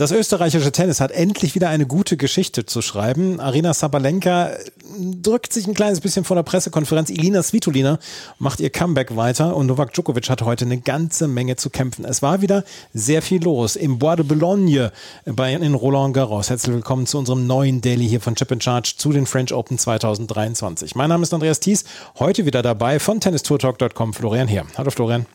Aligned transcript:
Das 0.00 0.12
österreichische 0.12 0.72
Tennis 0.72 0.98
hat 0.98 1.10
endlich 1.10 1.54
wieder 1.54 1.68
eine 1.68 1.84
gute 1.84 2.16
Geschichte 2.16 2.64
zu 2.64 2.80
schreiben. 2.80 3.38
Arina 3.38 3.74
Sabalenka 3.74 4.52
drückt 4.98 5.52
sich 5.52 5.66
ein 5.66 5.74
kleines 5.74 6.00
bisschen 6.00 6.24
vor 6.24 6.36
der 6.36 6.42
Pressekonferenz. 6.42 7.10
Ilina 7.10 7.42
Svitolina 7.42 7.98
macht 8.38 8.60
ihr 8.60 8.70
Comeback 8.70 9.14
weiter 9.14 9.54
und 9.54 9.66
Novak 9.66 9.92
Djokovic 9.92 10.30
hat 10.30 10.40
heute 10.40 10.64
eine 10.64 10.78
ganze 10.78 11.28
Menge 11.28 11.56
zu 11.56 11.68
kämpfen. 11.68 12.06
Es 12.06 12.22
war 12.22 12.40
wieder 12.40 12.64
sehr 12.94 13.20
viel 13.20 13.44
los 13.44 13.76
im 13.76 13.98
Bois 13.98 14.16
de 14.16 14.24
Boulogne 14.24 14.90
bei 15.26 15.52
in 15.52 15.74
Roland 15.74 16.14
Garros. 16.14 16.48
Herzlich 16.48 16.74
willkommen 16.74 17.06
zu 17.06 17.18
unserem 17.18 17.46
neuen 17.46 17.82
Daily 17.82 18.08
hier 18.08 18.22
von 18.22 18.34
Chip 18.36 18.56
Charge 18.62 18.94
zu 18.96 19.12
den 19.12 19.26
French 19.26 19.52
Open 19.52 19.76
2023. 19.76 20.94
Mein 20.94 21.10
Name 21.10 21.24
ist 21.24 21.34
Andreas 21.34 21.60
Thies, 21.60 21.84
heute 22.18 22.46
wieder 22.46 22.62
dabei 22.62 23.00
von 23.00 23.20
tennistourtalk.com 23.20 24.14
Florian 24.14 24.48
Heer. 24.48 24.64
Hallo 24.78 24.90
Florian. 24.90 25.26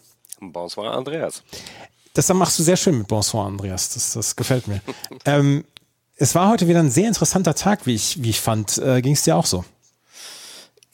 Bonsoir 0.42 0.92
Andreas. 0.92 1.44
Das 2.16 2.34
machst 2.34 2.58
du 2.58 2.64
sehr 2.64 2.78
schön 2.78 2.98
mit 2.98 3.08
Bonsoir, 3.08 3.46
Andreas. 3.46 3.90
Das, 3.90 4.14
das 4.14 4.36
gefällt 4.38 4.68
mir. 4.68 4.82
ähm, 5.26 5.66
es 6.16 6.34
war 6.34 6.50
heute 6.50 6.68
wieder 6.68 6.80
ein 6.80 6.90
sehr 6.90 7.10
interessanter 7.10 7.54
Tag, 7.56 7.86
wie 7.86 7.94
ich, 7.94 8.24
wie 8.24 8.30
ich 8.30 8.40
fand. 8.40 8.78
Äh, 8.78 9.02
Ging 9.02 9.14
es 9.14 9.24
dir 9.24 9.36
auch 9.36 9.46
so? 9.46 9.66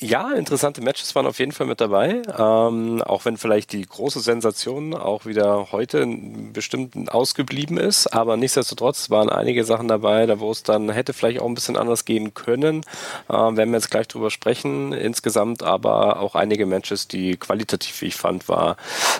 Ja, 0.03 0.31
interessante 0.31 0.81
Matches 0.81 1.13
waren 1.13 1.27
auf 1.27 1.37
jeden 1.37 1.51
Fall 1.51 1.67
mit 1.67 1.79
dabei. 1.79 2.23
Ähm, 2.35 3.03
auch 3.03 3.23
wenn 3.25 3.37
vielleicht 3.37 3.71
die 3.71 3.83
große 3.83 4.19
Sensation 4.19 4.95
auch 4.95 5.27
wieder 5.27 5.71
heute 5.71 6.07
bestimmt 6.51 7.11
ausgeblieben 7.11 7.77
ist. 7.77 8.07
Aber 8.07 8.35
nichtsdestotrotz 8.35 9.11
waren 9.11 9.29
einige 9.29 9.63
Sachen 9.63 9.87
dabei, 9.87 10.25
da 10.25 10.39
wo 10.39 10.49
es 10.49 10.63
dann 10.63 10.89
hätte 10.89 11.13
vielleicht 11.13 11.39
auch 11.39 11.45
ein 11.45 11.53
bisschen 11.53 11.77
anders 11.77 12.03
gehen 12.03 12.33
können. 12.33 12.81
Äh, 13.29 13.33
werden 13.33 13.69
wir 13.69 13.77
jetzt 13.77 13.91
gleich 13.91 14.07
drüber 14.07 14.31
sprechen. 14.31 14.91
Insgesamt 14.91 15.61
aber 15.61 16.20
auch 16.20 16.33
einige 16.33 16.65
Matches, 16.65 17.07
die 17.07 17.37
qualitativ, 17.37 18.01
wie 18.01 18.07
ich 18.07 18.15
fand, 18.15 18.49
war 18.49 18.77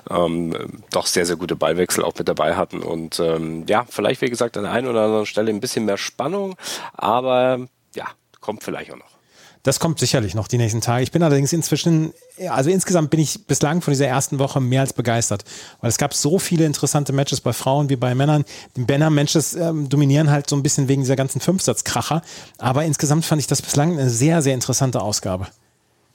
ähm, 0.10 0.82
doch 0.90 1.06
sehr, 1.06 1.28
sehr 1.28 1.36
gute 1.36 1.56
Ballwechsel 1.56 2.04
auch 2.04 2.18
mit 2.18 2.28
dabei 2.28 2.56
hatten. 2.56 2.82
Und 2.82 3.20
ähm, 3.20 3.66
ja, 3.68 3.86
vielleicht, 3.88 4.22
wie 4.22 4.32
gesagt, 4.32 4.58
an 4.58 4.64
der 4.64 4.72
einen 4.72 4.88
oder 4.88 5.04
anderen 5.04 5.28
Stelle 5.28 5.52
ein 5.52 5.60
bisschen 5.60 5.86
mehr 5.86 5.98
Spannung. 5.98 6.56
Aber 6.94 7.68
ja, 7.94 8.08
kommt 8.40 8.64
vielleicht 8.64 8.92
auch 8.92 8.98
noch. 8.98 9.21
Das 9.64 9.80
kommt 9.80 10.00
sicherlich 10.00 10.34
noch 10.34 10.48
die 10.48 10.58
nächsten 10.58 10.82
Tage. 10.82 11.04
Ich 11.04 11.12
bin 11.12 11.22
allerdings 11.22 11.54
inzwischen, 11.54 12.14
also 12.50 12.70
insgesamt 12.70 13.12
bin 13.12 13.20
ich 13.20 13.46
bislang 13.46 13.82
von 13.82 13.92
dieser 13.92 14.08
ersten 14.08 14.40
Woche 14.40 14.60
mehr 14.60 14.82
als 14.82 14.94
begeistert, 14.94 15.44
weil 15.82 15.90
es 15.90 15.98
gab 15.98 16.14
so 16.14 16.40
viele 16.40 16.66
interessante 16.66 17.14
Matches 17.14 17.42
bei 17.42 17.54
Frauen 17.54 17.90
wie 17.90 17.96
bei 17.96 18.16
Männern. 18.16 18.44
Die 18.76 18.82
Männer-Matches 18.82 19.54
ähm, 19.54 19.88
dominieren 19.88 20.32
halt 20.32 20.50
so 20.50 20.56
ein 20.56 20.64
bisschen 20.64 20.88
wegen 20.88 21.02
dieser 21.04 21.16
ganzen 21.16 21.42
Fünfsatzkracher, 21.42 22.24
aber 22.58 22.86
insgesamt 22.86 23.26
fand 23.26 23.40
ich 23.40 23.48
das 23.48 23.62
bislang 23.62 23.92
eine 23.94 24.10
sehr, 24.10 24.42
sehr 24.42 24.56
interessante 24.56 25.02
Ausgabe. 25.02 25.48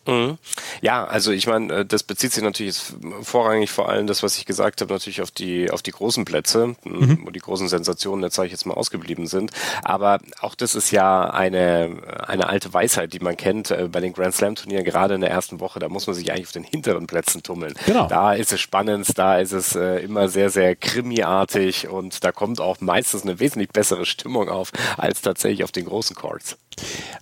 Mhm. 0.07 0.39
Ja, 0.81 1.05
also 1.05 1.33
ich 1.33 1.47
meine, 1.47 1.73
äh, 1.73 1.87
das 1.87 2.03
bezieht 2.03 2.33
sich 2.33 2.43
natürlich 2.43 2.81
vorrangig 3.23 3.71
vor 3.71 3.89
allem 3.89 4.07
das, 4.07 4.23
was 4.23 4.39
ich 4.39 4.47
gesagt 4.47 4.81
habe, 4.81 4.93
natürlich 4.93 5.23
auf 5.23 5.31
die 5.31 5.71
auf 5.71 5.83
die 5.83 5.91
großen 5.91 6.25
Plätze, 6.25 6.77
mhm. 6.85 7.23
wo 7.25 7.31
die 7.31 7.41
großen 7.41 7.69
Sensationen 7.69 8.29
sage 8.31 8.47
ich 8.47 8.53
jetzt 8.53 8.67
mal 8.67 8.75
ausgeblieben 8.75 9.27
sind. 9.27 9.51
Aber 9.83 10.19
auch 10.41 10.55
das 10.55 10.75
ist 10.75 10.91
ja 10.91 11.31
eine 11.31 11.97
eine 12.27 12.49
alte 12.49 12.73
Weisheit, 12.73 13.13
die 13.13 13.21
man 13.21 13.37
kennt 13.37 13.71
äh, 13.71 13.89
bei 13.91 14.01
den 14.01 14.13
Grand 14.13 14.35
Slam 14.35 14.55
Turnieren 14.55 14.85
gerade 14.85 15.15
in 15.15 15.21
der 15.21 15.31
ersten 15.31 15.61
Woche. 15.61 15.79
Da 15.79 15.89
muss 15.89 16.07
man 16.07 16.15
sich 16.15 16.31
eigentlich 16.31 16.47
auf 16.47 16.53
den 16.53 16.65
hinteren 16.65 17.07
Plätzen 17.07 17.43
tummeln. 17.43 17.75
Genau. 17.87 18.07
Da 18.09 18.35
ist 18.35 18.53
es 18.53 18.61
spannend, 18.61 19.19
da 19.19 19.39
ist 19.39 19.53
es 19.53 19.75
äh, 19.75 19.99
immer 19.99 20.29
sehr 20.29 20.51
sehr 20.51 20.77
krimiartig 20.77 21.89
und 21.89 22.25
da 22.25 22.33
kommt 22.33 22.61
auch 22.61 22.81
meistens 22.81 23.23
eine 23.23 23.41
wesentlich 23.41 23.71
bessere 23.71 24.07
Stimmung 24.07 24.49
auf 24.49 24.73
als 24.97 25.23
tatsächlich 25.23 25.65
auf 25.65 25.73
den 25.73 25.87
großen 25.87 26.15
Courts. 26.15 26.57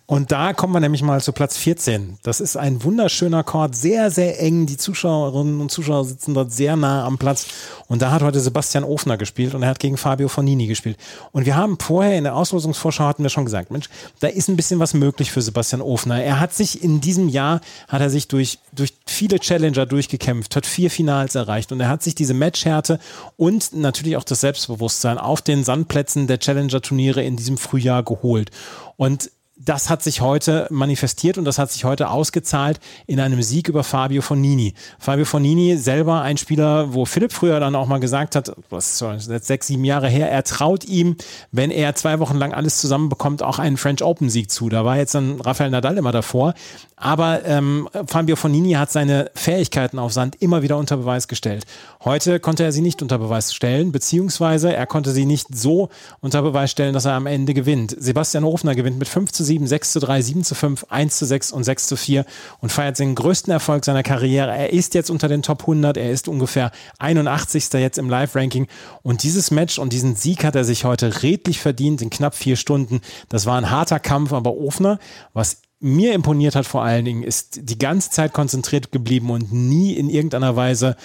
Und 0.06 0.32
da 0.32 0.52
kommen 0.52 0.72
wir 0.72 0.80
nämlich 0.80 1.02
mal 1.02 1.20
zu 1.22 1.32
Platz 1.32 1.56
14. 1.56 2.18
Das 2.22 2.40
ist 2.40 2.56
ein 2.56 2.73
wunderschöner 2.82 3.44
Chord, 3.44 3.76
sehr, 3.76 4.10
sehr 4.10 4.40
eng. 4.40 4.66
Die 4.66 4.76
Zuschauerinnen 4.76 5.60
und 5.60 5.70
Zuschauer 5.70 6.04
sitzen 6.04 6.34
dort 6.34 6.50
sehr 6.50 6.74
nah 6.76 7.04
am 7.04 7.18
Platz. 7.18 7.46
Und 7.86 8.00
da 8.00 8.10
hat 8.10 8.22
heute 8.22 8.40
Sebastian 8.40 8.82
Ofner 8.82 9.18
gespielt 9.18 9.54
und 9.54 9.62
er 9.62 9.68
hat 9.68 9.78
gegen 9.78 9.96
Fabio 9.96 10.28
Fonini 10.28 10.66
gespielt. 10.66 10.96
Und 11.32 11.46
wir 11.46 11.54
haben 11.54 11.78
vorher 11.78 12.16
in 12.16 12.24
der 12.24 12.34
Auslosungsvorschau 12.34 13.04
hatten 13.04 13.22
wir 13.22 13.30
schon 13.30 13.44
gesagt, 13.44 13.70
Mensch, 13.70 13.88
da 14.20 14.28
ist 14.28 14.48
ein 14.48 14.56
bisschen 14.56 14.80
was 14.80 14.94
möglich 14.94 15.30
für 15.30 15.42
Sebastian 15.42 15.82
Ofner. 15.82 16.22
Er 16.22 16.40
hat 16.40 16.54
sich 16.54 16.82
in 16.82 17.00
diesem 17.00 17.28
Jahr, 17.28 17.60
hat 17.88 18.00
er 18.00 18.10
sich 18.10 18.26
durch, 18.26 18.58
durch 18.72 18.94
viele 19.06 19.38
Challenger 19.38 19.86
durchgekämpft, 19.86 20.56
hat 20.56 20.66
vier 20.66 20.90
Finals 20.90 21.34
erreicht 21.34 21.70
und 21.70 21.80
er 21.80 21.88
hat 21.88 22.02
sich 22.02 22.14
diese 22.14 22.34
Matchhärte 22.34 22.98
und 23.36 23.74
natürlich 23.74 24.16
auch 24.16 24.24
das 24.24 24.40
Selbstbewusstsein 24.40 25.18
auf 25.18 25.42
den 25.42 25.62
Sandplätzen 25.62 26.26
der 26.26 26.38
Challenger-Turniere 26.38 27.22
in 27.22 27.36
diesem 27.36 27.58
Frühjahr 27.58 28.02
geholt. 28.02 28.50
Und 28.96 29.30
das 29.64 29.90
hat 29.90 30.02
sich 30.02 30.20
heute 30.20 30.66
manifestiert 30.70 31.38
und 31.38 31.44
das 31.44 31.58
hat 31.58 31.70
sich 31.70 31.84
heute 31.84 32.10
ausgezahlt 32.10 32.80
in 33.06 33.20
einem 33.20 33.42
Sieg 33.42 33.68
über 33.68 33.84
Fabio 33.84 34.22
Fonini. 34.22 34.74
Fabio 34.98 35.24
Fonini 35.24 35.76
selber 35.76 36.22
ein 36.22 36.36
Spieler, 36.36 36.92
wo 36.92 37.04
Philipp 37.04 37.32
früher 37.32 37.60
dann 37.60 37.74
auch 37.74 37.86
mal 37.86 38.00
gesagt 38.00 38.36
hat, 38.36 38.52
was 38.70 39.00
ist 39.00 39.28
jetzt 39.28 39.46
sechs, 39.46 39.66
sieben 39.66 39.84
Jahre 39.84 40.08
her, 40.08 40.30
er 40.30 40.44
traut 40.44 40.84
ihm, 40.84 41.16
wenn 41.52 41.70
er 41.70 41.94
zwei 41.94 42.18
Wochen 42.20 42.36
lang 42.36 42.52
alles 42.52 42.78
zusammenbekommt, 42.78 43.42
auch 43.42 43.58
einen 43.58 43.76
French 43.76 44.02
Open 44.02 44.28
Sieg 44.28 44.50
zu. 44.50 44.68
Da 44.68 44.84
war 44.84 44.96
jetzt 44.96 45.14
dann 45.14 45.40
Rafael 45.40 45.70
Nadal 45.70 45.96
immer 45.96 46.12
davor. 46.12 46.54
Aber 46.96 47.44
ähm, 47.44 47.86
Fabio 48.06 48.34
Fonini 48.34 48.72
hat 48.72 48.90
seine 48.90 49.30
Fähigkeiten 49.34 49.98
auf 49.98 50.12
Sand 50.12 50.36
immer 50.40 50.62
wieder 50.62 50.78
unter 50.78 50.96
Beweis 50.96 51.28
gestellt. 51.28 51.66
Heute 52.02 52.40
konnte 52.40 52.64
er 52.64 52.72
sie 52.72 52.80
nicht 52.80 53.02
unter 53.02 53.18
Beweis 53.18 53.52
stellen, 53.52 53.92
beziehungsweise 53.92 54.74
er 54.74 54.86
konnte 54.86 55.10
sie 55.10 55.26
nicht 55.26 55.48
so 55.54 55.90
unter 56.20 56.40
Beweis 56.40 56.70
stellen, 56.70 56.94
dass 56.94 57.04
er 57.04 57.12
am 57.12 57.26
Ende 57.26 57.52
gewinnt. 57.52 57.94
Sebastian 57.98 58.44
Hofner 58.44 58.74
gewinnt 58.74 58.98
mit 58.98 59.08
5 59.08 59.32
zu 59.32 59.44
7, 59.44 59.53
6 59.62 59.92
zu 59.92 60.00
3, 60.00 60.22
7 60.22 60.44
zu 60.44 60.54
5, 60.54 60.86
1 60.88 61.18
zu 61.18 61.26
6 61.26 61.52
und 61.52 61.64
6 61.64 61.86
zu 61.86 61.96
4 61.96 62.24
und 62.60 62.72
feiert 62.72 62.96
seinen 62.96 63.14
größten 63.14 63.52
Erfolg 63.52 63.84
seiner 63.84 64.02
Karriere. 64.02 64.50
Er 64.50 64.72
ist 64.72 64.94
jetzt 64.94 65.10
unter 65.10 65.28
den 65.28 65.42
Top 65.42 65.62
100, 65.62 65.96
er 65.96 66.10
ist 66.10 66.28
ungefähr 66.28 66.72
81. 66.98 67.72
jetzt 67.74 67.98
im 67.98 68.10
Live-Ranking 68.10 68.66
und 69.02 69.22
dieses 69.22 69.50
Match 69.50 69.78
und 69.78 69.92
diesen 69.92 70.16
Sieg 70.16 70.44
hat 70.44 70.56
er 70.56 70.64
sich 70.64 70.84
heute 70.84 71.22
redlich 71.22 71.60
verdient 71.60 72.02
in 72.02 72.10
knapp 72.10 72.34
vier 72.34 72.56
Stunden. 72.56 73.00
Das 73.28 73.46
war 73.46 73.56
ein 73.56 73.70
harter 73.70 74.00
Kampf, 74.00 74.32
aber 74.32 74.56
Ofner, 74.56 74.98
was 75.32 75.62
mir 75.80 76.14
imponiert 76.14 76.56
hat 76.56 76.66
vor 76.66 76.82
allen 76.82 77.04
Dingen, 77.04 77.22
ist 77.22 77.68
die 77.68 77.78
ganze 77.78 78.10
Zeit 78.10 78.32
konzentriert 78.32 78.90
geblieben 78.90 79.30
und 79.30 79.52
nie 79.52 79.92
in 79.92 80.08
irgendeiner 80.08 80.56
Weise 80.56 80.96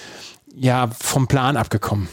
ja 0.55 0.89
vom 0.99 1.27
Plan 1.27 1.57
abgekommen. 1.57 2.07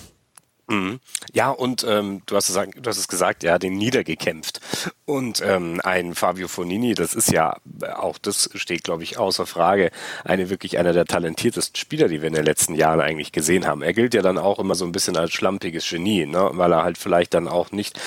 Mhm. 0.69 0.99
Ja, 1.33 1.51
und 1.51 1.87
ähm, 1.89 2.23
du, 2.27 2.35
hast 2.35 2.49
es, 2.49 2.55
du 2.55 2.89
hast 2.89 2.99
es 2.99 3.07
gesagt, 3.07 3.45
ja, 3.45 3.59
den 3.59 3.77
niedergekämpft. 3.77 4.61
Und 5.05 5.41
ähm, 5.45 5.81
ein 5.85 6.17
Fabio 6.17 6.49
Fonini, 6.49 6.95
das 6.95 7.15
ist 7.15 7.31
ja, 7.31 7.57
auch 7.95 8.19
das 8.19 8.51
steht, 8.55 8.83
glaube 8.83 9.05
ich, 9.05 9.17
außer 9.17 9.47
Frage, 9.47 9.93
eine 10.25 10.51
wirklich 10.51 10.79
einer 10.79 10.93
der 10.93 11.05
talentiertesten 11.05 11.77
Spieler, 11.77 12.09
die 12.09 12.21
wir 12.21 12.29
in 12.29 12.35
den 12.35 12.45
letzten 12.45 12.75
Jahren 12.75 13.01
eigentlich 13.01 13.31
gesehen 13.31 13.67
haben. 13.67 13.83
Er 13.83 13.93
gilt 13.93 14.15
ja 14.15 14.23
dann 14.23 14.39
auch 14.39 14.59
immer 14.59 14.75
so 14.75 14.85
ein 14.85 14.91
bisschen 14.91 15.17
als 15.17 15.33
schlampiges 15.33 15.89
Genie, 15.89 16.27
ne? 16.27 16.51
weil 16.55 16.73
er 16.73 16.83
halt 16.83 16.99
vielleicht 16.99 17.35
dann 17.35 17.47
auch 17.47 17.71
nicht 17.71 18.01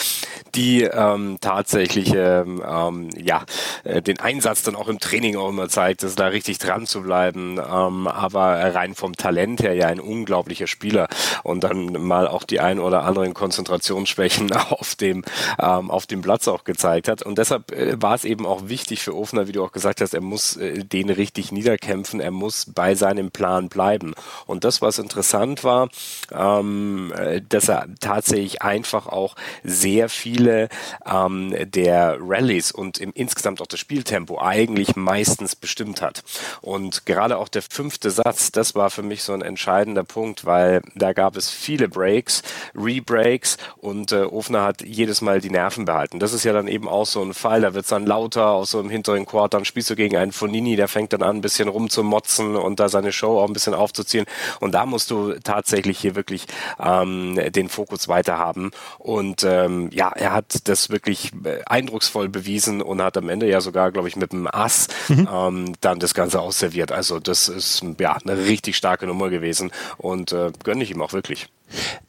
die 0.56 0.84
ähm, 0.84 1.38
tatsächliche, 1.40 2.46
ähm, 2.46 3.10
ja, 3.16 3.46
äh, 3.86 4.02
den 4.02 4.20
Einsatz 4.20 4.64
dann 4.64 4.76
auch 4.76 4.90
im 4.90 5.00
Training 5.00 5.38
auch 5.38 5.50
immer 5.50 5.70
zeigt, 5.70 6.04
dass 6.04 6.16
da 6.16 6.28
richtig 6.28 6.58
dran 6.58 6.86
zu 6.86 7.04
bleiben. 7.04 7.58
Ähm, 7.58 8.08
aber 8.08 8.76
rein 8.76 8.96
vom 8.96 9.16
Talent 9.16 9.62
her 9.62 9.74
ja 9.74 9.88
ein 9.88 10.02
unglaublicher 10.02 10.68
Spieler 10.68 11.08
und 11.44 11.64
dann 11.64 11.94
mal 11.94 12.28
auch 12.28 12.44
die 12.50 12.60
ein 12.60 12.80
oder 12.80 13.04
anderen 13.04 13.34
Konzentrationsschwächen 13.34 14.52
auf 14.70 14.96
dem, 14.96 15.24
ähm, 15.60 15.92
auf 15.92 16.08
dem 16.08 16.22
Platz 16.22 16.48
auch 16.48 16.64
gezeigt 16.64 17.08
hat. 17.08 17.22
Und 17.22 17.38
deshalb 17.38 17.72
äh, 17.72 18.02
war 18.02 18.16
es 18.16 18.26
eben 18.26 18.46
auch 18.46 18.70
wichtig 18.70 19.02
für 19.02 19.16
Ofner, 19.16 19.48
wie 19.48 19.52
du 19.52 19.64
auch 19.64 19.72
gesagt 19.72 20.02
hast, 20.02 20.14
er 20.14 20.22
muss 20.22 20.58
äh, 20.58 20.84
den 20.84 21.10
richtig 21.10 21.52
niederkämpfen, 21.52 22.20
er 22.20 22.32
muss 22.32 22.66
bei 22.74 22.96
seinem 22.96 23.32
Plan 23.32 23.70
bleiben. 23.70 24.14
Und 24.46 24.64
das, 24.64 24.82
was 24.82 25.00
interessant 25.00 25.64
war, 25.64 25.90
ähm, 26.32 27.14
äh, 27.16 27.42
dass 27.48 27.70
er 27.70 27.88
tatsächlich 28.00 28.62
einfach 28.62 29.08
auch 29.08 29.36
sehr 29.64 30.10
viele 30.10 30.70
ähm, 31.06 31.56
der 31.72 32.18
Rallyes 32.20 32.72
und 32.72 32.98
im, 33.00 33.12
insgesamt 33.14 33.62
auch 33.62 33.68
das 33.68 33.80
Spieltempo 33.80 34.40
eigentlich 34.40 34.96
meistens 34.96 35.56
bestimmt 35.56 36.02
hat. 36.02 36.24
Und 36.62 37.06
gerade 37.06 37.38
auch 37.38 37.48
der 37.48 37.62
fünfte 37.62 38.12
Satz, 38.12 38.52
das 38.52 38.76
war 38.76 38.90
für 38.90 39.04
mich 39.04 39.24
so 39.24 39.34
ein 39.34 39.42
entscheidender 39.42 40.04
Punkt, 40.04 40.46
weil 40.46 40.82
da 40.96 41.14
gab 41.14 41.36
es 41.36 41.50
viele 41.50 41.90
Breaks, 41.90 42.39
Rebreaks 42.76 43.58
und 43.78 44.12
äh, 44.12 44.24
Ofner 44.24 44.64
hat 44.64 44.82
jedes 44.82 45.22
Mal 45.22 45.42
die 45.42 45.50
Nerven 45.50 45.86
behalten. 45.86 46.20
Das 46.20 46.34
ist 46.34 46.44
ja 46.44 46.54
dann 46.54 46.68
eben 46.68 46.88
auch 46.88 47.06
so 47.06 47.22
ein 47.22 47.34
Fall, 47.34 47.62
da 47.62 47.74
wird 47.74 47.84
es 47.84 47.90
dann 47.90 48.06
lauter 48.06 48.50
aus 48.52 48.72
so 48.72 48.80
im 48.80 48.90
hinteren 48.90 49.26
Quad, 49.26 49.54
dann 49.54 49.66
spielst 49.66 49.90
du 49.90 49.96
gegen 49.96 50.18
einen 50.18 50.32
Fonini, 50.32 50.76
der 50.76 50.88
fängt 50.88 51.14
dann 51.14 51.24
an, 51.24 51.38
ein 51.38 51.42
bisschen 51.42 51.70
rumzumotzen 51.70 52.56
und 52.56 52.80
da 52.80 52.90
seine 52.90 53.12
Show 53.12 53.40
auch 53.40 53.48
ein 53.48 53.54
bisschen 53.54 53.74
aufzuziehen 53.74 54.26
und 54.60 54.74
da 54.74 54.86
musst 54.86 55.12
du 55.12 55.34
tatsächlich 55.44 56.00
hier 56.00 56.16
wirklich 56.16 56.46
ähm, 56.80 57.40
den 57.52 57.70
Fokus 57.70 58.08
weiter 58.08 58.38
haben 58.38 58.72
und 58.98 59.44
ähm, 59.44 59.90
ja, 59.92 60.10
er 60.10 60.34
hat 60.34 60.68
das 60.68 60.90
wirklich 60.90 61.32
äh, 61.44 61.64
eindrucksvoll 61.66 62.30
bewiesen 62.30 62.82
und 62.82 63.02
hat 63.02 63.18
am 63.18 63.30
Ende 63.30 63.48
ja 63.48 63.62
sogar, 63.62 63.92
glaube 63.92 64.08
ich, 64.08 64.16
mit 64.16 64.32
dem 64.32 64.48
Ass 64.48 64.88
mhm. 65.08 65.28
ähm, 65.32 65.74
dann 65.82 66.00
das 66.00 66.14
Ganze 66.14 66.42
ausserviert. 66.42 66.92
Also 66.92 67.20
das 67.20 67.48
ist 67.48 67.84
ja 68.00 68.14
eine 68.14 68.38
richtig 68.38 68.78
starke 68.78 69.08
Nummer 69.08 69.30
gewesen 69.30 69.72
und 69.98 70.32
äh, 70.32 70.52
gönne 70.64 70.84
ich 70.84 70.92
ihm 70.92 71.02
auch 71.02 71.14
wirklich. 71.14 71.50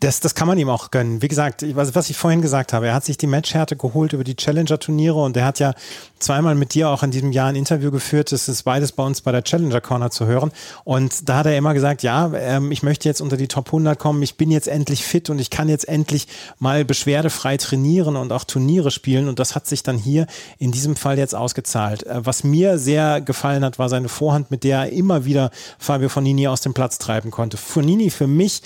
Das, 0.00 0.20
das 0.20 0.34
kann 0.34 0.48
man 0.48 0.58
ihm 0.58 0.68
auch 0.68 0.90
gönnen. 0.90 1.22
Wie 1.22 1.28
gesagt, 1.28 1.64
was, 1.74 1.94
was 1.94 2.10
ich 2.10 2.16
vorhin 2.16 2.42
gesagt 2.42 2.72
habe, 2.72 2.88
er 2.88 2.94
hat 2.94 3.04
sich 3.04 3.18
die 3.18 3.26
Matchhärte 3.26 3.76
geholt 3.76 4.12
über 4.12 4.24
die 4.24 4.36
Challenger-Turniere 4.36 5.22
und 5.22 5.36
er 5.36 5.44
hat 5.44 5.58
ja 5.58 5.74
zweimal 6.18 6.54
mit 6.54 6.74
dir 6.74 6.88
auch 6.88 7.02
in 7.02 7.10
diesem 7.10 7.32
Jahr 7.32 7.48
ein 7.48 7.56
Interview 7.56 7.90
geführt. 7.90 8.32
Das 8.32 8.48
ist 8.48 8.62
beides 8.62 8.92
bei 8.92 9.02
uns 9.02 9.20
bei 9.20 9.32
der 9.32 9.42
Challenger 9.42 9.80
Corner 9.80 10.10
zu 10.10 10.26
hören. 10.26 10.52
Und 10.84 11.28
da 11.28 11.38
hat 11.38 11.46
er 11.46 11.56
immer 11.56 11.74
gesagt, 11.74 12.02
ja, 12.02 12.30
ähm, 12.34 12.72
ich 12.72 12.82
möchte 12.82 13.08
jetzt 13.08 13.20
unter 13.20 13.36
die 13.36 13.48
Top 13.48 13.66
100 13.68 13.98
kommen. 13.98 14.22
Ich 14.22 14.36
bin 14.36 14.50
jetzt 14.50 14.68
endlich 14.68 15.04
fit 15.04 15.30
und 15.30 15.38
ich 15.38 15.50
kann 15.50 15.68
jetzt 15.68 15.88
endlich 15.88 16.28
mal 16.58 16.84
beschwerdefrei 16.84 17.56
trainieren 17.56 18.16
und 18.16 18.32
auch 18.32 18.44
Turniere 18.44 18.90
spielen. 18.90 19.28
Und 19.28 19.38
das 19.38 19.54
hat 19.54 19.66
sich 19.66 19.82
dann 19.82 19.98
hier 19.98 20.26
in 20.58 20.72
diesem 20.72 20.96
Fall 20.96 21.18
jetzt 21.18 21.34
ausgezahlt. 21.34 22.04
Äh, 22.04 22.24
was 22.24 22.44
mir 22.44 22.78
sehr 22.78 23.20
gefallen 23.20 23.64
hat, 23.64 23.78
war 23.78 23.88
seine 23.88 24.08
Vorhand, 24.08 24.50
mit 24.50 24.64
der 24.64 24.78
er 24.78 24.92
immer 24.92 25.24
wieder 25.24 25.50
Fabio 25.78 26.08
Fonini 26.08 26.48
aus 26.48 26.60
dem 26.60 26.74
Platz 26.74 26.98
treiben 26.98 27.30
konnte. 27.30 27.56
Fonini 27.56 28.10
für 28.10 28.26
mich 28.26 28.62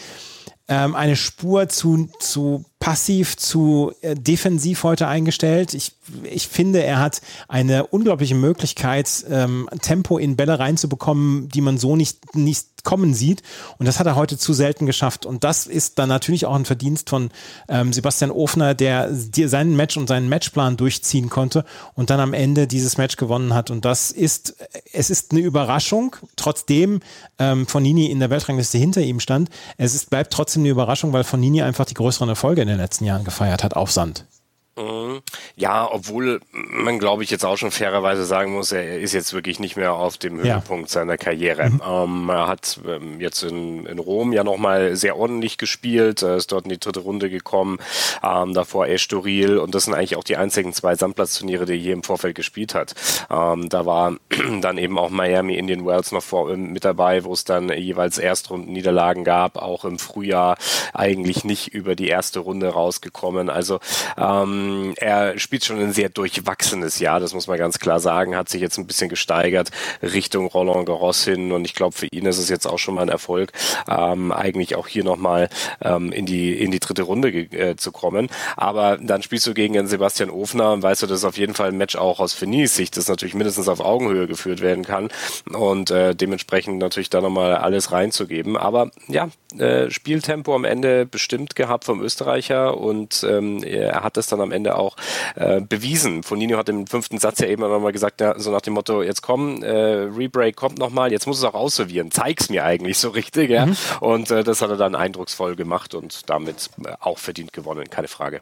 ähm, 0.69 0.95
eine 0.95 1.17
Spur 1.17 1.69
zu, 1.69 2.09
zu 2.19 2.65
passiv 2.79 3.37
zu 3.37 3.93
äh, 4.01 4.15
defensiv 4.15 4.83
heute 4.83 5.07
eingestellt. 5.07 5.75
Ich, 5.75 5.93
ich 6.25 6.49
finde, 6.49 6.83
er 6.83 7.01
hat 7.01 7.21
eine 7.49 7.87
unglaubliche 7.87 8.35
Möglichkeit, 8.35 9.25
ähm, 9.29 9.69
Tempo 9.83 10.19
in 10.19 10.37
Bälle 10.37 10.59
reinzubekommen, 10.59 11.49
die 11.49 11.61
man 11.61 11.79
so 11.79 11.97
nicht, 11.97 12.35
nicht 12.35 12.67
kommen 12.85 13.15
sieht. 13.15 13.43
Und 13.79 13.87
das 13.87 13.99
hat 13.99 14.07
er 14.07 14.15
heute 14.15 14.39
zu 14.39 14.53
selten 14.53 14.87
geschafft. 14.87 15.27
Und 15.27 15.43
das 15.43 15.67
ist 15.67 15.99
dann 15.99 16.09
natürlich 16.09 16.47
auch 16.47 16.55
ein 16.55 16.65
Verdienst 16.65 17.11
von 17.11 17.31
ähm, 17.69 17.93
Sebastian 17.93 18.31
Ofner, 18.31 18.75
der 18.75 19.11
die, 19.11 19.49
seinen 19.49 19.75
Match 19.75 19.97
und 19.97 20.07
seinen 20.07 20.29
Matchplan 20.29 20.77
durchziehen 20.77 21.31
konnte 21.31 21.65
und 21.95 22.11
dann 22.11 22.21
am 22.21 22.35
Ende 22.35 22.67
dieses 22.67 22.97
Match 22.97 23.17
gewonnen 23.17 23.55
hat. 23.55 23.71
Und 23.71 23.85
das 23.85 24.11
ist, 24.11 24.55
es 24.93 25.11
ist 25.11 25.33
eine 25.33 25.41
Überraschung, 25.41 26.17
trotzdem 26.37 27.01
ähm, 27.39 27.67
Fonini 27.67 28.07
in 28.07 28.21
der 28.21 28.31
Weltrangliste 28.31 28.79
hinter 28.79 29.01
ihm 29.01 29.21
stand. 29.21 29.49
Es 29.79 29.95
ist, 29.95 30.11
bleibt 30.11 30.33
trotzdem 30.33 30.63
eine 30.63 30.71
Überraschung, 30.71 31.13
weil 31.13 31.25
Fonini 31.25 31.63
einfach 31.63 31.87
die 31.87 31.95
größeren 31.95 32.29
Erfolge 32.29 32.63
in 32.63 32.69
den 32.69 32.79
letzten 32.79 33.05
Jahren 33.05 33.25
gefeiert 33.25 33.65
hat 33.65 33.75
auf 33.75 33.91
Sand. 33.91 34.27
Mhm. 34.77 35.23
Ja, 35.55 35.89
obwohl 35.91 36.41
man, 36.53 36.99
glaube 36.99 37.23
ich, 37.23 37.31
jetzt 37.31 37.45
auch 37.45 37.57
schon 37.57 37.71
fairerweise 37.71 38.25
sagen 38.25 38.53
muss, 38.53 38.73
er 38.73 38.99
ist 38.99 39.13
jetzt 39.13 39.33
wirklich 39.33 39.61
nicht 39.61 39.77
mehr 39.77 39.93
auf 39.95 40.19
dem 40.19 40.39
Höhepunkt 40.39 40.89
ja. 40.89 40.95
seiner 40.95 41.17
Karriere. 41.17 41.71
Mhm. 41.71 41.83
Ähm, 41.87 42.29
er 42.29 42.49
hat 42.49 42.81
ähm, 42.87 43.21
jetzt 43.21 43.45
in, 43.45 43.87
in 43.87 43.99
Rom 44.01 44.33
ja 44.33 44.43
nochmal 44.43 44.97
sehr 44.97 45.17
ordentlich 45.17 45.59
gespielt, 45.59 46.23
er 46.23 46.37
ist 46.37 46.51
dort 46.51 46.65
in 46.65 46.71
die 46.71 46.81
dritte 46.81 47.01
Runde 47.01 47.31
gekommen, 47.31 47.79
ähm, 48.25 48.53
davor 48.53 48.89
Estoril 48.89 49.59
und 49.59 49.75
das 49.77 49.85
sind 49.85 49.95
eigentlich 49.95 50.17
auch 50.17 50.25
die 50.25 50.37
einzigen 50.37 50.73
zwei 50.73 50.97
Sandplatzturniere, 50.97 51.67
die 51.67 51.75
er 51.75 51.79
hier 51.79 51.93
im 51.93 52.03
Vorfeld 52.03 52.35
gespielt 52.35 52.75
hat. 52.75 52.95
Ähm, 53.31 53.69
da 53.69 53.87
war 53.87 54.17
dann 54.61 54.79
eben 54.79 54.99
auch 54.99 55.11
Miami, 55.11 55.57
Indian 55.57 55.87
Wells 55.87 56.11
noch 56.11 56.23
vor, 56.23 56.51
äh, 56.51 56.57
mit 56.57 56.85
dabei, 56.85 57.23
wo 57.23 57.33
es 57.33 57.45
dann 57.45 57.69
jeweils 57.69 58.19
Erstrunden-Niederlagen 58.19 59.23
gab, 59.23 59.57
auch 59.57 59.85
im 59.85 60.01
Frühjahr 60.01 60.57
eigentlich 60.93 61.45
nicht 61.45 61.69
über 61.69 61.95
die 61.95 62.09
erste 62.09 62.41
Runde 62.41 62.71
rausgekommen. 62.71 63.51
Also 63.51 63.79
ähm, 64.19 64.64
ähm, 64.65 64.95
er 64.97 65.39
spielt 65.39 65.65
schon 65.65 65.79
ein 65.79 65.93
sehr 65.93 66.09
durchwachsenes 66.09 66.99
Jahr, 66.99 67.21
das 67.21 67.35
muss 67.35 67.47
man 67.47 67.59
ganz 67.59 67.79
klar 67.79 68.01
sagen, 68.01 68.37
hat 68.37 68.49
sich 68.49 68.61
jetzt 68.61 68.79
ein 68.79 68.87
bisschen 68.87 69.09
gesteigert 69.09 69.71
Richtung 70.03 70.47
Roland 70.47 70.87
Garros 70.87 71.25
hin 71.25 71.53
und 71.53 71.65
ich 71.65 71.75
glaube, 71.75 71.97
für 71.97 72.07
ihn 72.07 72.27
ist 72.27 72.39
es 72.39 72.49
jetzt 72.49 72.67
auch 72.67 72.79
schon 72.79 72.95
mal 72.95 73.03
ein 73.03 73.09
Erfolg, 73.09 73.53
ähm, 73.89 74.33
eigentlich 74.33 74.77
auch 74.77 74.89
hier 74.89 75.05
nochmal 75.05 75.49
ähm, 75.83 76.13
in, 76.13 76.27
die, 76.27 76.59
in 76.59 76.71
die 76.71 76.81
dritte 76.81 77.03
Runde 77.03 77.29
äh, 77.29 77.77
zu 77.77 77.93
kommen. 77.93 78.29
Aber 78.57 78.99
dann 79.01 79.23
spielst 79.23 79.47
du 79.47 79.55
gegen 79.55 79.75
den 79.75 79.87
Sebastian 79.87 80.31
Ofner 80.31 80.73
und 80.73 80.83
weißt 80.83 81.03
du, 81.03 81.07
dass 81.07 81.25
auf 81.25 81.39
jeden 81.39 81.55
Fall 81.55 81.69
ein 81.69 81.79
Match 81.79 81.97
auch 81.97 82.21
aus 82.21 82.35
Finis 82.35 82.75
Sicht, 82.75 82.97
das 82.97 83.09
natürlich 83.09 83.35
mindestens 83.35 83.69
auf 83.69 83.81
Augenhöhe 83.81 84.27
geführt 84.27 84.61
werden 84.61 84.85
kann 84.85 85.09
und 85.53 85.91
äh, 85.91 86.15
dementsprechend 86.15 86.79
natürlich 86.79 87.11
da 87.11 87.21
nochmal 87.21 87.57
alles 87.57 87.93
reinzugeben. 87.93 88.57
Aber 88.57 88.91
ja, 89.09 89.29
äh, 89.59 89.91
Spieltempo 89.91 90.55
am 90.55 90.65
Ende 90.65 91.07
bestimmt 91.07 91.55
gehabt 91.57 91.85
vom 91.85 92.01
Österreicher 92.01 92.77
und 92.77 93.25
ähm, 93.29 93.63
er 93.63 94.03
hat 94.03 94.17
das 94.17 94.27
dann 94.27 94.41
am 94.41 94.53
Ende 94.55 94.77
auch 94.77 94.97
äh, 95.37 95.61
bewiesen. 95.61 96.23
Fonino 96.23 96.57
hat 96.57 96.69
im 96.69 96.87
fünften 96.87 97.19
Satz 97.19 97.41
ja 97.41 97.49
eben 97.49 97.63
nochmal 97.63 97.93
gesagt, 97.93 98.21
ja, 98.21 98.39
so 98.39 98.51
nach 98.51 98.61
dem 98.61 98.75
Motto, 98.75 99.03
jetzt 99.03 99.23
komm, 99.23 99.63
äh, 99.63 99.69
Rebreak 99.69 100.57
kommt 100.57 100.79
nochmal, 100.79 101.13
jetzt 101.13 101.27
muss 101.27 101.39
es 101.39 101.45
auch 101.45 101.55
ausservieren, 101.55 102.11
zeig's 102.11 102.49
mir 102.49 102.65
eigentlich 102.65 102.99
so 102.99 103.11
richtig, 103.11 103.51
ja. 103.51 103.67
Mhm. 103.67 103.77
Und 104.01 104.31
äh, 104.31 104.45
das 104.45 104.63
hat 104.63 104.71
er 104.71 104.77
dann 104.77 104.95
eindrucksvoll 104.95 105.57
gemacht 105.57 105.95
und 105.95 106.31
damit 106.31 106.71
äh, 106.85 106.93
auch 107.01 107.19
verdient 107.19 107.53
gewonnen, 107.53 107.91
keine 107.91 108.09
Frage. 108.09 108.41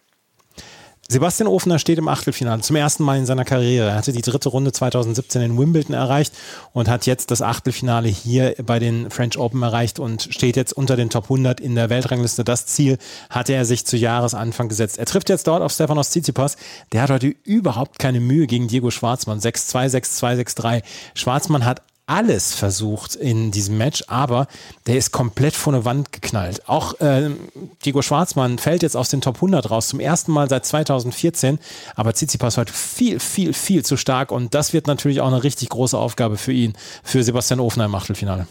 Sebastian 1.13 1.47
Ofner 1.47 1.79
steht 1.79 1.99
im 1.99 2.09
Achtelfinale 2.09 2.63
zum 2.63 2.75
ersten 2.75 3.05
Mal 3.05 3.19
in 3.19 3.27
seiner 3.27 3.45
Karriere. 3.45 3.91
Er 3.91 3.97
hatte 3.97 4.13
die 4.13 4.23
dritte 4.23 4.49
Runde 4.49 4.73
2017 4.73 5.43
in 5.43 5.59
Wimbledon 5.59 5.95
erreicht 5.95 6.33
und 6.73 6.89
hat 6.89 7.05
jetzt 7.05 7.31
das 7.31 7.43
Achtelfinale 7.43 8.09
hier 8.09 8.55
bei 8.65 8.79
den 8.79 9.11
French 9.11 9.37
Open 9.37 9.63
erreicht 9.63 9.99
und 9.99 10.29
steht 10.31 10.57
jetzt 10.57 10.73
unter 10.73 10.97
den 10.97 11.11
Top 11.11 11.25
100 11.25 11.61
in 11.61 11.75
der 11.75 11.91
Weltrangliste. 11.91 12.45
Das 12.45 12.65
Ziel 12.65 12.97
hatte 13.29 13.53
er 13.53 13.67
sich 13.67 13.85
zu 13.85 13.99
Jahresanfang 13.99 14.71
gesetzt. 14.71 14.99
Er 14.99 15.05
trifft 15.05 15.29
jetzt 15.29 15.47
dort 15.47 15.63
auf 15.63 15.73
Stefanos 15.73 16.09
Tsitsipas. 16.09 16.57
Der 16.93 17.03
hat 17.03 17.11
heute 17.11 17.35
überhaupt 17.45 17.99
keine 17.99 18.21
Mühe 18.21 18.47
gegen 18.47 18.69
Diego 18.69 18.91
Schwarzmann. 18.91 19.39
6-2, 19.39 19.91
6-2, 19.91 20.41
6-3. 20.41 20.83
Schwarzmann 21.15 21.67
hat 21.67 21.83
alles 22.07 22.55
versucht 22.55 23.15
in 23.15 23.51
diesem 23.51 23.79
Match, 23.79 24.05
aber 24.09 24.47
der 24.87 24.97
ist 24.97 25.13
komplett 25.13 25.55
vor 25.55 25.73
eine 25.73 25.85
Wand 25.85 26.13
geknallt. 26.13 26.69
Auch 26.69 27.01
äh, 27.01 27.31
Diego 27.85 28.03
Schwarzmann 28.03 28.59
fällt 28.59 28.83
jetzt 28.83 28.97
aus 28.97 29.09
den 29.09 29.21
Top 29.21 29.37
100 29.37 29.71
raus, 29.71 29.89
zum 29.89 30.01
ersten 30.01 30.33
Mal 30.33 30.49
seit 30.49 30.67
2014, 30.67 31.59
aber 31.95 32.13
Tsitsipas 32.13 32.57
heute 32.57 32.73
viel, 32.73 33.21
viel, 33.21 33.53
viel 33.53 33.85
zu 33.85 33.97
stark 33.97 34.33
und 34.33 34.55
das 34.55 34.73
wird 34.73 34.87
natürlich 34.87 35.21
auch 35.21 35.29
eine 35.29 35.43
richtig 35.43 35.69
große 35.69 35.97
Aufgabe 35.97 36.37
für 36.37 36.53
ihn, 36.53 36.75
für 37.03 37.23
Sebastian 37.23 37.61
Ofner 37.61 37.87
im 37.87 37.95
Achtelfinale. 37.95 38.47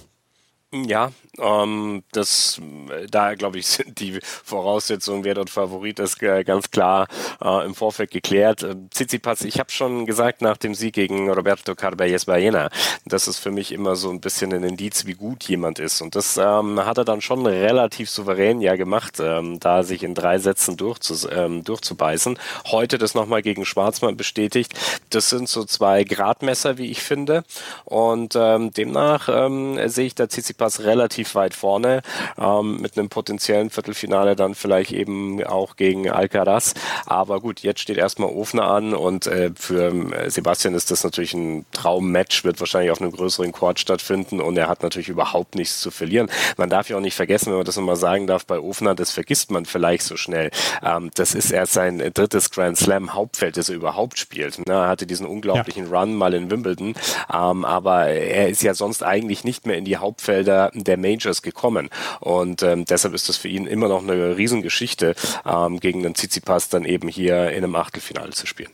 Ja, 0.73 1.11
ähm, 1.37 2.03
das, 2.13 2.61
da 3.09 3.35
glaube 3.35 3.59
ich, 3.59 3.67
sind 3.67 3.99
die 3.99 4.19
Voraussetzungen, 4.21 5.25
wer 5.25 5.33
dort 5.33 5.49
Favorit 5.49 5.99
ist, 5.99 6.17
ganz 6.19 6.71
klar 6.71 7.07
äh, 7.43 7.65
im 7.65 7.75
Vorfeld 7.75 8.11
geklärt. 8.11 8.63
Äh, 8.63 8.75
Tsitsipas, 8.89 9.41
ich 9.41 9.59
habe 9.59 9.69
schon 9.69 10.05
gesagt 10.05 10.41
nach 10.41 10.55
dem 10.55 10.73
Sieg 10.73 10.93
gegen 10.93 11.29
Roberto 11.29 11.75
Carballes 11.75 12.23
Baena, 12.25 12.69
das 13.05 13.27
ist 13.27 13.39
für 13.39 13.51
mich 13.51 13.73
immer 13.73 13.97
so 13.97 14.09
ein 14.11 14.21
bisschen 14.21 14.53
ein 14.53 14.63
Indiz, 14.63 15.05
wie 15.05 15.13
gut 15.13 15.43
jemand 15.43 15.79
ist. 15.79 16.01
Und 16.01 16.15
das 16.15 16.37
ähm, 16.37 16.79
hat 16.85 16.97
er 16.97 17.05
dann 17.05 17.19
schon 17.19 17.45
relativ 17.45 18.09
souverän 18.09 18.61
ja 18.61 18.77
gemacht, 18.77 19.19
ähm, 19.19 19.59
da 19.59 19.83
sich 19.83 20.03
in 20.03 20.15
drei 20.15 20.37
Sätzen 20.39 20.77
durchzu, 20.77 21.29
ähm, 21.29 21.65
durchzubeißen. 21.65 22.39
Heute 22.67 22.97
das 22.97 23.13
nochmal 23.13 23.41
gegen 23.41 23.65
Schwarzmann 23.65 24.15
bestätigt. 24.15 24.73
Das 25.09 25.29
sind 25.29 25.49
so 25.49 25.65
zwei 25.65 26.05
Gradmesser, 26.05 26.77
wie 26.77 26.91
ich 26.91 27.01
finde. 27.01 27.43
Und 27.83 28.37
ähm, 28.37 28.71
demnach 28.71 29.27
ähm, 29.29 29.77
sehe 29.89 30.05
ich 30.05 30.15
da 30.15 30.27
Tsitsipas 30.27 30.60
Tsitsipas 30.61 30.83
relativ 30.83 31.35
weit 31.35 31.53
vorne, 31.53 32.01
ähm, 32.39 32.79
mit 32.81 32.97
einem 32.97 33.09
potenziellen 33.09 33.69
Viertelfinale 33.69 34.35
dann 34.35 34.55
vielleicht 34.55 34.91
eben 34.91 35.43
auch 35.43 35.75
gegen 35.75 36.09
Alcaraz. 36.09 36.73
Aber 37.05 37.39
gut, 37.39 37.61
jetzt 37.61 37.79
steht 37.79 37.97
erstmal 37.97 38.29
Ofner 38.29 38.63
an 38.63 38.93
und 38.93 39.27
äh, 39.27 39.51
für 39.55 39.91
äh, 40.13 40.29
Sebastian 40.29 40.75
ist 40.75 40.91
das 40.91 41.03
natürlich 41.03 41.33
ein 41.33 41.65
Traummatch, 41.71 42.43
wird 42.43 42.59
wahrscheinlich 42.59 42.91
auf 42.91 43.01
einem 43.01 43.11
größeren 43.11 43.51
Court 43.51 43.79
stattfinden 43.79 44.39
und 44.39 44.57
er 44.57 44.67
hat 44.67 44.83
natürlich 44.83 45.09
überhaupt 45.09 45.55
nichts 45.55 45.81
zu 45.81 45.91
verlieren. 45.91 46.29
Man 46.57 46.69
darf 46.69 46.89
ja 46.89 46.97
auch 46.97 47.01
nicht 47.01 47.15
vergessen, 47.15 47.47
wenn 47.47 47.57
man 47.57 47.65
das 47.65 47.77
nochmal 47.77 47.95
sagen 47.95 48.27
darf, 48.27 48.45
bei 48.45 48.59
Ofner, 48.59 48.95
das 48.95 49.11
vergisst 49.11 49.51
man 49.51 49.65
vielleicht 49.65 50.03
so 50.03 50.17
schnell. 50.17 50.51
Ähm, 50.83 51.11
das 51.15 51.33
ist 51.33 51.51
erst 51.51 51.73
sein 51.73 51.99
drittes 52.13 52.51
Grand 52.51 52.77
Slam 52.77 53.13
Hauptfeld, 53.13 53.57
das 53.57 53.69
er 53.69 53.75
überhaupt 53.75 54.19
spielt. 54.19 54.59
Ne? 54.67 54.73
Er 54.73 54.87
hatte 54.87 55.07
diesen 55.07 55.25
unglaublichen 55.25 55.91
ja. 55.91 55.99
Run 55.99 56.15
mal 56.15 56.33
in 56.33 56.51
Wimbledon, 56.51 56.93
ähm, 57.33 57.65
aber 57.65 58.07
er 58.07 58.49
ist 58.49 58.61
ja 58.61 58.73
sonst 58.73 59.03
eigentlich 59.03 59.43
nicht 59.43 59.65
mehr 59.65 59.77
in 59.77 59.85
die 59.85 59.97
Hauptfelder 59.97 60.50
der, 60.51 60.71
der 60.73 60.97
Majors 60.97 61.41
gekommen. 61.41 61.89
Und 62.19 62.63
ähm, 62.63 62.85
deshalb 62.85 63.13
ist 63.13 63.29
das 63.29 63.37
für 63.37 63.47
ihn 63.47 63.65
immer 63.65 63.87
noch 63.87 64.03
eine 64.03 64.37
Riesengeschichte, 64.37 65.15
ähm, 65.45 65.79
gegen 65.79 66.03
den 66.03 66.15
Tsitsipas 66.15 66.69
dann 66.69 66.85
eben 66.85 67.07
hier 67.07 67.51
in 67.51 67.63
einem 67.63 67.75
Achtelfinale 67.75 68.31
zu 68.31 68.45
spielen. 68.45 68.69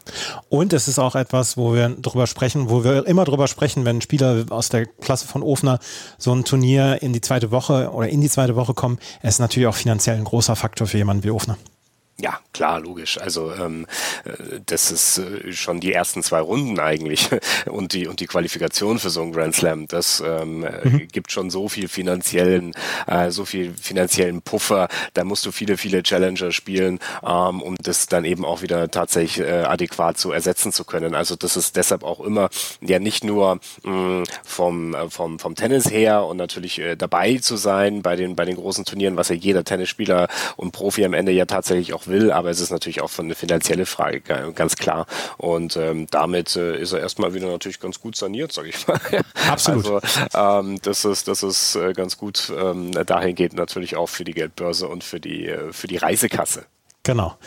Und 0.50 0.74
es 0.74 0.88
ist 0.88 1.00
auch 1.00 1.16
etwas, 1.16 1.58
wo 1.58 1.74
wir 1.74 1.90
drüber 1.90 2.28
sprechen, 2.28 2.70
wo 2.70 2.84
wir 2.84 3.06
immer 3.06 3.26
drüber 3.26 3.48
sprechen, 3.48 3.86
wenn 3.86 4.02
Spieler 4.02 4.46
aus 4.50 4.70
der 4.70 4.86
Klasse 4.86 5.28
von 5.28 5.44
Ofner 5.44 5.80
so 6.18 6.34
ein 6.34 6.44
Turnier 6.44 7.02
in 7.02 7.14
die 7.14 7.22
zweite 7.22 7.52
Woche 7.52 7.92
oder 7.92 8.10
in 8.10 8.22
die 8.22 8.30
zweite 8.30 8.56
Woche 8.56 8.74
kommen. 8.74 8.98
Ist 9.22 9.40
natürlich 9.40 9.68
auch 9.68 9.76
finanziell 9.76 10.18
ein 10.18 10.24
großer 10.24 10.56
Faktor 10.56 10.88
für 10.88 10.98
jemanden 10.98 11.24
wie 11.24 11.32
Ofner. 11.32 11.58
Ja, 12.20 12.40
klar, 12.52 12.80
logisch. 12.80 13.20
Also 13.20 13.54
ähm, 13.54 13.86
äh, 14.26 14.60
das 14.66 14.90
ist 14.92 15.20
äh, 15.20 15.54
schon 15.54 15.80
die 15.80 15.94
ersten 15.94 16.24
zwei 16.24 16.40
Runden 16.40 16.80
eigentlich 16.80 17.30
und 17.68 17.94
die 17.94 18.08
und 18.08 18.20
die 18.20 18.26
Qualifikation 18.26 18.98
für 18.98 19.12
so 19.12 19.22
einen 19.22 19.34
Grand 19.34 19.56
Slam. 19.56 19.88
Das 19.88 20.24
ähm, 20.26 20.64
äh, 20.64 20.90
mhm. 20.90 21.08
gibt 21.10 21.32
schon 21.32 21.52
so 21.52 21.70
viel 21.70 21.88
finanziellen, 21.88 22.74
äh, 23.06 23.30
so 23.30 23.46
viel 23.46 23.72
finanziellen 23.80 24.42
Puffer. 24.42 24.88
Da 25.14 25.24
musst 25.26 25.46
du 25.46 25.52
viele, 25.52 25.78
viele 25.78 26.02
Challenger 26.02 26.52
spielen, 26.52 26.98
ähm, 27.24 27.62
um 27.62 27.76
das 27.78 28.08
dann 28.08 28.26
eben 28.26 28.46
auch 28.46 28.64
wieder 28.64 28.90
tatsächlich 28.90 29.46
äh, 29.48 29.66
adäquat 29.66 30.18
zu 30.18 30.32
ersetzen 30.32 30.72
zu 30.72 30.86
können. 30.86 31.14
Also 31.14 31.36
das 31.36 31.56
ist 31.56 31.76
deshalb 31.76 32.04
auch 32.04 32.20
immer 32.22 32.50
ja 32.82 32.98
nicht 32.98 33.24
nur 33.24 33.60
mh, 33.84 33.92
mm, 33.92 34.24
vom 34.44 34.96
vom 35.10 35.38
vom 35.38 35.54
Tennis 35.54 35.92
her 35.92 36.26
und 36.26 36.38
natürlich 36.38 36.80
äh, 36.80 36.96
dabei 36.96 37.38
zu 37.38 37.58
sein 37.58 38.02
bei 38.02 38.16
den 38.16 38.36
bei 38.36 38.46
den 38.46 38.56
großen 38.56 38.86
Turnieren, 38.86 39.18
was 39.18 39.30
ja 39.30 39.36
jeder 39.36 39.64
Tennisspieler 39.64 40.30
und 40.56 40.72
Profi 40.72 41.06
am 41.06 41.14
Ende 41.14 41.32
ja 41.32 41.46
tatsächlich 41.46 41.94
auch 41.94 42.07
will, 42.08 42.32
aber 42.32 42.50
es 42.50 42.60
ist 42.60 42.72
natürlich 42.72 43.02
auch 43.02 43.10
von 43.10 43.26
eine 43.26 43.36
finanzielle 43.36 43.86
Frage, 43.86 44.22
ganz 44.54 44.76
klar. 44.76 45.06
Und 45.38 45.78
ähm, 45.78 46.08
damit 46.12 46.56
äh, 46.56 46.80
ist 46.80 46.94
er 46.94 47.00
erstmal 47.00 47.34
wieder 47.34 47.48
natürlich 47.48 47.80
ganz 47.80 48.00
gut 48.00 48.16
saniert, 48.16 48.52
sage 48.52 48.70
ich 48.70 48.88
mal. 48.88 49.00
Absolut. 49.50 49.86
Also 49.86 50.02
ähm, 50.34 50.80
das 50.82 51.06
ist, 51.06 51.28
das 51.28 51.44
ist 51.44 51.76
äh, 51.76 51.94
ganz 51.94 52.18
gut 52.18 52.52
ähm, 52.58 52.92
dahin 53.06 53.36
geht 53.36 53.54
natürlich 53.54 53.96
auch 53.96 54.08
für 54.08 54.24
die 54.24 54.34
Geldbörse 54.34 54.88
und 54.88 55.04
für 55.04 55.20
die, 55.20 55.48
äh, 55.48 55.72
für 55.72 55.88
die 55.88 55.98
Reisekasse. 55.98 56.66
Genau. 57.04 57.38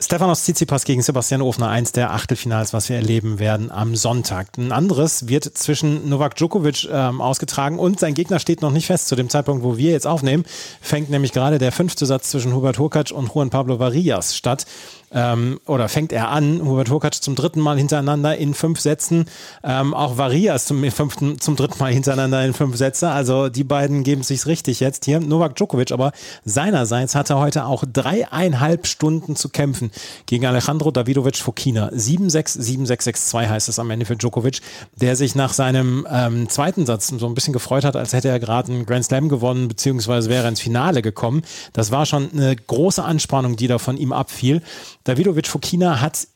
Stefanos 0.00 0.44
Tsitsipas 0.44 0.84
gegen 0.84 1.02
Sebastian 1.02 1.42
Ofner, 1.42 1.70
eins 1.70 1.90
der 1.90 2.12
Achtelfinals, 2.12 2.72
was 2.72 2.88
wir 2.88 2.94
erleben 2.94 3.40
werden 3.40 3.72
am 3.72 3.96
Sonntag. 3.96 4.56
Ein 4.56 4.70
anderes 4.70 5.26
wird 5.26 5.42
zwischen 5.42 6.08
Novak 6.08 6.36
Djokovic 6.36 6.88
ähm, 6.88 7.20
ausgetragen 7.20 7.80
und 7.80 7.98
sein 7.98 8.14
Gegner 8.14 8.38
steht 8.38 8.62
noch 8.62 8.70
nicht 8.70 8.86
fest. 8.86 9.08
Zu 9.08 9.16
dem 9.16 9.28
Zeitpunkt, 9.28 9.64
wo 9.64 9.76
wir 9.76 9.90
jetzt 9.90 10.06
aufnehmen, 10.06 10.44
fängt 10.80 11.10
nämlich 11.10 11.32
gerade 11.32 11.58
der 11.58 11.72
fünfte 11.72 12.06
Satz 12.06 12.30
zwischen 12.30 12.54
Hubert 12.54 12.78
Hurkacz 12.78 13.10
und 13.10 13.34
Juan 13.34 13.50
Pablo 13.50 13.80
Varillas 13.80 14.36
statt 14.36 14.66
ähm, 15.12 15.60
oder 15.66 15.88
fängt 15.88 16.12
er 16.12 16.28
an, 16.28 16.62
Hubert 16.64 16.90
Hurkacz 16.90 17.20
zum 17.20 17.34
dritten 17.34 17.60
Mal 17.60 17.78
hintereinander 17.78 18.36
in 18.36 18.54
fünf 18.54 18.80
Sätzen, 18.80 19.26
ähm, 19.64 19.94
auch 19.94 20.18
Varias 20.18 20.66
zum 20.66 20.82
fünften, 20.90 21.40
zum 21.40 21.56
dritten 21.56 21.78
Mal 21.78 21.92
hintereinander 21.92 22.44
in 22.44 22.52
fünf 22.52 22.76
Sätze. 22.76 23.10
Also 23.10 23.48
die 23.48 23.64
beiden 23.64 24.04
geben 24.04 24.22
sich's 24.22 24.46
richtig 24.46 24.80
jetzt 24.80 25.04
hier. 25.04 25.20
Novak 25.20 25.56
Djokovic 25.56 25.92
aber 25.92 26.12
seinerseits 26.44 27.14
hatte 27.14 27.38
heute 27.38 27.66
auch 27.66 27.84
dreieinhalb 27.90 28.86
Stunden 28.86 29.36
zu 29.36 29.48
kämpfen 29.48 29.90
gegen 30.26 30.46
Alejandro 30.46 30.90
Davidovic 30.90 31.36
Fokina. 31.36 31.88
7-6, 31.88 32.58
7-6-6-2 32.86 33.48
heißt 33.48 33.68
es 33.68 33.78
am 33.78 33.90
Ende 33.90 34.06
für 34.06 34.16
Djokovic, 34.16 34.60
der 34.96 35.16
sich 35.16 35.34
nach 35.34 35.52
seinem 35.52 36.06
ähm, 36.10 36.48
zweiten 36.48 36.86
Satz 36.86 37.08
so 37.08 37.26
ein 37.26 37.34
bisschen 37.34 37.52
gefreut 37.52 37.84
hat, 37.84 37.96
als 37.96 38.12
hätte 38.12 38.28
er 38.28 38.40
gerade 38.40 38.72
einen 38.72 38.86
Grand 38.86 39.04
Slam 39.04 39.28
gewonnen, 39.28 39.68
beziehungsweise 39.68 40.28
wäre 40.28 40.48
ins 40.48 40.60
Finale 40.60 41.02
gekommen. 41.02 41.42
Das 41.72 41.90
war 41.90 42.06
schon 42.06 42.30
eine 42.32 42.54
große 42.56 43.02
Anspannung, 43.02 43.56
die 43.56 43.68
da 43.68 43.78
von 43.78 43.96
ihm 43.96 44.12
abfiel. 44.12 44.62
Davidovic 45.04 45.46
Fokina 45.46 46.00
hat 46.00 46.28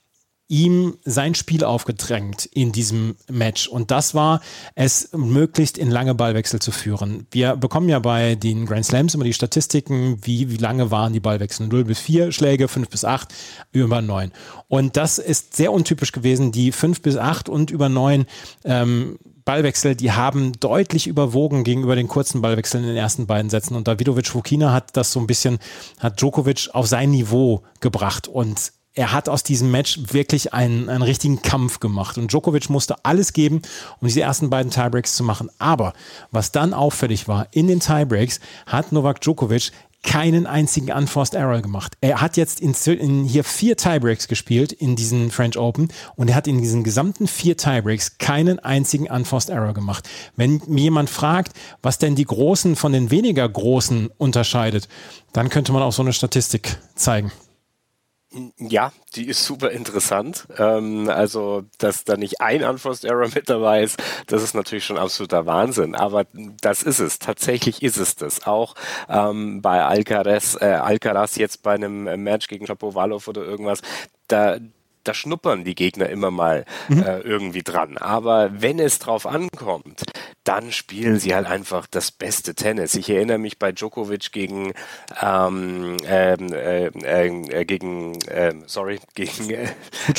ihm 0.52 0.98
sein 1.06 1.34
Spiel 1.34 1.64
aufgedrängt 1.64 2.44
in 2.44 2.72
diesem 2.72 3.16
Match. 3.30 3.68
Und 3.68 3.90
das 3.90 4.14
war 4.14 4.42
es, 4.74 5.08
möglichst 5.14 5.78
in 5.78 5.90
lange 5.90 6.14
Ballwechsel 6.14 6.60
zu 6.60 6.72
führen. 6.72 7.26
Wir 7.30 7.56
bekommen 7.56 7.88
ja 7.88 7.98
bei 8.00 8.34
den 8.34 8.66
Grand 8.66 8.84
Slams 8.84 9.14
immer 9.14 9.24
die 9.24 9.32
Statistiken, 9.32 10.18
wie, 10.20 10.50
wie 10.50 10.58
lange 10.58 10.90
waren 10.90 11.14
die 11.14 11.20
Ballwechsel. 11.20 11.68
0 11.68 11.84
bis 11.84 12.00
4 12.00 12.32
Schläge, 12.32 12.68
5 12.68 12.90
bis 12.90 13.06
8, 13.06 13.32
über 13.72 14.02
9. 14.02 14.30
Und 14.68 14.98
das 14.98 15.18
ist 15.18 15.56
sehr 15.56 15.72
untypisch 15.72 16.12
gewesen. 16.12 16.52
Die 16.52 16.70
5 16.70 17.00
bis 17.00 17.16
8 17.16 17.48
und 17.48 17.70
über 17.70 17.88
9 17.88 18.26
ähm, 18.64 19.18
Ballwechsel, 19.44 19.96
die 19.96 20.12
haben 20.12 20.52
deutlich 20.60 21.06
überwogen 21.06 21.64
gegenüber 21.64 21.96
den 21.96 22.08
kurzen 22.08 22.42
Ballwechseln 22.42 22.84
in 22.84 22.90
den 22.90 22.96
ersten 22.96 23.26
beiden 23.26 23.50
Sätzen. 23.50 23.74
Und 23.74 23.88
Davidovic 23.88 24.28
Fukina 24.28 24.72
hat 24.72 24.96
das 24.96 25.12
so 25.12 25.20
ein 25.20 25.26
bisschen, 25.26 25.58
hat 25.98 26.20
Djokovic 26.20 26.70
auf 26.72 26.86
sein 26.86 27.10
Niveau 27.10 27.62
gebracht. 27.80 28.28
Und 28.28 28.72
er 28.94 29.12
hat 29.12 29.28
aus 29.28 29.42
diesem 29.42 29.70
Match 29.70 29.98
wirklich 30.12 30.52
einen, 30.52 30.88
einen 30.88 31.02
richtigen 31.02 31.40
Kampf 31.40 31.80
gemacht. 31.80 32.18
Und 32.18 32.30
Djokovic 32.30 32.68
musste 32.68 33.04
alles 33.04 33.32
geben, 33.32 33.62
um 34.00 34.08
diese 34.08 34.20
ersten 34.20 34.50
beiden 34.50 34.70
Tiebreaks 34.70 35.14
zu 35.16 35.24
machen. 35.24 35.50
Aber 35.58 35.94
was 36.30 36.52
dann 36.52 36.74
auffällig 36.74 37.26
war, 37.26 37.48
in 37.52 37.68
den 37.68 37.80
Tiebreaks 37.80 38.40
hat 38.66 38.92
Novak 38.92 39.20
Djokovic 39.20 39.72
keinen 40.02 40.46
einzigen 40.46 40.90
Unforced 40.90 41.34
Error 41.34 41.62
gemacht. 41.62 41.94
Er 42.00 42.20
hat 42.20 42.36
jetzt 42.36 42.60
in, 42.60 42.74
in, 42.86 43.24
hier 43.24 43.44
vier 43.44 43.76
Tiebreaks 43.76 44.28
gespielt 44.28 44.72
in 44.72 44.96
diesen 44.96 45.30
French 45.30 45.56
Open 45.56 45.88
und 46.16 46.28
er 46.28 46.34
hat 46.34 46.46
in 46.46 46.60
diesen 46.60 46.84
gesamten 46.84 47.26
vier 47.26 47.56
Tiebreaks 47.56 48.18
keinen 48.18 48.58
einzigen 48.58 49.08
Unforced 49.08 49.50
Error 49.50 49.74
gemacht. 49.74 50.08
Wenn 50.36 50.60
mir 50.66 50.82
jemand 50.82 51.10
fragt, 51.10 51.52
was 51.82 51.98
denn 51.98 52.14
die 52.14 52.24
Großen 52.24 52.76
von 52.76 52.92
den 52.92 53.10
weniger 53.10 53.48
Großen 53.48 54.10
unterscheidet, 54.18 54.88
dann 55.32 55.48
könnte 55.48 55.72
man 55.72 55.82
auch 55.82 55.92
so 55.92 56.02
eine 56.02 56.12
Statistik 56.12 56.76
zeigen. 56.94 57.32
Ja, 58.58 58.92
die 59.14 59.28
ist 59.28 59.44
super 59.44 59.70
interessant. 59.70 60.46
Ähm, 60.56 61.08
also, 61.10 61.64
dass 61.78 62.04
da 62.04 62.16
nicht 62.16 62.40
ein 62.40 62.64
Unforced 62.64 63.04
Error 63.04 63.28
mit 63.34 63.50
dabei 63.50 63.82
ist, 63.82 64.02
das 64.26 64.42
ist 64.42 64.54
natürlich 64.54 64.84
schon 64.84 64.98
absoluter 64.98 65.44
Wahnsinn. 65.44 65.94
Aber 65.94 66.24
das 66.60 66.82
ist 66.82 66.98
es. 66.98 67.18
Tatsächlich 67.18 67.82
ist 67.82 67.98
es 67.98 68.16
das. 68.16 68.46
Auch 68.46 68.74
ähm, 69.08 69.60
bei 69.60 69.84
Alcaraz, 69.84 70.56
äh, 70.60 70.66
Alcaraz 70.66 71.36
jetzt 71.36 71.62
bei 71.62 71.74
einem 71.74 72.04
Match 72.22 72.48
gegen 72.48 72.66
Shapovalov 72.66 73.28
oder 73.28 73.42
irgendwas, 73.42 73.82
da 74.28 74.58
da 75.04 75.14
schnuppern 75.14 75.64
die 75.64 75.74
Gegner 75.74 76.08
immer 76.08 76.30
mal 76.30 76.64
mhm. 76.88 77.02
äh, 77.02 77.18
irgendwie 77.20 77.62
dran. 77.62 77.98
Aber 77.98 78.50
wenn 78.52 78.78
es 78.78 78.98
drauf 78.98 79.26
ankommt, 79.26 80.02
dann 80.44 80.72
spielen 80.72 81.18
sie 81.18 81.34
halt 81.34 81.46
einfach 81.46 81.86
das 81.86 82.10
beste 82.10 82.54
Tennis. 82.54 82.94
Ich 82.94 83.08
erinnere 83.10 83.38
mich 83.38 83.58
bei 83.58 83.72
Djokovic 83.72 84.32
gegen 84.32 84.72
ähm, 85.20 85.96
ähm 86.04 86.52
äh, 86.52 86.86
äh, 86.86 87.64
gegen 87.64 88.20
äh, 88.22 88.54
sorry 88.66 89.00
gegen 89.14 89.50
äh, 89.50 89.68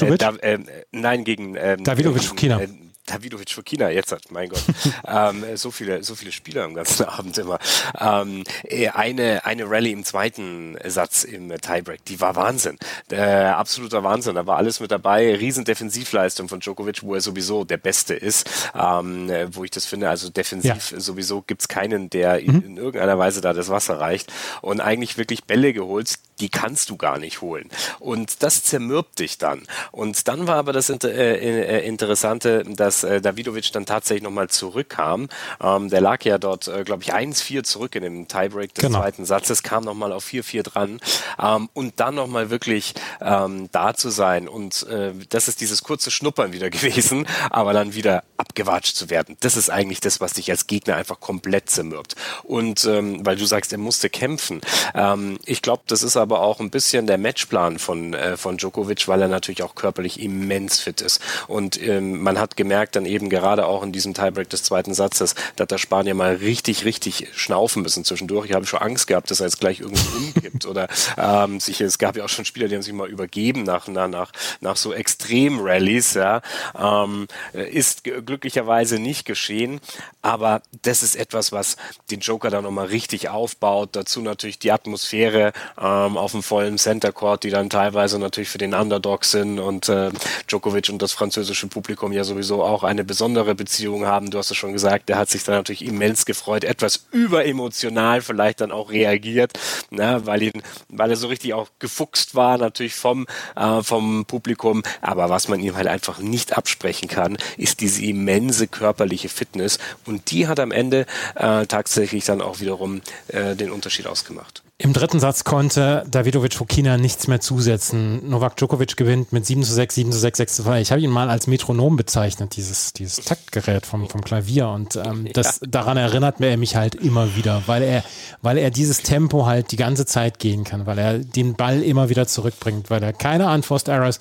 äh, 0.02 0.54
äh, 0.54 0.60
nein 0.92 1.24
gegen 1.24 1.56
äh, 1.56 1.78
Davidovic 1.78 2.24
Fukina. 2.24 2.62
Äh, 3.06 3.12
Davidovic 3.12 3.52
Fokina, 3.52 3.90
jetzt 3.90 4.12
hat, 4.12 4.32
mein 4.32 4.50
Gott, 4.50 4.64
ähm, 5.08 5.44
so 5.56 5.72
viele, 5.72 6.04
so 6.04 6.16
viele 6.16 6.32
Spieler 6.32 6.64
am 6.64 6.74
ganzen 6.74 7.06
Abend 7.08 7.38
immer. 7.38 7.60
Ähm, 8.00 8.44
äh, 8.64 8.90
eine, 8.90 9.46
eine 9.46 9.70
Rallye 9.70 9.92
im 9.92 10.04
zweiten 10.04 10.78
Satz 10.86 11.24
im 11.24 11.50
Tiebreak, 11.50 12.04
die 12.06 12.20
war 12.20 12.36
Wahnsinn. 12.36 12.78
Äh, 13.12 13.22
absoluter 13.22 14.04
Wahnsinn. 14.04 14.36
Da 14.36 14.48
war 14.48 14.58
alles 14.58 14.80
mit 14.80 14.92
dabei. 14.92 15.36
Riesen 15.36 15.66
Defensivleistung 15.66 16.50
von 16.50 16.60
Djokovic, 16.60 17.04
wo 17.04 17.16
er 17.16 17.22
sowieso 17.22 17.64
der 17.64 17.78
Beste 17.78 18.14
ist. 18.14 18.50
Ähm, 18.76 19.30
wo 19.52 19.64
ich 19.64 19.72
das 19.72 19.86
finde, 19.86 20.10
also 20.10 20.30
defensiv 20.30 20.92
ja. 20.92 21.00
sowieso 21.00 21.42
gibt's 21.42 21.68
keinen, 21.68 22.10
der 22.10 22.42
mhm. 22.42 22.64
in 22.66 22.78
irgendeiner 22.78 23.18
Weise 23.18 23.42
da 23.42 23.54
das 23.54 23.70
Wasser 23.70 24.00
reicht. 24.00 24.32
Und 24.62 24.82
eigentlich 24.82 25.18
wirklich 25.18 25.44
Bälle 25.46 25.74
geholt, 25.74 26.16
die 26.40 26.50
kannst 26.50 26.90
du 26.90 26.98
gar 26.98 27.20
nicht 27.20 27.42
holen. 27.42 27.70
Und 28.00 28.44
das 28.44 28.64
zermürbt 28.64 29.20
dich 29.20 29.38
dann. 29.38 29.64
Und 29.92 30.28
dann 30.28 30.48
war 30.48 30.56
aber 30.56 30.74
das 30.74 30.90
äh, 30.90 30.96
äh, 31.06 31.88
Interessante, 31.88 32.64
dass 32.64 33.04
äh, 33.04 33.22
Davidovic 33.22 33.72
dann 33.72 33.86
tatsächlich 33.86 34.24
nochmal 34.24 34.50
zurückkam. 34.50 35.30
Ähm, 35.62 35.90
der 35.90 36.02
lag 36.02 36.24
ja 36.26 36.38
dort, 36.38 36.68
äh, 36.68 36.84
glaube 36.84 37.04
ich, 37.04 37.14
1-4 37.14 37.64
zurück 37.64 37.96
in 37.96 38.04
dem 38.04 38.28
Tiebreak 38.28 38.74
des 38.74 38.84
genau. 38.84 39.00
zweiten 39.00 39.26
Satzes, 39.26 39.64
kam 39.64 39.84
nochmal 39.84 40.12
auf 40.12 40.26
4-4 40.26 40.64
dran. 40.64 41.00
Ähm, 41.42 41.70
und 41.74 42.00
dann 42.00 42.16
nochmal 42.16 42.50
wirklich 42.50 42.94
ähm, 43.22 43.70
da 43.72 43.94
zu 43.94 44.10
sein. 44.10 44.48
Und 44.48 44.84
äh, 44.88 45.14
das 45.30 45.48
ist 45.48 45.62
dieses 45.62 45.84
kurze 45.84 46.12
Schnuppern 46.12 46.54
wieder 46.54 46.70
gewesen, 46.72 47.28
aber 47.50 47.74
dann 47.74 47.94
wieder 47.94 48.24
abgewatscht 48.38 48.96
zu 48.96 49.10
werden. 49.10 49.38
Das 49.42 49.56
ist 49.56 49.70
eigentlich 49.70 50.00
das, 50.00 50.20
was 50.20 50.34
dich 50.34 50.50
als 50.50 50.68
Gegner 50.68 50.96
einfach 50.96 51.20
komplett 51.20 51.70
zermürbt. 51.70 52.16
Und 52.44 52.86
ähm, 52.86 53.26
weil 53.26 53.38
du 53.38 53.46
sagst, 53.46 53.72
er 53.72 53.78
musste 53.78 54.10
kämpfen. 54.10 54.62
Ähm, 54.96 55.38
ich 55.46 55.62
glaube, 55.62 55.84
das 55.88 56.04
ist 56.04 56.18
aber 56.18 56.23
auch 56.32 56.60
ein 56.60 56.70
bisschen 56.70 57.08
der 57.08 57.18
Matchplan 57.18 57.80
von, 57.80 58.14
äh, 58.14 58.38
von 58.38 58.58
Djokovic, 58.58 59.08
weil 59.08 59.22
er 59.22 59.28
natürlich 59.28 59.64
auch 59.64 59.76
körperlich 59.76 60.20
immens 60.20 60.80
fit 60.80 61.02
ist. 61.02 61.22
Und 61.48 61.82
ähm, 61.82 62.22
man 62.22 62.40
hat 62.40 62.58
gemerkt, 62.58 62.96
dann 62.96 63.06
eben 63.06 63.30
gerade 63.30 63.66
auch 63.66 63.84
in 63.84 63.92
diesem 63.92 64.14
Tiebreak 64.14 64.50
des 64.50 64.64
zweiten 64.64 64.94
Satzes, 64.94 65.36
da 65.56 65.64
hat 65.64 65.72
der 65.72 65.78
Spanier 65.78 66.14
mal 66.14 66.36
richtig, 66.36 66.86
richtig 66.86 67.28
schnaufen 67.34 67.84
müssen 67.84 68.06
zwischendurch. 68.06 68.48
Ich 68.48 68.54
habe 68.54 68.66
schon 68.66 68.80
Angst 68.80 69.08
gehabt, 69.08 69.32
dass 69.32 69.40
er 69.40 69.48
jetzt 69.48 69.60
gleich 69.60 69.80
irgendwie 69.80 70.18
umkippt 70.18 70.66
oder 70.66 70.88
ähm, 71.18 71.60
sich, 71.60 71.82
es 71.82 71.98
gab 71.98 72.16
ja 72.16 72.26
auch 72.26 72.30
schon 72.30 72.46
Spieler, 72.46 72.68
die 72.68 72.76
haben 72.76 72.82
sich 72.82 72.94
mal 72.94 73.10
übergeben 73.10 73.64
nach, 73.64 73.88
nach, 73.88 74.32
nach 74.62 74.76
so 74.76 74.94
Extrem-Rallies, 74.94 76.14
ja. 76.14 76.42
Ähm, 76.78 77.28
ist 77.54 78.04
glücklicherweise 78.04 79.00
nicht 79.00 79.26
geschehen, 79.26 79.82
aber 80.22 80.62
das 80.82 81.04
ist 81.04 81.16
etwas, 81.16 81.52
was 81.52 81.78
den 82.12 82.20
Joker 82.20 82.50
dann 82.50 82.64
nochmal 82.64 82.88
richtig 82.88 83.30
aufbaut. 83.30 83.90
Dazu 83.94 84.22
natürlich 84.22 84.60
die 84.60 84.72
Atmosphäre 84.72 85.54
ähm, 85.80 86.13
ähm, 86.14 86.18
auf 86.18 86.32
dem 86.32 86.44
vollen 86.44 86.78
Center 86.78 87.12
Court, 87.12 87.44
die 87.44 87.50
dann 87.50 87.70
teilweise 87.70 88.20
natürlich 88.20 88.50
für 88.50 88.58
den 88.58 88.74
Underdog 88.74 89.26
sind 89.26 89.60
und 89.60 89.90
äh, 89.90 90.12
Djokovic 90.48 90.90
und 90.90 91.02
das 91.02 91.12
französische 91.12 91.68
Publikum 91.68 92.12
ja 92.12 92.24
sowieso 92.24 92.64
auch 92.64 92.84
eine 92.84 93.04
besondere 93.04 93.56
Beziehung 93.56 94.06
haben. 94.06 94.30
Du 94.30 94.38
hast 94.38 94.52
es 94.52 94.58
schon 94.58 94.74
gesagt, 94.74 95.10
der 95.10 95.18
hat 95.18 95.30
sich 95.30 95.44
dann 95.44 95.56
natürlich 95.56 95.86
immens 95.86 96.26
gefreut, 96.26 96.64
etwas 96.64 97.08
überemotional 97.12 98.22
vielleicht 98.22 98.62
dann 98.62 98.72
auch 98.72 98.92
reagiert, 98.92 99.54
ne, 99.90 100.22
weil, 100.26 100.44
ihn, 100.44 100.64
weil 100.90 101.10
er 101.10 101.18
so 101.18 101.28
richtig 101.28 101.54
auch 101.54 101.70
gefuchst 101.80 102.36
war, 102.36 102.58
natürlich 102.58 102.96
vom, 102.96 103.26
äh, 103.56 103.82
vom 103.82 104.26
Publikum. 104.26 104.84
Aber 105.02 105.30
was 105.30 105.48
man 105.48 105.60
ihm 105.60 105.76
halt 105.76 105.88
einfach 105.88 106.20
nicht 106.20 106.58
absprechen 106.58 107.08
kann, 107.08 107.38
ist 107.58 107.82
diese 107.82 108.04
immense 108.04 108.68
körperliche 108.68 109.30
Fitness 109.30 109.80
und 110.06 110.32
die 110.32 110.48
hat 110.48 110.60
am 110.60 110.72
Ende 110.72 111.06
äh, 111.36 111.66
tatsächlich 111.66 112.26
dann 112.26 112.42
auch 112.42 112.60
wiederum 112.60 113.02
äh, 113.28 113.56
den 113.56 113.72
Unterschied 113.72 114.08
ausgemacht. 114.08 114.64
Im 114.84 114.92
dritten 114.92 115.22
Satz 115.22 115.46
konnte 115.46 116.04
Davidovic 116.12 116.56
Fokina 116.56 116.98
nichts 116.98 117.30
mehr 117.30 117.40
zusetzen. 117.40 118.30
Novak 118.30 118.58
Djokovic 118.58 118.98
gewinnt 118.98 119.32
mit 119.32 119.46
7 119.46 119.64
zu 119.64 119.74
6, 119.74 119.96
7 119.96 120.12
zu 120.12 120.20
6, 120.20 120.38
6 120.40 120.56
zu 120.58 120.64
2. 120.64 120.82
Ich 120.82 120.92
habe 120.92 121.00
ihn 121.00 121.10
mal 121.10 121.30
als 121.30 121.48
Metronom 121.48 121.96
bezeichnet, 121.96 122.58
dieses, 122.58 122.92
dieses 122.92 123.24
Taktgerät 123.24 123.86
vom, 123.86 124.10
vom 124.10 124.20
Klavier. 124.20 124.68
Und 124.68 124.98
ähm, 124.98 125.30
das, 125.32 125.62
ja. 125.62 125.68
daran 125.70 125.96
erinnert 125.96 126.42
er 126.42 126.58
mich 126.58 126.76
halt 126.76 126.96
immer 126.96 127.34
wieder, 127.38 127.64
weil 127.66 127.82
er, 127.82 128.04
weil 128.42 128.58
er 128.58 128.72
dieses 128.72 129.04
Tempo 129.04 129.46
halt 129.46 129.72
die 129.72 129.78
ganze 129.78 130.06
Zeit 130.06 130.38
gehen 130.38 130.66
kann, 130.66 130.86
weil 130.86 130.98
er 130.98 131.20
den 131.20 131.54
Ball 131.54 131.82
immer 131.82 132.10
wieder 132.10 132.28
zurückbringt, 132.28 132.90
weil 132.90 133.02
er 133.02 133.14
keine 133.14 133.50
Unforced 133.54 133.88
Errors 133.88 134.20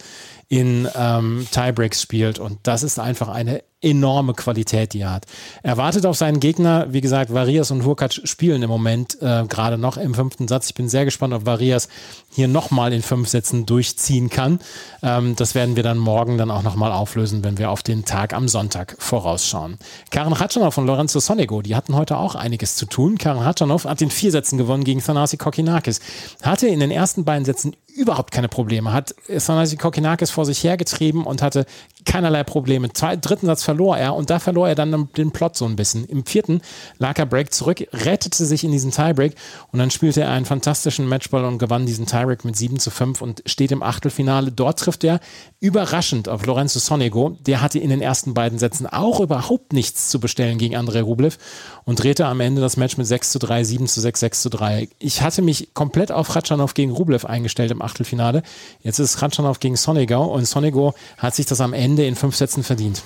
in 0.48 0.88
ähm, 0.94 1.44
Tiebreaks 1.50 2.00
spielt. 2.00 2.38
Und 2.38 2.60
das 2.62 2.84
ist 2.84 3.00
einfach 3.00 3.26
eine 3.26 3.64
enorme 3.82 4.34
Qualität, 4.34 4.92
die 4.92 5.00
er 5.00 5.12
hat. 5.12 5.26
Er 5.62 5.76
wartet 5.76 6.06
auf 6.06 6.16
seinen 6.16 6.40
Gegner. 6.40 6.86
Wie 6.90 7.00
gesagt, 7.00 7.32
Varias 7.34 7.70
und 7.70 7.84
Hurkacz 7.84 8.20
spielen 8.24 8.62
im 8.62 8.70
Moment 8.70 9.20
äh, 9.20 9.44
gerade 9.48 9.78
noch 9.78 9.96
im 9.96 10.14
fünften 10.14 10.48
Satz. 10.48 10.68
Ich 10.68 10.74
bin 10.74 10.88
sehr 10.88 11.04
gespannt, 11.04 11.34
ob 11.34 11.46
Varias 11.46 11.88
hier 12.30 12.48
nochmal 12.48 12.92
in 12.92 13.02
fünf 13.02 13.28
Sätzen 13.28 13.66
durchziehen 13.66 14.30
kann. 14.30 14.60
Ähm, 15.02 15.36
das 15.36 15.54
werden 15.54 15.76
wir 15.76 15.82
dann 15.82 15.98
morgen 15.98 16.38
dann 16.38 16.50
auch 16.50 16.62
nochmal 16.62 16.92
auflösen, 16.92 17.44
wenn 17.44 17.58
wir 17.58 17.70
auf 17.70 17.82
den 17.82 18.04
Tag 18.04 18.32
am 18.32 18.48
Sonntag 18.48 18.96
vorausschauen. 18.98 19.78
Karen 20.10 20.38
Hatschanow 20.38 20.76
und 20.78 20.86
Lorenzo 20.86 21.20
Sonego, 21.20 21.62
die 21.62 21.74
hatten 21.74 21.96
heute 21.96 22.16
auch 22.16 22.34
einiges 22.34 22.76
zu 22.76 22.86
tun. 22.86 23.18
Karen 23.18 23.44
Hatschanow 23.44 23.84
hat 23.84 24.00
in 24.00 24.10
vier 24.10 24.30
Sätzen 24.30 24.58
gewonnen 24.58 24.84
gegen 24.84 25.02
Thanasi 25.02 25.36
Kokinakis. 25.36 26.00
Hatte 26.42 26.68
in 26.68 26.80
den 26.80 26.90
ersten 26.90 27.24
beiden 27.24 27.44
Sätzen 27.44 27.76
überhaupt 27.94 28.30
keine 28.30 28.48
Probleme. 28.48 28.92
Hat 28.92 29.14
Thanasi 29.26 29.76
Kokinakis 29.76 30.30
vor 30.30 30.46
sich 30.46 30.64
hergetrieben 30.64 31.24
und 31.24 31.42
hatte 31.42 31.66
keinerlei 32.04 32.44
Probleme. 32.44 32.88
Dritten 32.88 33.46
Satz 33.46 33.64
verlor 33.72 33.96
er 33.96 34.14
und 34.14 34.28
da 34.28 34.38
verlor 34.38 34.68
er 34.68 34.74
dann 34.74 35.08
den 35.16 35.30
Plot 35.30 35.56
so 35.56 35.64
ein 35.64 35.76
bisschen. 35.76 36.04
Im 36.04 36.26
vierten 36.26 36.60
lag 36.98 37.18
er 37.18 37.24
Break 37.24 37.54
zurück, 37.54 37.82
rettete 37.92 38.44
sich 38.44 38.64
in 38.64 38.70
diesen 38.70 38.90
Tiebreak 38.90 39.34
und 39.72 39.78
dann 39.78 39.90
spielte 39.90 40.20
er 40.20 40.30
einen 40.30 40.44
fantastischen 40.44 41.08
Matchball 41.08 41.46
und 41.46 41.56
gewann 41.56 41.86
diesen 41.86 42.04
Tiebreak 42.04 42.44
mit 42.44 42.54
7 42.54 42.78
zu 42.78 42.90
5 42.90 43.22
und 43.22 43.42
steht 43.46 43.72
im 43.72 43.82
Achtelfinale. 43.82 44.52
Dort 44.52 44.78
trifft 44.78 45.04
er 45.04 45.20
überraschend 45.58 46.28
auf 46.28 46.44
Lorenzo 46.44 46.80
Sonego. 46.80 47.38
Der 47.46 47.62
hatte 47.62 47.78
in 47.78 47.88
den 47.88 48.02
ersten 48.02 48.34
beiden 48.34 48.58
Sätzen 48.58 48.86
auch 48.86 49.20
überhaupt 49.20 49.72
nichts 49.72 50.10
zu 50.10 50.20
bestellen 50.20 50.58
gegen 50.58 50.76
Andrei 50.76 51.00
Rublev 51.00 51.38
und 51.84 52.02
drehte 52.02 52.26
am 52.26 52.40
Ende 52.40 52.60
das 52.60 52.76
Match 52.76 52.98
mit 52.98 53.06
6 53.06 53.32
zu 53.32 53.38
3, 53.38 53.64
7 53.64 53.86
zu 53.86 54.02
6, 54.02 54.20
6 54.20 54.42
zu 54.42 54.50
3. 54.50 54.88
Ich 54.98 55.22
hatte 55.22 55.40
mich 55.40 55.72
komplett 55.72 56.12
auf 56.12 56.36
Ratschanow 56.36 56.74
gegen 56.74 56.92
Rublev 56.92 57.24
eingestellt 57.24 57.70
im 57.70 57.80
Achtelfinale. 57.80 58.42
Jetzt 58.82 58.98
ist 58.98 59.22
Ratschanow 59.22 59.58
gegen 59.58 59.76
Sonego 59.76 60.24
und 60.24 60.46
Sonego 60.46 60.94
hat 61.16 61.34
sich 61.34 61.46
das 61.46 61.62
am 61.62 61.72
Ende 61.72 62.04
in 62.04 62.16
fünf 62.16 62.36
Sätzen 62.36 62.62
verdient. 62.62 63.02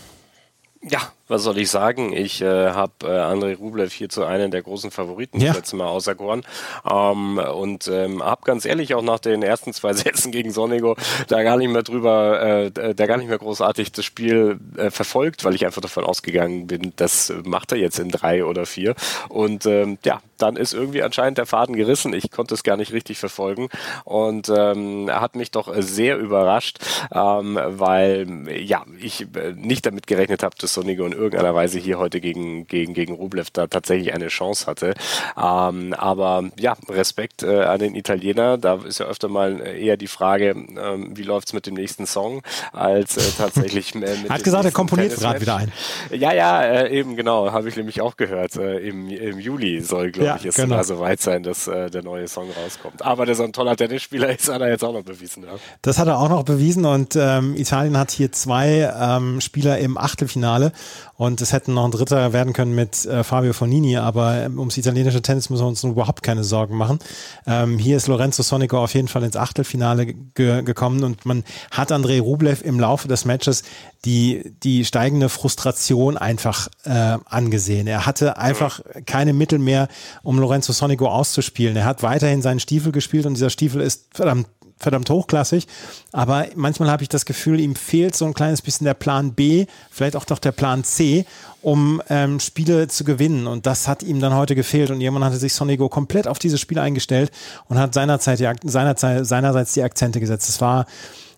Ja, 0.89 1.16
was 1.29 1.43
soll 1.43 1.59
ich 1.59 1.71
sagen? 1.71 2.13
Ich 2.13 2.41
äh, 2.41 2.71
habe 2.71 2.93
äh, 3.05 3.19
Andrei 3.19 3.55
Rublev 3.55 3.93
hier 3.93 4.09
zu 4.09 4.25
einem 4.25 4.51
der 4.51 4.63
großen 4.63 4.91
Favoriten 4.91 5.41
ja. 5.41 5.49
das 5.49 5.57
letzte 5.57 5.77
Mal 5.77 5.87
auserkoren. 5.87 6.43
Ähm, 6.89 7.39
und 7.39 7.89
ähm, 7.89 8.23
habe 8.23 8.43
ganz 8.45 8.65
ehrlich 8.65 8.95
auch 8.95 9.03
nach 9.03 9.19
den 9.19 9.43
ersten 9.43 9.73
zwei 9.73 9.93
Sätzen 9.97 10.31
gegen 10.31 10.53
Sonego 10.53 10.97
da 11.29 11.43
gar 11.43 11.57
nicht 11.57 11.71
mehr 11.71 11.83
drüber, 11.83 12.41
äh, 12.43 12.95
da 12.95 13.07
gar 13.07 13.17
nicht 13.17 13.29
mehr 13.29 13.39
großartig 13.39 13.93
das 13.93 14.05
Spiel 14.05 14.59
äh, 14.77 14.91
verfolgt, 14.91 15.45
weil 15.45 15.55
ich 15.55 15.65
einfach 15.67 15.83
davon 15.83 16.05
ausgegangen 16.05 16.67
bin, 16.67 16.93
das 16.97 17.33
macht 17.45 17.73
er 17.73 17.79
jetzt 17.79 17.99
in 17.99 18.11
drei 18.11 18.45
oder 18.45 18.67
vier. 18.67 18.95
Und 19.29 19.67
ähm, 19.67 19.99
ja, 20.05 20.21
dann 20.39 20.57
ist 20.57 20.75
irgendwie 20.75 21.03
anscheinend 21.03 21.39
der 21.39 21.47
Faden 21.47 21.77
gerissen. 21.77 22.13
Ich 22.13 22.31
konnte 22.31 22.55
es 22.55 22.63
gar 22.63 22.77
nicht 22.77 22.93
richtig 22.93 23.19
verfolgen. 23.19 23.69
Und 24.05 24.51
ähm, 24.55 25.09
er 25.09 25.21
hat 25.21 25.35
mich 25.35 25.51
doch 25.51 25.73
sehr 25.79 26.19
überrascht, 26.19 26.79
ähm, 27.13 27.59
weil 27.65 28.49
ja, 28.63 28.85
ich 29.01 29.23
äh, 29.35 29.53
nicht 29.57 29.87
damit 29.87 30.07
gerechnet 30.07 30.43
habe, 30.43 30.55
dass 30.59 30.75
Sonego 30.75 31.07
in 31.07 31.13
irgendeiner 31.17 31.55
Weise 31.55 31.79
hier 31.79 31.99
heute 31.99 32.21
gegen, 32.21 32.67
gegen, 32.67 32.95
gegen 32.95 33.15
Rublev 33.15 33.51
da 33.51 33.67
tatsächlich 33.67 34.15
eine 34.15 34.29
Chance 34.29 34.67
hatte. 34.67 34.95
Ähm, 35.37 35.95
aber 35.95 36.45
ja, 36.59 36.77
Respekt 36.89 37.43
äh, 37.43 37.63
an 37.65 37.79
den 37.79 37.95
Italiener. 37.95 38.59
Da 38.59 38.77
ist 38.77 38.99
ja 38.99 39.07
öfter 39.07 39.29
mal 39.29 39.61
eher 39.61 39.97
die 39.97 40.07
Frage, 40.07 40.51
ähm, 40.51 41.17
wie 41.17 41.23
läuft's 41.23 41.53
mit 41.53 41.67
dem 41.67 41.75
nächsten 41.75 42.07
Song, 42.07 42.43
als 42.73 43.17
äh, 43.17 43.23
tatsächlich 43.37 43.95
äh, 43.95 43.99
mit 43.99 44.31
Hat 44.31 44.45
gesagt, 44.45 44.65
er 44.65 44.73
komponiert 44.73 45.17
gerade 45.17 45.41
wieder 45.41 45.57
ein. 45.57 45.73
Ja, 46.11 46.33
ja, 46.33 46.63
äh, 46.63 46.91
eben 46.91 47.17
genau, 47.17 47.53
habe 47.53 47.69
ich 47.69 47.77
nämlich 47.77 48.01
auch 48.01 48.17
gehört. 48.17 48.57
Äh, 48.57 48.79
im, 48.79 49.09
Im 49.09 49.39
Juli 49.39 49.81
soll, 49.81 50.13
glaube 50.13 50.27
ja, 50.27 50.37
ich, 50.37 50.47
es 50.47 50.57
genau. 50.57 50.83
so 50.83 51.01
weit 51.01 51.21
sein, 51.21 51.43
dass 51.43 51.67
äh, 51.67 51.91
der 51.91 52.03
neue 52.03 52.29
Song 52.29 52.49
rauskommt. 52.51 53.03
Aber 53.03 53.27
dass 53.27 53.39
er 53.39 53.47
ein 53.47 53.53
toller 53.53 53.77
Tennisspieler 53.77 54.31
ist, 54.37 54.49
hat 54.49 54.61
er 54.61 54.69
jetzt 54.69 54.85
auch 54.85 54.93
noch 54.93 55.03
bewiesen. 55.03 55.45
Ja. 55.45 55.51
Das 55.83 55.99
hat 55.99 56.09
er 56.09 56.19
auch 56.19 56.29
noch 56.29 56.45
bewiesen 56.45 56.85
und 56.85 57.17
ähm, 57.17 57.57
Italien 57.57 57.99
hat 57.99 58.11
hier 58.11 58.33
zwei 58.33 58.93
ähm, 58.99 59.41
Spieler 59.41 59.79
im 59.79 59.99
Achtelfinale 59.99 60.73
und 61.17 61.41
es 61.41 61.53
hätten 61.53 61.75
noch 61.75 61.85
ein 61.85 61.91
Dritter 61.91 62.33
werden 62.33 62.53
können 62.53 62.75
mit 62.75 63.05
äh, 63.07 63.25
Fabio 63.25 63.53
Fonini, 63.53 63.97
aber 63.97 64.43
ähm, 64.43 64.59
ums 64.59 64.77
italienische 64.77 65.23
Tennis 65.23 65.51
müssen 65.51 65.63
wir 65.63 65.69
uns 65.69 65.83
überhaupt 65.85 66.23
keine 66.23 66.45
Sorgen 66.45 66.77
machen. 66.77 66.99
Ähm, 67.47 67.79
hier 67.79 67.97
ist 67.97 68.07
Lorenzo 68.07 68.43
Sonico 68.43 68.83
auf 68.83 68.95
jeden 68.95 69.09
Fall 69.09 69.23
ins 69.23 69.37
Achtelfinale 69.37 70.07
ge 70.07 70.63
gekommen 70.63 71.05
und 71.05 71.27
man 71.27 71.45
hat 71.71 71.93
Andrei 71.93 72.21
Rublev 72.21 72.63
im 72.63 72.81
Laufe 72.81 73.09
des 73.09 73.25
Matches 73.25 73.63
die, 74.05 74.55
die 74.63 74.85
steigende 74.85 75.29
Frustration 75.29 76.17
einfach 76.17 76.69
äh, 76.85 77.19
angesehen. 77.25 77.87
Er 77.87 78.07
hatte 78.07 78.39
einfach 78.39 78.81
keine 79.07 79.33
Mittel 79.33 79.59
mehr, 79.59 79.89
um 80.23 80.39
Lorenzo 80.39 80.73
Sonico 80.73 81.09
auszuspielen. 81.09 81.77
Er 81.77 81.85
hat 81.85 82.03
weiterhin 82.03 82.43
seinen 82.43 82.61
Stiefel 82.61 82.93
gespielt 82.93 83.27
und 83.27 83.35
dieser 83.35 83.51
Stiefel 83.51 83.81
ist 83.81 84.07
verdammt 84.13 84.47
verdammt 84.79 85.09
hochklassig, 85.09 85.67
aber 86.13 86.47
manchmal 86.55 86.91
habe 86.91 87.03
ich 87.03 87.09
das 87.09 87.25
Gefühl, 87.25 87.61
ihm 87.61 87.77
fehlt 87.77 88.15
so 88.15 88.27
ein 88.27 88.35
kleines 88.35 88.61
bisschen 88.63 88.85
der 88.85 88.95
Plan 88.95 89.33
B, 89.33 89.67
vielleicht 89.91 90.17
auch 90.17 90.25
doch 90.25 90.39
der 90.39 90.53
Plan 90.53 90.85
C, 90.85 91.25
um 91.63 92.03
ähm, 92.11 92.39
Spiele 92.41 92.87
zu 92.87 93.05
gewinnen. 93.05 93.47
Und 93.47 93.67
das 93.67 93.89
hat 93.89 94.03
ihm 94.03 94.21
dann 94.21 94.35
heute 94.35 94.55
gefehlt. 94.55 94.91
Und 94.91 95.01
irgendwann 95.01 95.25
hatte 95.25 95.37
sich 95.37 95.53
Sonego 95.53 95.89
komplett 95.89 96.29
auf 96.29 96.39
dieses 96.39 96.61
Spiel 96.61 96.79
eingestellt 96.79 97.33
und 97.69 97.79
hat 97.79 97.95
seinerzeit 97.95 98.39
die, 98.39 98.69
seinerzeit, 98.69 99.27
seinerseits 99.27 99.73
die 99.73 99.83
Akzente 99.83 100.21
gesetzt. 100.21 100.49
Es 100.49 100.61
war, 100.61 100.87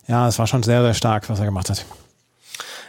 ja, 0.06 0.28
es 0.28 0.38
war 0.38 0.46
schon 0.46 0.62
sehr, 0.62 0.82
sehr 0.82 0.94
stark, 0.94 1.30
was 1.30 1.38
er 1.38 1.46
gemacht 1.46 1.70
hat. 1.70 1.84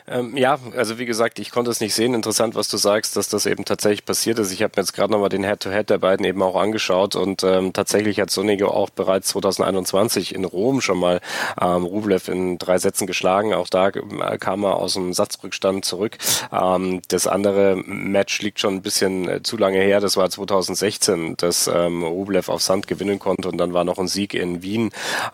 Ähm, 0.09 0.35
ja, 0.35 0.57
also 0.75 0.97
wie 0.97 1.05
gesagt, 1.05 1.39
ich 1.39 1.51
konnte 1.51 1.69
es 1.69 1.81
nicht 1.81 1.93
sehen. 1.93 2.13
Interessant, 2.13 2.55
was 2.55 2.67
du 2.67 2.77
sagst, 2.77 3.15
dass 3.15 3.29
das 3.29 3.45
eben 3.45 3.65
tatsächlich 3.65 4.05
passiert 4.05 4.39
ist. 4.39 4.51
Ich 4.51 4.63
habe 4.63 4.73
mir 4.75 4.81
jetzt 4.81 4.93
gerade 4.93 5.11
nochmal 5.11 5.29
den 5.29 5.43
Head-to-Head 5.43 5.79
-Head 5.79 5.89
der 5.89 5.97
beiden 5.99 6.25
eben 6.25 6.41
auch 6.41 6.55
angeschaut 6.55 7.15
und 7.15 7.43
ähm, 7.43 7.73
tatsächlich 7.73 8.19
hat 8.19 8.31
Sonigo 8.31 8.69
auch 8.69 8.89
bereits 8.89 9.29
2021 9.29 10.33
in 10.33 10.45
Rom 10.45 10.81
schon 10.81 10.97
mal 10.97 11.21
ähm, 11.61 11.83
Rublev 11.83 12.27
in 12.27 12.57
drei 12.57 12.79
Sätzen 12.79 13.05
geschlagen. 13.05 13.53
Auch 13.53 13.67
da 13.67 13.89
äh, 13.89 14.37
kam 14.39 14.63
er 14.63 14.77
aus 14.77 14.93
dem 14.93 15.13
Satzrückstand 15.13 15.85
zurück. 15.85 16.17
Ähm, 16.51 17.01
das 17.09 17.27
andere 17.27 17.75
Match 17.85 18.41
liegt 18.41 18.59
schon 18.59 18.75
ein 18.75 18.81
bisschen 18.81 19.29
äh, 19.29 19.43
zu 19.43 19.57
lange 19.57 19.79
her. 19.79 19.99
Das 19.99 20.17
war 20.17 20.29
2016, 20.29 21.37
dass 21.37 21.67
ähm, 21.67 22.03
Rublev 22.03 22.49
auf 22.49 22.61
Sand 22.61 22.87
gewinnen 22.87 23.19
konnte 23.19 23.49
und 23.49 23.57
dann 23.57 23.73
war 23.73 23.83
noch 23.83 23.99
ein 23.99 24.07
Sieg 24.07 24.33
in 24.33 24.63
Wien, 24.63 24.89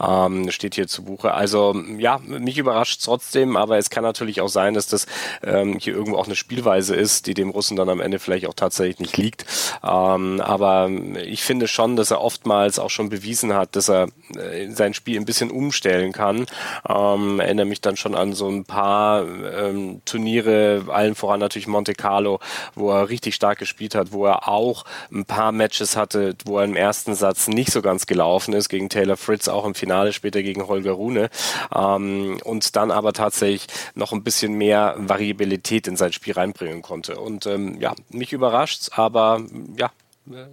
ähm, 0.05 0.51
steht 0.51 0.75
hier 0.75 0.87
zu 0.87 1.03
Buche. 1.03 1.33
Also 1.33 1.75
ja, 1.97 2.19
mich 2.25 2.57
überrascht 2.57 3.01
trotzdem, 3.03 3.55
aber 3.55 3.77
es 3.77 3.89
kann 3.89 4.03
natürlich 4.03 4.41
auch 4.41 4.49
sein, 4.49 4.64
sein, 4.65 4.73
dass 4.73 4.87
das 4.87 5.05
ähm, 5.43 5.77
hier 5.79 5.93
irgendwo 5.93 6.17
auch 6.17 6.25
eine 6.25 6.35
Spielweise 6.35 6.95
ist, 6.95 7.27
die 7.27 7.33
dem 7.33 7.49
Russen 7.49 7.77
dann 7.77 7.89
am 7.89 8.01
Ende 8.01 8.19
vielleicht 8.19 8.47
auch 8.47 8.53
tatsächlich 8.53 8.99
nicht 8.99 9.17
liegt. 9.17 9.45
Ähm, 9.83 10.41
aber 10.41 10.89
ich 11.23 11.43
finde 11.43 11.67
schon, 11.67 11.95
dass 11.95 12.11
er 12.11 12.21
oftmals 12.21 12.79
auch 12.79 12.89
schon 12.89 13.09
bewiesen 13.09 13.53
hat, 13.53 13.75
dass 13.75 13.89
er 13.89 14.07
äh, 14.35 14.69
sein 14.69 14.93
Spiel 14.93 15.19
ein 15.19 15.25
bisschen 15.25 15.51
umstellen 15.51 16.11
kann. 16.11 16.47
Ähm, 16.87 17.39
erinnere 17.39 17.65
mich 17.65 17.81
dann 17.81 17.97
schon 17.97 18.15
an 18.15 18.33
so 18.33 18.49
ein 18.49 18.65
paar 18.65 19.23
ähm, 19.25 20.01
Turniere, 20.05 20.85
allen 20.87 21.15
voran 21.15 21.39
natürlich 21.39 21.67
Monte 21.67 21.93
Carlo, 21.93 22.39
wo 22.73 22.91
er 22.91 23.09
richtig 23.09 23.35
stark 23.35 23.59
gespielt 23.59 23.93
hat, 23.95 24.11
wo 24.11 24.25
er 24.25 24.47
auch 24.47 24.85
ein 25.11 25.25
paar 25.25 25.51
Matches 25.51 25.95
hatte, 25.95 26.35
wo 26.45 26.57
er 26.59 26.65
im 26.65 26.75
ersten 26.75 27.13
Satz 27.13 27.47
nicht 27.47 27.71
so 27.71 27.81
ganz 27.81 28.07
gelaufen 28.07 28.53
ist, 28.53 28.69
gegen 28.69 28.89
Taylor 28.89 29.17
Fritz, 29.17 29.47
auch 29.47 29.65
im 29.65 29.75
Finale 29.75 30.13
später 30.13 30.41
gegen 30.41 30.67
Holger 30.67 30.93
Rune. 30.93 31.29
Ähm, 31.73 32.39
und 32.43 32.75
dann 32.75 32.91
aber 32.91 33.13
tatsächlich 33.13 33.67
noch 33.93 34.11
ein 34.11 34.23
bisschen 34.23 34.54
mehr 34.57 34.95
Variabilität 34.97 35.87
in 35.87 35.97
sein 35.97 36.13
Spiel 36.13 36.33
reinbringen 36.33 36.81
konnte. 36.81 37.17
Und 37.19 37.45
ähm, 37.45 37.79
ja, 37.79 37.93
mich 38.09 38.33
überrascht 38.33 38.89
aber 38.91 39.41
ja, 39.77 39.91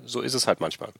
so 0.04 0.20
ist 0.20 0.34
es 0.34 0.46
halt 0.46 0.60
manchmal. 0.60 0.90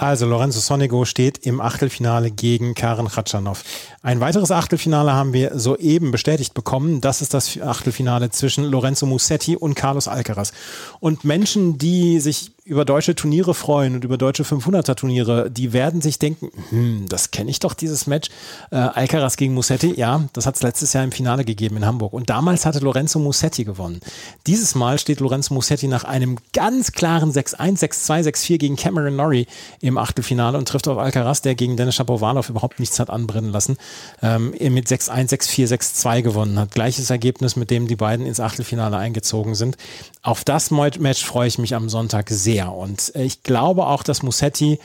Also 0.00 0.24
Lorenzo 0.24 0.60
Sonego 0.60 1.04
steht 1.04 1.44
im 1.46 1.60
Achtelfinale 1.60 2.30
gegen 2.30 2.74
Karen 2.74 3.08
Khatschanov. 3.08 3.64
Ein 4.02 4.20
weiteres 4.20 4.50
Achtelfinale 4.50 5.12
haben 5.12 5.34
wir 5.34 5.58
soeben 5.58 6.10
bestätigt 6.10 6.54
bekommen. 6.54 7.02
Das 7.02 7.20
ist 7.20 7.34
das 7.34 7.60
Achtelfinale 7.60 8.30
zwischen 8.30 8.64
Lorenzo 8.64 9.04
Musetti 9.04 9.56
und 9.56 9.74
Carlos 9.74 10.08
Alcaraz. 10.08 10.52
Und 11.00 11.24
Menschen, 11.24 11.76
die 11.76 12.18
sich 12.18 12.52
über 12.70 12.84
deutsche 12.84 13.16
Turniere 13.16 13.52
freuen 13.52 13.96
und 13.96 14.04
über 14.04 14.16
deutsche 14.16 14.44
500er 14.44 14.94
Turniere, 14.94 15.50
die 15.50 15.72
werden 15.72 16.00
sich 16.00 16.20
denken, 16.20 16.52
hm, 16.68 17.06
das 17.08 17.32
kenne 17.32 17.50
ich 17.50 17.58
doch, 17.58 17.74
dieses 17.74 18.06
Match. 18.06 18.30
Äh, 18.70 18.76
Alcaraz 18.76 19.36
gegen 19.36 19.54
Musetti, 19.54 19.92
ja, 19.98 20.28
das 20.34 20.46
hat 20.46 20.54
es 20.54 20.62
letztes 20.62 20.92
Jahr 20.92 21.02
im 21.02 21.10
Finale 21.10 21.44
gegeben 21.44 21.78
in 21.78 21.84
Hamburg. 21.84 22.12
Und 22.12 22.30
damals 22.30 22.66
hatte 22.66 22.78
Lorenzo 22.78 23.18
Musetti 23.18 23.64
gewonnen. 23.64 23.98
Dieses 24.46 24.76
Mal 24.76 25.00
steht 25.00 25.18
Lorenzo 25.18 25.52
Musetti 25.52 25.88
nach 25.88 26.04
einem 26.04 26.38
ganz 26.52 26.92
klaren 26.92 27.32
6-1, 27.32 27.80
6-2, 27.80 28.28
6-4 28.28 28.58
gegen 28.58 28.76
Cameron 28.76 29.16
Norrie 29.16 29.48
im 29.80 29.98
Achtelfinale 29.98 30.56
und 30.56 30.68
trifft 30.68 30.86
auf 30.86 30.96
Alcaraz, 30.96 31.42
der 31.42 31.56
gegen 31.56 31.76
Dennis 31.76 31.96
Shapovalov 31.96 32.50
überhaupt 32.50 32.78
nichts 32.78 33.00
hat 33.00 33.10
anbrennen 33.10 33.50
lassen, 33.50 33.78
ähm, 34.22 34.54
mit 34.60 34.86
6-1, 34.86 35.30
6-4, 35.30 35.66
6-2 35.66 36.22
gewonnen 36.22 36.56
hat. 36.56 36.70
Gleiches 36.70 37.10
Ergebnis, 37.10 37.56
mit 37.56 37.72
dem 37.72 37.88
die 37.88 37.96
beiden 37.96 38.26
ins 38.26 38.38
Achtelfinale 38.38 38.96
eingezogen 38.96 39.56
sind. 39.56 39.76
Auf 40.22 40.44
das 40.44 40.70
Match 40.70 41.24
freue 41.24 41.48
ich 41.48 41.58
mich 41.58 41.74
am 41.74 41.88
Sonntag 41.88 42.28
sehr. 42.28 42.72
Und 42.72 43.14
äh, 43.14 43.22
ich 43.24 43.42
glaube 43.42 43.86
auch, 43.86 44.02
dass 44.02 44.22
Musetti, 44.22 44.78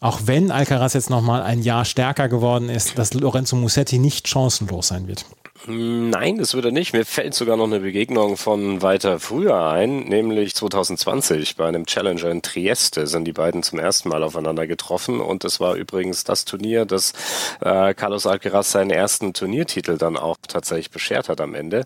auch 0.00 0.20
wenn 0.24 0.50
Alcaraz 0.50 0.94
jetzt 0.94 1.10
nochmal 1.10 1.42
ein 1.42 1.62
Jahr 1.62 1.84
stärker 1.84 2.28
geworden 2.28 2.68
ist, 2.70 2.98
dass 2.98 3.12
Lorenzo 3.14 3.56
Musetti 3.56 3.98
nicht 3.98 4.28
chancenlos 4.28 4.88
sein 4.88 5.06
wird. 5.06 5.26
Nein, 5.66 6.38
das 6.38 6.54
würde 6.54 6.70
nicht. 6.70 6.92
Mir 6.92 7.04
fällt 7.04 7.34
sogar 7.34 7.56
noch 7.56 7.64
eine 7.64 7.80
Begegnung 7.80 8.36
von 8.36 8.80
weiter 8.80 9.18
früher 9.18 9.66
ein, 9.66 10.04
nämlich 10.04 10.54
2020 10.54 11.56
bei 11.56 11.66
einem 11.66 11.84
Challenger 11.84 12.30
in 12.30 12.42
Trieste 12.42 13.06
sind 13.08 13.24
die 13.24 13.32
beiden 13.32 13.62
zum 13.62 13.78
ersten 13.80 14.08
Mal 14.08 14.22
aufeinander 14.22 14.66
getroffen 14.68 15.20
und 15.20 15.44
es 15.44 15.58
war 15.58 15.74
übrigens 15.74 16.22
das 16.22 16.44
Turnier, 16.44 16.84
das 16.84 17.12
äh, 17.60 17.92
Carlos 17.94 18.26
Alcaraz 18.26 18.70
seinen 18.70 18.90
ersten 18.90 19.34
Turniertitel 19.34 19.98
dann 19.98 20.16
auch 20.16 20.36
tatsächlich 20.46 20.90
beschert 20.90 21.28
hat 21.28 21.40
am 21.40 21.54
Ende. 21.54 21.82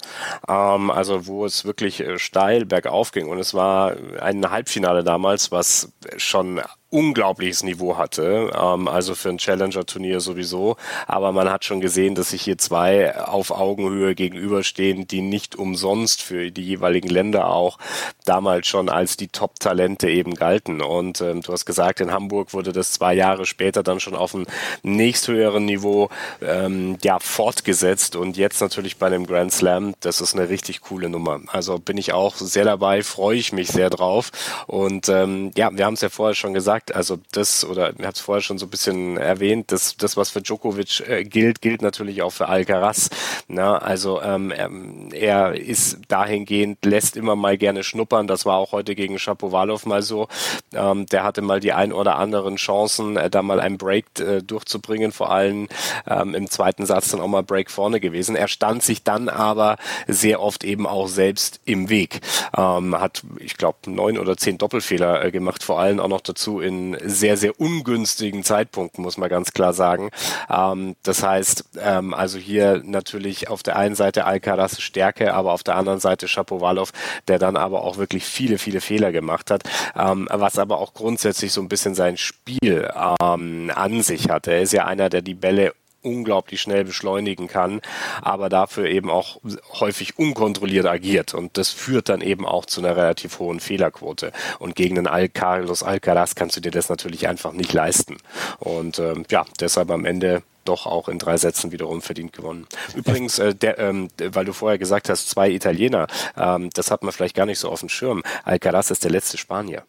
Ähm, 0.48 0.90
also 0.90 1.26
wo 1.26 1.46
es 1.46 1.64
wirklich 1.64 2.00
äh, 2.00 2.18
steil 2.18 2.66
bergauf 2.66 3.11
ging 3.12 3.28
und 3.28 3.38
es 3.38 3.54
war 3.54 3.96
ein 4.20 4.50
Halbfinale 4.50 5.02
damals, 5.02 5.50
was 5.50 5.92
schon 6.18 6.61
unglaubliches 6.92 7.62
Niveau 7.62 7.96
hatte, 7.96 8.50
ähm, 8.55 8.87
also 8.87 9.14
für 9.14 9.31
ein 9.31 9.38
Challenger-Turnier 9.38 10.20
sowieso. 10.20 10.76
Aber 11.07 11.33
man 11.33 11.50
hat 11.50 11.64
schon 11.64 11.81
gesehen, 11.81 12.14
dass 12.14 12.31
sich 12.31 12.42
hier 12.42 12.59
zwei 12.59 13.18
auf 13.18 13.50
Augenhöhe 13.50 14.14
gegenüberstehen, 14.14 15.07
die 15.07 15.22
nicht 15.22 15.57
umsonst 15.57 16.22
für 16.22 16.50
die 16.50 16.62
jeweiligen 16.62 17.09
Länder 17.09 17.48
auch 17.48 17.78
damals 18.26 18.66
schon 18.66 18.90
als 18.90 19.16
die 19.16 19.28
Top-Talente 19.28 20.11
eben 20.11 20.35
galten. 20.35 20.83
Und 20.83 21.22
ähm, 21.22 21.40
du 21.40 21.52
hast 21.52 21.64
gesagt, 21.64 22.00
in 22.00 22.12
Hamburg 22.12 22.52
wurde 22.52 22.72
das 22.72 22.92
zwei 22.92 23.14
Jahre 23.14 23.46
später 23.46 23.83
dann 23.83 23.98
schon 23.98 24.14
auf 24.14 24.35
einem 24.35 24.46
nächsthöheren 24.83 25.64
Niveau 25.64 26.11
ähm, 26.42 26.98
ja 27.02 27.18
fortgesetzt 27.20 28.16
und 28.16 28.37
jetzt 28.37 28.61
natürlich 28.61 28.98
bei 28.98 29.07
einem 29.07 29.26
Grand 29.26 29.52
Slam. 29.52 29.94
Das 30.00 30.20
ist 30.20 30.35
eine 30.35 30.50
richtig 30.50 30.83
coole 30.83 31.09
Nummer. 31.09 31.40
Also 31.46 31.78
bin 31.78 31.96
ich 31.96 32.12
auch 32.12 32.37
sehr 32.37 32.66
dabei, 32.66 33.02
freue 33.02 33.38
ich 33.38 33.52
mich 33.52 33.68
sehr 33.68 33.88
drauf. 33.88 34.31
Und 34.66 35.09
ähm, 35.09 35.52
ja, 35.57 35.70
wir 35.72 35.87
haben 35.87 35.94
es 35.94 36.02
ja 36.02 36.11
vorher 36.11 36.35
schon 36.35 36.52
gesagt 36.52 36.81
gesagt, 36.82 36.96
also 36.96 37.18
das, 37.32 37.64
oder 37.64 37.92
ihr 37.98 38.06
habt 38.06 38.16
es 38.16 38.22
vorher 38.22 38.42
schon 38.42 38.58
so 38.58 38.66
ein 38.66 38.70
bisschen 38.70 39.16
erwähnt, 39.16 39.72
das, 39.72 39.96
das 39.96 40.16
was 40.16 40.30
für 40.30 40.42
Djokovic 40.42 41.00
äh, 41.08 41.24
gilt, 41.24 41.60
gilt 41.60 41.82
natürlich 41.82 42.22
auch 42.22 42.30
für 42.30 42.48
Alcaraz. 42.48 43.10
Na, 43.48 43.78
also 43.78 44.20
ähm, 44.22 44.52
ähm, 44.56 45.08
er 45.12 45.54
ist 45.54 45.98
dahingehend, 46.08 46.84
lässt 46.84 47.16
immer 47.16 47.36
mal 47.36 47.56
gerne 47.56 47.82
schnuppern. 47.84 48.26
Das 48.26 48.46
war 48.46 48.56
auch 48.56 48.72
heute 48.72 48.94
gegen 48.94 49.18
Shapovalov 49.18 49.86
mal 49.86 50.02
so. 50.02 50.28
Ähm, 50.72 51.06
der 51.06 51.24
hatte 51.24 51.42
mal 51.42 51.60
die 51.60 51.72
ein 51.72 51.92
oder 51.92 52.16
anderen 52.16 52.56
Chancen, 52.56 53.16
äh, 53.16 53.30
da 53.30 53.42
mal 53.42 53.60
einen 53.60 53.78
Break 53.78 54.06
äh, 54.18 54.42
durchzubringen, 54.42 55.12
vor 55.12 55.30
allem 55.30 55.68
ähm, 56.06 56.34
im 56.34 56.50
zweiten 56.50 56.86
Satz 56.86 57.10
dann 57.10 57.20
auch 57.20 57.28
mal 57.28 57.42
Break 57.42 57.70
vorne 57.70 58.00
gewesen. 58.00 58.36
Er 58.36 58.48
stand 58.48 58.82
sich 58.82 59.02
dann 59.02 59.28
aber 59.28 59.76
sehr 60.06 60.40
oft 60.40 60.64
eben 60.64 60.86
auch 60.86 61.08
selbst 61.08 61.60
im 61.64 61.88
Weg. 61.88 62.20
Ähm, 62.56 62.98
hat, 62.98 63.22
ich 63.38 63.56
glaube, 63.56 63.78
neun 63.86 64.18
oder 64.18 64.36
zehn 64.36 64.58
Doppelfehler 64.58 65.24
äh, 65.24 65.30
gemacht, 65.30 65.62
vor 65.62 65.80
allem 65.80 66.00
auch 66.00 66.08
noch 66.08 66.20
dazu 66.20 66.60
in 66.60 66.71
in 66.72 66.98
sehr, 67.04 67.37
sehr 67.37 67.58
ungünstigen 67.61 68.44
Zeitpunkten, 68.44 69.02
muss 69.02 69.18
man 69.18 69.28
ganz 69.28 69.52
klar 69.52 69.72
sagen. 69.72 70.11
Ähm, 70.50 70.96
das 71.02 71.22
heißt, 71.22 71.64
ähm, 71.80 72.14
also 72.14 72.38
hier 72.38 72.82
natürlich 72.85 73.48
auf 73.48 73.62
der 73.62 73.76
einen 73.76 73.94
Seite 73.94 74.24
Alcaraz 74.24 74.80
Stärke, 74.80 75.35
aber 75.35 75.52
auf 75.52 75.62
der 75.62 75.76
anderen 75.76 76.00
Seite 76.00 76.28
Shapovalov, 76.28 76.92
der 77.28 77.38
dann 77.38 77.56
aber 77.56 77.82
auch 77.82 77.98
wirklich 77.98 78.24
viele, 78.24 78.58
viele 78.58 78.80
Fehler 78.80 79.12
gemacht 79.12 79.50
hat, 79.50 79.62
ähm, 79.96 80.28
was 80.30 80.58
aber 80.58 80.78
auch 80.78 80.94
grundsätzlich 80.94 81.52
so 81.52 81.61
ein 81.61 81.68
bisschen 81.68 81.94
sein 81.94 82.16
Spiel 82.16 82.88
ähm, 83.22 83.70
an 83.74 84.02
sich 84.02 84.28
hat. 84.28 84.46
Er 84.46 84.62
ist 84.62 84.72
ja 84.72 84.87
einer, 84.87 85.08
der 85.08 85.22
die 85.22 85.35
Bälle 85.35 85.74
unglaublich 86.02 86.60
schnell 86.60 86.84
beschleunigen 86.84 87.48
kann, 87.48 87.80
aber 88.20 88.48
dafür 88.48 88.86
eben 88.86 89.10
auch 89.10 89.40
häufig 89.80 90.18
unkontrolliert 90.18 90.86
agiert. 90.86 91.34
Und 91.34 91.56
das 91.56 91.70
führt 91.70 92.08
dann 92.08 92.20
eben 92.20 92.46
auch 92.46 92.66
zu 92.66 92.80
einer 92.80 92.96
relativ 92.96 93.38
hohen 93.38 93.60
Fehlerquote. 93.60 94.32
Und 94.58 94.76
gegen 94.76 94.96
den 94.96 95.06
Al 95.06 95.28
Carlos 95.28 95.82
Alcaraz 95.82 96.34
kannst 96.34 96.56
du 96.56 96.60
dir 96.60 96.70
das 96.70 96.88
natürlich 96.88 97.28
einfach 97.28 97.52
nicht 97.52 97.72
leisten. 97.72 98.18
Und 98.58 98.98
ähm, 98.98 99.24
ja, 99.30 99.44
deshalb 99.60 99.90
am 99.90 100.04
Ende 100.04 100.42
doch 100.64 100.86
auch 100.86 101.08
in 101.08 101.18
drei 101.18 101.36
Sätzen 101.36 101.72
wiederum 101.72 102.02
verdient 102.02 102.32
gewonnen. 102.32 102.66
Übrigens, 102.94 103.38
äh, 103.38 103.54
der, 103.54 103.78
ähm, 103.78 104.08
weil 104.18 104.44
du 104.44 104.52
vorher 104.52 104.78
gesagt 104.78 105.08
hast, 105.08 105.28
zwei 105.28 105.50
Italiener, 105.50 106.06
ähm, 106.36 106.70
das 106.74 106.90
hat 106.90 107.02
man 107.02 107.12
vielleicht 107.12 107.34
gar 107.34 107.46
nicht 107.46 107.58
so 107.58 107.68
auf 107.68 107.80
dem 107.80 107.88
Schirm. 107.88 108.22
Alcaraz 108.44 108.90
ist 108.90 109.04
der 109.04 109.10
letzte 109.10 109.38
Spanier 109.38 109.84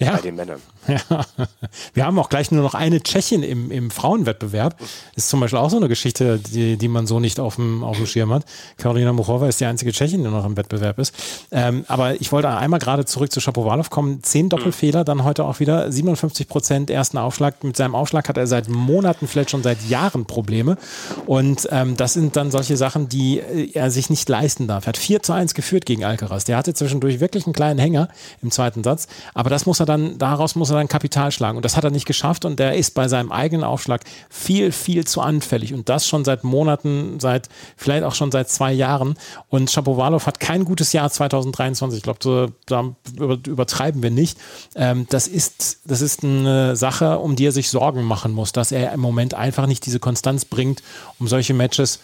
ja. 0.00 0.16
bei 0.16 0.22
den 0.22 0.36
Männern. 0.36 0.60
Ja. 0.88 1.26
Wir 1.94 2.06
haben 2.06 2.18
auch 2.18 2.28
gleich 2.28 2.50
nur 2.50 2.62
noch 2.62 2.74
eine 2.74 3.02
Tschechin 3.02 3.42
im, 3.42 3.70
im 3.70 3.90
Frauenwettbewerb. 3.90 4.78
Das 4.78 4.88
ist 5.24 5.28
zum 5.28 5.40
Beispiel 5.40 5.58
auch 5.58 5.70
so 5.70 5.76
eine 5.76 5.88
Geschichte, 5.88 6.38
die, 6.38 6.76
die 6.76 6.88
man 6.88 7.06
so 7.06 7.20
nicht 7.20 7.38
auf 7.38 7.56
dem, 7.56 7.84
auf 7.84 7.96
dem 7.96 8.06
Schirm 8.06 8.32
hat. 8.32 8.44
Karolina 8.78 9.12
Muchova 9.12 9.46
ist 9.46 9.60
die 9.60 9.66
einzige 9.66 9.92
Tschechin, 9.92 10.24
die 10.24 10.30
noch 10.30 10.44
im 10.44 10.56
Wettbewerb 10.56 10.98
ist. 10.98 11.14
Ähm, 11.52 11.84
aber 11.88 12.20
ich 12.20 12.32
wollte 12.32 12.48
einmal 12.48 12.80
gerade 12.80 13.04
zurück 13.04 13.30
zu 13.30 13.40
Shapovalov 13.40 13.90
kommen. 13.90 14.22
Zehn 14.22 14.48
Doppelfehler, 14.48 15.04
dann 15.04 15.24
heute 15.24 15.44
auch 15.44 15.60
wieder 15.60 15.90
57 15.90 16.48
Prozent 16.48 16.90
ersten 16.90 17.18
Aufschlag. 17.18 17.62
Mit 17.62 17.76
seinem 17.76 17.94
Aufschlag 17.94 18.28
hat 18.28 18.38
er 18.38 18.46
seit 18.46 18.68
Monaten, 18.68 19.28
vielleicht 19.28 19.50
schon 19.50 19.62
seit 19.62 19.82
Jahren 19.88 20.24
Probleme. 20.24 20.76
Und 21.26 21.68
ähm, 21.70 21.96
das 21.96 22.14
sind 22.14 22.36
dann 22.36 22.50
solche 22.50 22.76
Sachen, 22.76 23.08
die 23.08 23.40
äh, 23.40 23.70
er 23.74 23.90
sich 23.90 24.08
nicht 24.08 24.28
leisten 24.28 24.66
darf. 24.66 24.84
Er 24.86 24.88
hat 24.88 24.96
4 24.96 25.22
zu 25.22 25.32
1 25.32 25.54
geführt 25.54 25.84
gegen 25.84 26.04
Alcaraz. 26.04 26.44
Der 26.44 26.56
hatte 26.56 26.72
zwischendurch 26.74 27.20
wirklich 27.20 27.46
einen 27.46 27.52
kleinen 27.52 27.78
Hänger 27.78 28.08
im 28.42 28.50
zweiten 28.50 28.82
Satz. 28.82 29.06
Aber 29.34 29.50
das 29.50 29.66
muss 29.66 29.80
er 29.80 29.86
dann, 29.90 30.16
daraus 30.16 30.54
muss 30.54 30.70
er 30.70 30.76
dann 30.76 30.88
Kapital 30.88 31.32
schlagen. 31.32 31.56
Und 31.56 31.64
das 31.64 31.76
hat 31.76 31.84
er 31.84 31.90
nicht 31.90 32.06
geschafft 32.06 32.44
und 32.44 32.58
der 32.58 32.74
ist 32.74 32.94
bei 32.94 33.08
seinem 33.08 33.32
eigenen 33.32 33.64
Aufschlag 33.64 34.02
viel, 34.30 34.72
viel 34.72 35.06
zu 35.06 35.20
anfällig. 35.20 35.74
Und 35.74 35.88
das 35.88 36.06
schon 36.06 36.24
seit 36.24 36.44
Monaten, 36.44 37.20
seit, 37.20 37.48
vielleicht 37.76 38.04
auch 38.04 38.14
schon 38.14 38.30
seit 38.30 38.48
zwei 38.48 38.72
Jahren. 38.72 39.16
Und 39.48 39.70
Shapovalov 39.70 40.26
hat 40.26 40.40
kein 40.40 40.64
gutes 40.64 40.92
Jahr 40.92 41.10
2023. 41.10 41.98
Ich 41.98 42.02
glaube, 42.02 42.52
da 42.66 42.94
übertreiben 43.46 44.02
wir 44.02 44.10
nicht. 44.10 44.38
Ähm, 44.76 45.06
das 45.10 45.26
ist, 45.26 45.80
das 45.84 46.00
ist 46.00 46.24
eine 46.24 46.76
Sache, 46.76 47.18
um 47.18 47.36
die 47.36 47.46
er 47.46 47.52
sich 47.52 47.68
Sorgen 47.68 48.04
machen 48.04 48.32
muss, 48.32 48.52
dass 48.52 48.72
er 48.72 48.92
im 48.92 49.00
Moment 49.00 49.34
einfach 49.34 49.66
nicht 49.66 49.84
diese 49.84 49.98
Konstanz 49.98 50.44
bringt, 50.44 50.82
um 51.18 51.28
solche 51.28 51.52
Matches, 51.52 51.98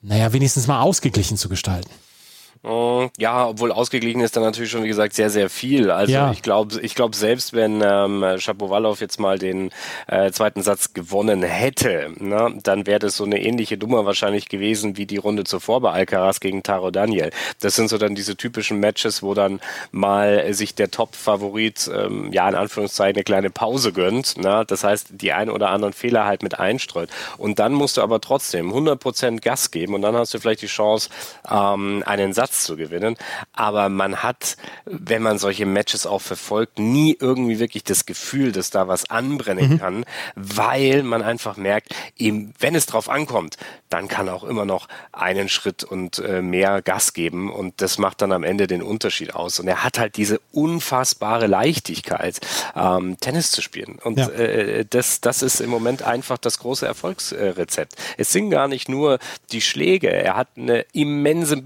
naja, 0.00 0.32
wenigstens 0.32 0.66
mal 0.66 0.80
ausgeglichen 0.80 1.36
zu 1.36 1.48
gestalten. 1.48 1.90
Äh, 2.64 3.08
ja, 3.18 3.46
obwohl 3.46 3.72
ausgeglichen 3.72 4.20
ist 4.20 4.36
dann 4.36 4.42
natürlich 4.42 4.70
schon, 4.70 4.82
wie 4.82 4.88
gesagt, 4.88 5.14
sehr, 5.14 5.30
sehr 5.30 5.50
viel. 5.50 5.90
Also 5.90 6.12
ja. 6.12 6.32
ich 6.32 6.42
glaube, 6.42 6.80
ich 6.80 6.94
glaube 6.94 7.16
selbst 7.16 7.52
wenn 7.52 7.82
ähm, 7.84 8.24
Shapovalov 8.38 9.00
jetzt 9.00 9.20
mal 9.20 9.38
den 9.38 9.70
äh, 10.06 10.30
zweiten 10.30 10.62
Satz 10.62 10.92
gewonnen 10.92 11.42
hätte, 11.42 12.12
ne, 12.18 12.58
dann 12.62 12.86
wäre 12.86 12.98
das 12.98 13.16
so 13.16 13.24
eine 13.24 13.40
ähnliche 13.42 13.76
Nummer 13.76 14.04
wahrscheinlich 14.06 14.48
gewesen 14.48 14.96
wie 14.96 15.06
die 15.06 15.16
Runde 15.16 15.44
zuvor 15.44 15.80
bei 15.80 15.92
Alcaraz 15.92 16.40
gegen 16.40 16.62
Taro 16.62 16.90
Daniel. 16.90 17.30
Das 17.60 17.76
sind 17.76 17.88
so 17.88 17.98
dann 17.98 18.14
diese 18.14 18.36
typischen 18.36 18.80
Matches, 18.80 19.22
wo 19.22 19.34
dann 19.34 19.60
mal 19.92 20.52
sich 20.52 20.74
der 20.74 20.90
Top-Favorit, 20.90 21.90
ähm, 21.94 22.32
ja 22.32 22.48
in 22.48 22.54
Anführungszeichen, 22.54 23.16
eine 23.16 23.24
kleine 23.24 23.50
Pause 23.50 23.92
gönnt. 23.92 24.38
Ne? 24.38 24.64
Das 24.66 24.84
heißt, 24.84 25.08
die 25.10 25.32
ein 25.32 25.50
oder 25.50 25.70
anderen 25.70 25.92
Fehler 25.92 26.24
halt 26.24 26.42
mit 26.42 26.58
einstreut. 26.58 27.10
Und 27.38 27.58
dann 27.58 27.72
musst 27.72 27.96
du 27.96 28.02
aber 28.02 28.20
trotzdem 28.20 28.72
100% 28.72 29.40
Gas 29.40 29.70
geben 29.70 29.94
und 29.94 30.02
dann 30.02 30.16
hast 30.16 30.34
du 30.34 30.38
vielleicht 30.38 30.62
die 30.62 30.66
Chance, 30.66 31.10
ähm, 31.50 32.02
einen 32.06 32.32
Satz 32.32 32.45
Platz 32.46 32.62
zu 32.62 32.76
gewinnen. 32.76 33.16
Aber 33.52 33.88
man 33.88 34.22
hat, 34.22 34.56
wenn 34.84 35.22
man 35.22 35.38
solche 35.38 35.66
Matches 35.66 36.06
auch 36.06 36.22
verfolgt, 36.22 36.78
nie 36.78 37.16
irgendwie 37.18 37.58
wirklich 37.58 37.82
das 37.82 38.06
Gefühl, 38.06 38.52
dass 38.52 38.70
da 38.70 38.86
was 38.86 39.10
anbrennen 39.10 39.72
mhm. 39.72 39.78
kann, 39.78 40.04
weil 40.36 41.02
man 41.02 41.22
einfach 41.22 41.56
merkt, 41.56 41.88
eben, 42.16 42.54
wenn 42.60 42.76
es 42.76 42.86
drauf 42.86 43.08
ankommt, 43.08 43.56
dann 43.88 44.06
kann 44.06 44.28
auch 44.28 44.44
immer 44.44 44.64
noch 44.64 44.86
einen 45.12 45.48
Schritt 45.48 45.82
und 45.82 46.20
äh, 46.20 46.40
mehr 46.40 46.82
Gas 46.82 47.14
geben 47.14 47.52
und 47.52 47.80
das 47.80 47.98
macht 47.98 48.22
dann 48.22 48.30
am 48.30 48.44
Ende 48.44 48.68
den 48.68 48.82
Unterschied 48.82 49.34
aus. 49.34 49.58
Und 49.58 49.66
er 49.66 49.82
hat 49.82 49.98
halt 49.98 50.16
diese 50.16 50.40
unfassbare 50.52 51.48
Leichtigkeit, 51.48 52.40
ähm, 52.76 53.16
Tennis 53.18 53.50
zu 53.50 53.60
spielen. 53.60 53.98
Und 54.04 54.18
ja. 54.18 54.28
äh, 54.28 54.84
das, 54.88 55.20
das 55.20 55.42
ist 55.42 55.60
im 55.60 55.70
Moment 55.70 56.02
einfach 56.02 56.38
das 56.38 56.60
große 56.60 56.86
Erfolgsrezept. 56.86 57.94
Es 58.18 58.30
sind 58.30 58.50
gar 58.50 58.68
nicht 58.68 58.88
nur 58.88 59.18
die 59.50 59.60
Schläge, 59.60 60.12
er 60.12 60.36
hat 60.36 60.48
eine 60.56 60.84
immense 60.92 61.56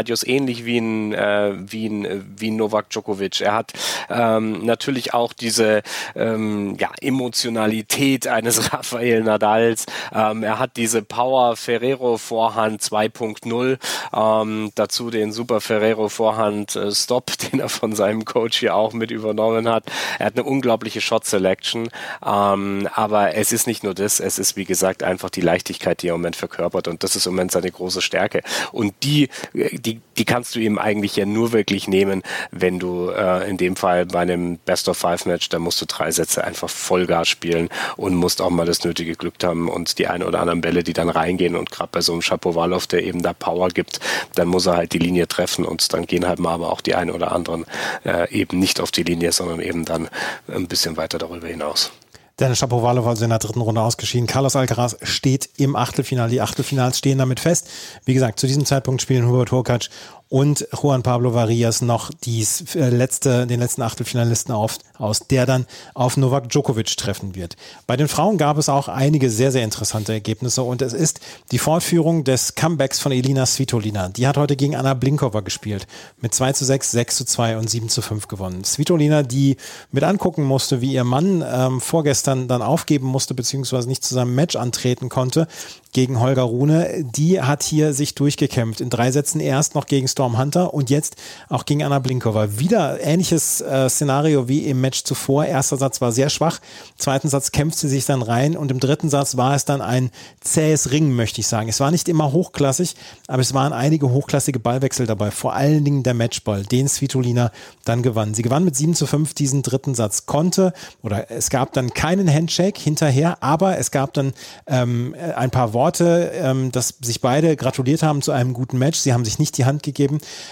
Bewegungsradius, 0.00 0.26
ähnlich 0.26 0.64
wie 0.64 0.78
ein, 0.78 1.14
äh, 1.14 1.52
wie 1.56 1.86
ein, 1.86 2.34
wie 2.36 2.50
ein 2.50 2.56
Novak 2.56 2.90
Djokovic. 2.90 3.40
Er 3.40 3.54
hat 3.54 3.72
ähm, 4.08 4.64
natürlich 4.64 5.14
auch 5.14 5.32
diese 5.32 5.82
ähm, 6.14 6.76
ja, 6.78 6.90
Emotionalität 7.00 8.26
eines 8.26 8.72
Rafael 8.72 9.22
Nadals. 9.22 9.86
Ähm, 10.14 10.42
er 10.42 10.58
hat 10.58 10.76
diese 10.76 11.02
Power 11.02 11.56
Ferrero 11.56 12.16
Vorhand 12.16 12.82
2.0. 12.82 13.78
Ähm, 14.14 14.72
dazu 14.74 15.10
den 15.10 15.32
Super 15.32 15.60
Ferrero 15.60 16.08
Vorhand 16.08 16.76
äh, 16.76 16.92
Stop, 16.92 17.30
den 17.52 17.60
er 17.60 17.68
von 17.68 17.94
seinem 17.94 18.24
Coach 18.24 18.58
hier 18.58 18.74
auch 18.74 18.92
mit 18.92 19.10
übernommen 19.10 19.68
hat. 19.68 19.84
Er 20.18 20.26
hat 20.26 20.36
eine 20.36 20.44
unglaubliche 20.44 21.00
Shot 21.00 21.26
Selection. 21.26 21.88
Ähm, 22.24 22.88
aber 22.94 23.34
es 23.34 23.52
ist 23.52 23.66
nicht 23.66 23.84
nur 23.84 23.94
das, 23.94 24.20
es 24.20 24.38
ist 24.38 24.56
wie 24.56 24.64
gesagt 24.64 25.02
einfach 25.02 25.30
die 25.30 25.40
Leichtigkeit, 25.40 26.02
die 26.02 26.08
er 26.08 26.14
im 26.14 26.20
Moment 26.20 26.36
verkörpert. 26.36 26.88
Und 26.88 27.04
das 27.04 27.16
ist 27.16 27.26
im 27.26 27.34
Moment 27.34 27.52
seine 27.52 27.70
große 27.70 28.02
Stärke. 28.02 28.42
Und 28.72 28.94
die, 29.02 29.28
die, 29.52 29.89
die 30.18 30.24
kannst 30.26 30.54
du 30.54 30.60
ihm 30.60 30.78
eigentlich 30.78 31.16
ja 31.16 31.24
nur 31.24 31.52
wirklich 31.52 31.88
nehmen, 31.88 32.22
wenn 32.50 32.78
du 32.78 33.08
äh, 33.08 33.48
in 33.48 33.56
dem 33.56 33.76
Fall 33.76 34.04
bei 34.04 34.20
einem 34.20 34.58
Best 34.58 34.88
of 34.88 34.98
Five 34.98 35.24
Match, 35.24 35.48
da 35.48 35.58
musst 35.58 35.80
du 35.80 35.86
drei 35.86 36.10
Sätze 36.10 36.44
einfach 36.44 36.68
Vollgas 36.68 37.28
spielen 37.28 37.70
und 37.96 38.14
musst 38.14 38.42
auch 38.42 38.50
mal 38.50 38.66
das 38.66 38.84
nötige 38.84 39.14
Glück 39.14 39.34
haben 39.42 39.70
und 39.70 39.98
die 39.98 40.06
ein 40.06 40.22
oder 40.22 40.40
anderen 40.40 40.60
Bälle, 40.60 40.82
die 40.82 40.92
dann 40.92 41.08
rein 41.08 41.30
reingehen 41.30 41.56
und 41.56 41.70
gerade 41.70 41.90
bei 41.92 42.00
so 42.00 42.12
einem 42.12 42.22
Schapowalow, 42.22 42.86
der 42.86 43.04
eben 43.04 43.22
da 43.22 43.32
Power 43.32 43.68
gibt, 43.68 44.00
dann 44.34 44.48
muss 44.48 44.66
er 44.66 44.76
halt 44.76 44.92
die 44.92 44.98
Linie 44.98 45.28
treffen 45.28 45.64
und 45.64 45.92
dann 45.92 46.06
gehen 46.06 46.26
halt 46.26 46.38
mal 46.38 46.54
aber 46.54 46.72
auch 46.72 46.80
die 46.80 46.94
einen 46.94 47.10
oder 47.10 47.32
anderen 47.32 47.64
äh, 48.04 48.30
eben 48.32 48.58
nicht 48.58 48.80
auf 48.80 48.90
die 48.90 49.02
Linie, 49.02 49.32
sondern 49.32 49.60
eben 49.60 49.84
dann 49.84 50.08
ein 50.48 50.66
bisschen 50.66 50.96
weiter 50.96 51.18
darüber 51.18 51.46
hinaus. 51.46 51.92
Dennis 52.40 52.58
Shapovalov 52.58 53.06
also 53.06 53.24
in 53.24 53.30
der 53.30 53.38
dritten 53.38 53.60
Runde 53.60 53.82
ausgeschieden. 53.82 54.26
Carlos 54.26 54.56
Alcaraz 54.56 54.96
steht 55.02 55.50
im 55.58 55.76
Achtelfinale. 55.76 56.30
Die 56.30 56.40
Achtelfinals 56.40 56.98
stehen 56.98 57.18
damit 57.18 57.38
fest. 57.38 57.68
Wie 58.06 58.14
gesagt, 58.14 58.40
zu 58.40 58.46
diesem 58.46 58.64
Zeitpunkt 58.64 59.02
spielen 59.02 59.28
Hubert 59.28 59.52
Hurkacz 59.52 59.90
und 60.30 60.68
Juan 60.80 61.02
Pablo 61.02 61.34
Varillas 61.34 61.82
noch 61.82 62.12
die 62.22 62.46
äh, 62.76 62.88
letzte, 62.88 63.48
den 63.48 63.58
letzten 63.58 63.82
Achtelfinalisten 63.82 64.54
auf, 64.54 64.78
aus, 64.96 65.26
der 65.26 65.44
dann 65.44 65.66
auf 65.92 66.16
Novak 66.16 66.48
Djokovic 66.48 66.96
treffen 66.96 67.34
wird. 67.34 67.56
Bei 67.88 67.96
den 67.96 68.06
Frauen 68.06 68.38
gab 68.38 68.56
es 68.56 68.68
auch 68.68 68.86
einige 68.86 69.28
sehr, 69.28 69.50
sehr 69.50 69.64
interessante 69.64 70.12
Ergebnisse 70.12 70.62
und 70.62 70.82
es 70.82 70.92
ist 70.92 71.18
die 71.50 71.58
Fortführung 71.58 72.22
des 72.22 72.54
Comebacks 72.54 73.00
von 73.00 73.10
Elina 73.10 73.44
Svitolina. 73.44 74.08
Die 74.08 74.28
hat 74.28 74.36
heute 74.36 74.54
gegen 74.54 74.76
Anna 74.76 74.94
Blinkova 74.94 75.40
gespielt. 75.40 75.88
Mit 76.20 76.32
2 76.32 76.52
zu 76.52 76.64
6, 76.64 76.92
6 76.92 77.16
zu 77.16 77.24
2 77.24 77.58
und 77.58 77.68
7 77.68 77.88
zu 77.88 78.00
5 78.00 78.28
gewonnen. 78.28 78.62
Svitolina, 78.62 79.24
die 79.24 79.56
mit 79.90 80.04
angucken 80.04 80.44
musste, 80.44 80.80
wie 80.80 80.92
ihr 80.92 81.04
Mann 81.04 81.44
ähm, 81.44 81.80
vorgestern 81.80 82.46
dann 82.46 82.62
aufgeben 82.62 83.08
musste, 83.08 83.34
beziehungsweise 83.34 83.88
nicht 83.88 84.04
zu 84.04 84.14
seinem 84.14 84.36
Match 84.36 84.54
antreten 84.54 85.08
konnte, 85.08 85.48
gegen 85.92 86.20
Holger 86.20 86.42
Rune. 86.42 87.04
Die 87.04 87.40
hat 87.40 87.64
hier 87.64 87.92
sich 87.94 88.14
durchgekämpft. 88.14 88.80
In 88.80 88.90
drei 88.90 89.10
Sätzen 89.10 89.40
erst 89.40 89.74
noch 89.74 89.86
gegen 89.86 90.06
Storm 90.06 90.19
Hunter 90.24 90.72
und 90.72 90.90
jetzt 90.90 91.16
auch 91.48 91.64
gegen 91.64 91.82
Anna 91.82 91.98
Blinkova. 91.98 92.58
Wieder 92.58 93.00
ähnliches 93.00 93.60
äh, 93.60 93.88
Szenario 93.88 94.48
wie 94.48 94.66
im 94.66 94.80
Match 94.80 95.04
zuvor. 95.04 95.44
Erster 95.44 95.76
Satz 95.76 96.00
war 96.00 96.12
sehr 96.12 96.30
schwach. 96.30 96.60
Zweiten 96.96 97.28
Satz 97.28 97.52
kämpft 97.52 97.78
sie 97.78 97.88
sich 97.88 98.06
dann 98.06 98.22
rein 98.22 98.56
und 98.56 98.70
im 98.70 98.80
dritten 98.80 99.10
Satz 99.10 99.36
war 99.36 99.54
es 99.54 99.64
dann 99.64 99.82
ein 99.82 100.10
zähes 100.40 100.90
Ringen, 100.90 101.14
möchte 101.14 101.40
ich 101.40 101.46
sagen. 101.46 101.68
Es 101.68 101.80
war 101.80 101.90
nicht 101.90 102.08
immer 102.08 102.32
hochklassig, 102.32 102.94
aber 103.26 103.42
es 103.42 103.54
waren 103.54 103.72
einige 103.72 104.10
hochklassige 104.10 104.58
Ballwechsel 104.58 105.06
dabei. 105.06 105.30
Vor 105.30 105.54
allen 105.54 105.84
Dingen 105.84 106.02
der 106.02 106.14
Matchball, 106.14 106.64
den 106.64 106.88
Svitolina 106.88 107.50
dann 107.84 108.02
gewann. 108.02 108.34
Sie 108.34 108.42
gewann 108.42 108.64
mit 108.64 108.76
7 108.76 108.94
zu 108.94 109.06
5 109.06 109.34
diesen 109.34 109.62
dritten 109.62 109.94
Satz. 109.94 110.26
Konnte 110.26 110.72
oder 111.02 111.30
es 111.30 111.50
gab 111.50 111.72
dann 111.72 111.94
keinen 111.94 112.32
Handshake 112.32 112.80
hinterher, 112.80 113.42
aber 113.42 113.78
es 113.78 113.90
gab 113.90 114.14
dann 114.14 114.32
ähm, 114.66 115.14
ein 115.36 115.50
paar 115.50 115.72
Worte 115.72 116.00
Worte, 116.00 116.32
ähm, 116.34 116.72
dass 116.72 116.94
sich 117.00 117.20
beide 117.20 117.56
gratuliert 117.56 118.02
haben 118.02 118.22
zu 118.22 118.32
einem 118.32 118.52
guten 118.52 118.78
Match. 118.78 118.98
Sie 118.98 119.12
haben 119.12 119.24
sich 119.24 119.38
nicht 119.38 119.56
die 119.58 119.64
Hand 119.64 119.82
gegeben. 119.82 120.09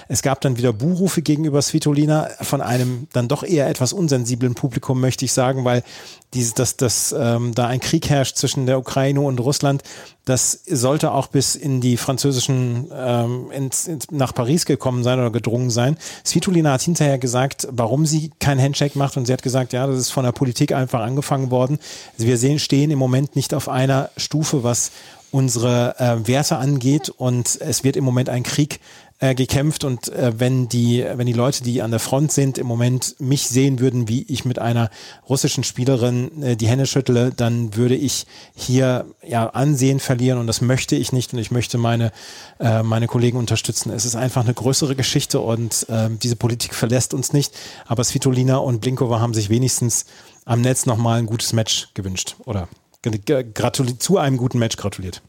Es 0.09 0.23
gab 0.23 0.40
dann 0.40 0.57
wieder 0.57 0.73
Buhrufe 0.73 1.23
gegenüber 1.23 1.61
Svitolina 1.62 2.29
von 2.40 2.61
einem 2.61 3.09
dann 3.12 3.29
doch 3.29 3.42
eher 3.42 3.68
etwas 3.68 3.92
unsensiblen 3.92 4.55
Publikum, 4.55 5.01
möchte 5.01 5.25
ich 5.25 5.33
sagen, 5.33 5.64
weil 5.64 5.83
dieses, 6.35 6.55
dass, 6.55 6.77
dass 6.77 7.14
ähm, 7.18 7.55
da 7.55 7.66
ein 7.66 7.81
Krieg 7.81 8.09
herrscht 8.11 8.37
zwischen 8.37 8.66
der 8.66 8.79
Ukraine 8.79 9.21
und 9.21 9.40
Russland, 9.40 9.83
das 10.27 10.61
sollte 10.66 11.12
auch 11.12 11.29
bis 11.29 11.55
in 11.55 11.81
die 11.81 11.97
französischen, 11.97 12.90
ähm, 12.94 13.51
ins, 13.51 13.88
ins, 13.88 14.11
nach 14.11 14.35
Paris 14.35 14.66
gekommen 14.66 15.03
sein 15.03 15.18
oder 15.18 15.31
gedrungen 15.31 15.71
sein. 15.71 15.97
Svitolina 16.27 16.73
hat 16.73 16.83
hinterher 16.83 17.18
gesagt, 17.18 17.66
warum 17.71 18.05
sie 18.05 18.31
kein 18.38 18.61
Handshake 18.61 18.99
macht 18.99 19.16
und 19.16 19.27
sie 19.27 19.33
hat 19.33 19.42
gesagt, 19.42 19.73
ja, 19.73 19.87
das 19.87 19.97
ist 19.97 20.11
von 20.11 20.25
der 20.25 20.33
Politik 20.33 20.73
einfach 20.73 21.01
angefangen 21.01 21.51
worden. 21.51 21.79
Also 22.14 22.27
wir 22.27 22.37
sehen, 22.37 22.59
stehen 22.59 22.90
im 22.90 22.99
Moment 22.99 23.35
nicht 23.35 23.55
auf 23.55 23.71
einer 23.71 24.11
Stufe, 24.18 24.62
was 24.62 24.90
unsere 25.31 25.99
äh, 25.99 26.27
Werte 26.27 26.57
angeht 26.57 27.09
und 27.09 27.59
es 27.61 27.85
wird 27.85 27.97
im 27.97 28.05
Moment 28.05 28.29
ein 28.29 28.42
Krieg 28.42 28.81
äh, 29.21 29.35
gekämpft 29.35 29.85
und 29.85 30.09
äh, 30.09 30.39
wenn 30.39 30.69
die 30.69 31.05
wenn 31.15 31.27
die 31.27 31.33
Leute, 31.33 31.65
die 31.65 31.83
an 31.83 31.91
der 31.91 32.01
Front 32.01 32.33
sind, 32.33 32.57
im 32.59 32.67
Moment 32.67 33.17
mich 33.19 33.49
sehen 33.49 33.81
würden, 33.81 34.09
wie 34.09 34.23
ich 34.23 34.45
mit 34.45 34.59
einer 34.59 34.91
russischen 35.29 35.65
Spielerin 35.65 36.43
äh, 36.43 36.57
die 36.57 36.69
Hände 36.69 36.87
schüttle, 36.87 37.33
dann 37.35 37.75
würde 37.75 37.97
ich 37.97 38.27
hier 38.55 39.07
ja 39.27 39.49
Ansehen 39.49 39.99
verlieren 40.01 40.39
und 40.39 40.47
das 40.47 40.61
möchte 40.61 40.95
ich 40.95 41.13
nicht 41.13 41.33
und 41.33 41.41
ich 41.41 41.51
möchte 41.51 41.79
meine 41.79 42.13
äh, 42.61 42.83
meine 42.83 43.09
Kollegen 43.09 43.39
unterstützen. 43.39 43.91
Es 43.91 44.05
ist 44.05 44.15
einfach 44.15 44.45
eine 44.45 44.55
größere 44.55 44.95
Geschichte 44.95 45.41
und 45.41 45.89
äh, 45.89 46.11
diese 46.11 46.37
Politik 46.37 46.75
verlässt 46.75 47.13
uns 47.13 47.33
nicht, 47.33 47.57
aber 47.87 48.05
Svitolina 48.05 48.59
und 48.59 48.81
Blinkova 48.81 49.21
haben 49.21 49.35
sich 49.35 49.51
wenigstens 49.51 50.07
am 50.45 50.61
Netz 50.61 50.87
nochmal 50.87 51.19
ein 51.19 51.27
gutes 51.27 51.53
Match 51.53 51.89
gewünscht 51.95 52.37
oder 52.45 52.69
zu 53.99 54.19
einem 54.19 54.37
guten 54.37 54.59
Match 54.59 54.77
gratuliert. 54.77 55.23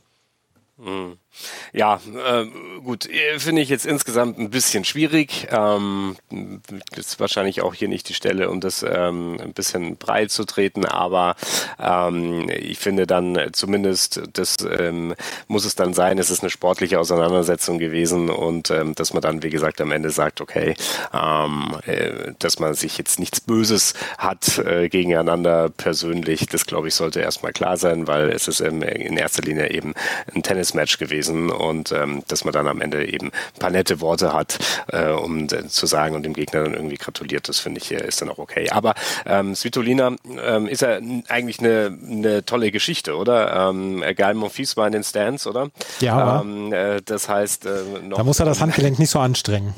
Hm. 0.78 1.18
Ja, 1.74 2.00
äh, 2.16 2.46
gut, 2.84 3.08
äh, 3.08 3.40
finde 3.40 3.62
ich 3.62 3.70
jetzt 3.70 3.86
insgesamt 3.86 4.40
ein 4.40 4.50
bisschen 4.50 4.86
schwierig. 4.86 5.48
Ähm, 5.52 6.16
ist 6.96 7.20
wahrscheinlich 7.20 7.62
auch 7.62 7.74
hier 7.74 7.88
nicht 7.88 8.10
die 8.10 8.14
Stelle, 8.14 8.50
um 8.50 8.60
das 8.60 8.84
ähm, 8.84 9.38
ein 9.42 9.54
bisschen 9.54 9.98
breit 9.98 10.32
zu 10.32 10.46
treten, 10.46 10.86
aber 10.86 11.36
ähm, 11.80 12.50
ich 12.50 12.80
finde 12.80 13.08
dann 13.08 13.38
zumindest, 13.54 14.22
das 14.34 14.58
ähm, 14.70 15.16
muss 15.48 15.66
es 15.66 15.76
dann 15.76 15.94
sein, 15.94 16.18
es 16.18 16.30
ist 16.30 16.42
eine 16.42 16.50
sportliche 16.50 17.00
Auseinandersetzung 17.00 17.80
gewesen 17.80 18.30
und 18.30 18.72
ähm, 18.72 18.96
dass 18.96 19.14
man 19.14 19.22
dann, 19.22 19.44
wie 19.44 19.50
gesagt, 19.50 19.82
am 19.82 19.92
Ende 19.92 20.10
sagt, 20.10 20.42
okay, 20.42 20.76
ähm, 21.14 21.76
äh, 21.86 22.34
dass 22.40 22.60
man 22.60 22.74
sich 22.74 22.98
jetzt 22.98 23.20
nichts 23.20 23.42
Böses 23.42 23.94
hat 24.18 24.58
äh, 24.60 24.90
gegeneinander 24.90 25.70
persönlich, 25.70 26.48
das 26.48 26.66
glaube 26.66 26.88
ich 26.88 26.96
sollte 26.96 27.20
erstmal 27.20 27.54
klar 27.54 27.78
sein, 27.78 28.08
weil 28.08 28.30
es 28.30 28.48
ist 28.48 28.62
in 28.62 28.82
erster 28.82 29.44
Linie 29.44 29.72
eben 29.72 29.94
ein 30.34 30.44
Tennismatch 30.44 30.98
gewesen 30.98 31.29
gewesen 31.30 31.50
und 31.50 31.92
ähm, 31.92 32.24
dass 32.28 32.44
man 32.44 32.54
dann 32.54 32.68
am 32.68 32.82
Ende 32.82 33.08
eben 33.08 33.28
ein 33.28 33.60
paar 33.60 33.70
nette 33.70 34.02
Worte 34.02 34.34
hat, 34.34 34.60
äh, 34.88 35.10
um 35.10 35.48
zu 35.48 35.86
sagen 35.86 36.16
und 36.16 36.24
dem 36.24 36.34
Gegner 36.34 36.64
dann 36.64 36.74
irgendwie 36.74 36.98
gratuliert, 36.98 37.48
das 37.50 37.60
finde 37.60 37.80
ich 37.80 37.92
ist 37.92 38.22
dann 38.22 38.30
auch 38.30 38.38
okay. 38.38 38.70
Aber 38.70 38.94
ähm, 39.26 39.56
Svitolina 39.56 40.16
ähm, 40.44 40.68
ist 40.68 40.82
ja 40.82 41.00
eigentlich 41.28 41.60
eine, 41.60 41.98
eine 42.08 42.46
tolle 42.46 42.72
Geschichte, 42.72 43.16
oder? 43.16 43.70
Ähm, 43.70 44.04
Gael 44.16 44.34
Monfils 44.34 44.78
war 44.78 44.88
in 44.88 44.94
den 44.94 45.04
Stands, 45.04 45.48
oder? 45.48 45.70
Ja. 46.00 46.42
Ähm, 46.42 46.74
äh, 46.74 47.02
das 47.04 47.30
heißt, 47.30 47.66
äh, 47.66 47.70
noch, 48.04 48.18
da 48.18 48.24
muss 48.24 48.40
er 48.40 48.46
das 48.46 48.62
Handgelenk 48.62 49.00
nicht 49.00 49.10
so 49.10 49.20
anstrengen. 49.20 49.74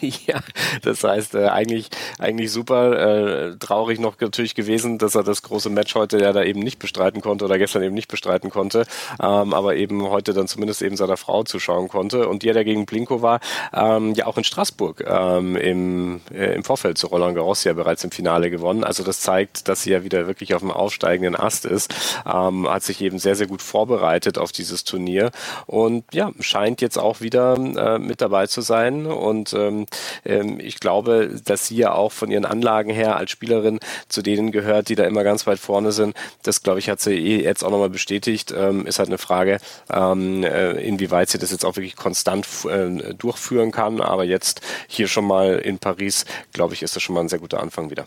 ja, 0.26 0.40
das 0.82 1.04
heißt 1.04 1.34
äh, 1.34 1.48
eigentlich 1.48 1.88
eigentlich 2.18 2.52
super 2.52 3.50
äh, 3.52 3.56
traurig 3.56 3.98
noch 3.98 4.18
natürlich 4.20 4.54
gewesen, 4.54 4.98
dass 4.98 5.14
er 5.14 5.22
das 5.22 5.42
große 5.42 5.70
Match 5.70 5.94
heute 5.94 6.18
ja 6.18 6.32
da 6.32 6.42
eben 6.42 6.60
nicht 6.60 6.78
bestreiten 6.78 7.20
konnte 7.20 7.44
oder 7.44 7.58
gestern 7.58 7.82
eben 7.82 7.94
nicht 7.94 8.08
bestreiten 8.08 8.50
konnte, 8.50 8.86
ähm, 9.20 9.54
aber 9.54 9.76
eben 9.76 10.08
heute 10.08 10.32
dann 10.32 10.48
zumindest 10.48 10.82
eben 10.82 10.96
seiner 10.96 11.16
Frau 11.16 11.44
zuschauen 11.44 11.88
konnte. 11.88 12.28
Und 12.28 12.42
die, 12.42 12.52
der 12.52 12.64
gegen 12.64 12.86
Blinko 12.86 13.22
war, 13.22 13.40
ähm, 13.72 14.14
ja 14.14 14.26
auch 14.26 14.36
in 14.36 14.44
Straßburg 14.44 15.04
ähm, 15.06 15.56
im, 15.56 16.20
äh, 16.32 16.54
im 16.54 16.64
Vorfeld 16.64 16.98
zu 16.98 17.06
Roland 17.06 17.36
Garros 17.36 17.64
ja 17.64 17.72
bereits 17.72 18.04
im 18.04 18.10
Finale 18.10 18.50
gewonnen. 18.50 18.84
Also 18.84 19.02
das 19.04 19.20
zeigt, 19.20 19.68
dass 19.68 19.82
sie 19.82 19.90
ja 19.90 20.04
wieder 20.04 20.26
wirklich 20.26 20.54
auf 20.54 20.60
dem 20.60 20.70
aufsteigenden 20.70 21.36
Ast 21.36 21.64
ist, 21.64 21.94
ähm, 22.26 22.68
hat 22.68 22.82
sich 22.82 23.00
eben 23.00 23.18
sehr 23.18 23.34
sehr 23.34 23.46
gut 23.46 23.62
vorbereitet 23.62 24.38
auf 24.38 24.52
dieses 24.52 24.84
Turnier. 24.84 25.30
Und 25.66 26.04
ja 26.12 26.32
scheint 26.40 26.80
jetzt 26.80 26.98
auch 26.98 27.20
wieder 27.20 27.54
äh, 27.54 27.98
mit 27.98 28.20
dabei 28.20 28.46
zu 28.46 28.60
sein. 28.60 29.06
Und 29.06 29.52
äh, 29.52 29.70
ähm, 29.70 29.86
ähm, 30.24 30.60
ich 30.60 30.80
glaube, 30.80 31.40
dass 31.44 31.66
sie 31.66 31.76
ja 31.76 31.92
auch 31.92 32.12
von 32.12 32.30
ihren 32.30 32.44
Anlagen 32.44 32.90
her 32.90 33.16
als 33.16 33.30
Spielerin 33.30 33.80
zu 34.08 34.22
denen 34.22 34.52
gehört, 34.52 34.88
die 34.88 34.94
da 34.94 35.04
immer 35.04 35.24
ganz 35.24 35.46
weit 35.46 35.58
vorne 35.58 35.92
sind. 35.92 36.16
Das, 36.42 36.62
glaube 36.62 36.78
ich, 36.78 36.88
hat 36.88 37.00
sie 37.00 37.14
eh 37.14 37.42
jetzt 37.42 37.64
auch 37.64 37.70
nochmal 37.70 37.90
bestätigt. 37.90 38.52
Ähm, 38.56 38.86
ist 38.86 38.98
halt 38.98 39.08
eine 39.08 39.18
Frage, 39.18 39.58
ähm, 39.92 40.44
äh, 40.44 40.72
inwieweit 40.72 41.28
sie 41.28 41.38
das 41.38 41.50
jetzt 41.50 41.64
auch 41.64 41.76
wirklich 41.76 41.96
konstant 41.96 42.46
äh, 42.68 43.14
durchführen 43.14 43.72
kann. 43.72 44.00
Aber 44.00 44.24
jetzt 44.24 44.60
hier 44.88 45.08
schon 45.08 45.24
mal 45.24 45.58
in 45.58 45.78
Paris, 45.78 46.24
glaube 46.52 46.74
ich, 46.74 46.82
ist 46.82 46.96
das 46.96 47.02
schon 47.02 47.14
mal 47.14 47.22
ein 47.22 47.28
sehr 47.28 47.38
guter 47.38 47.60
Anfang 47.60 47.90
wieder. 47.90 48.06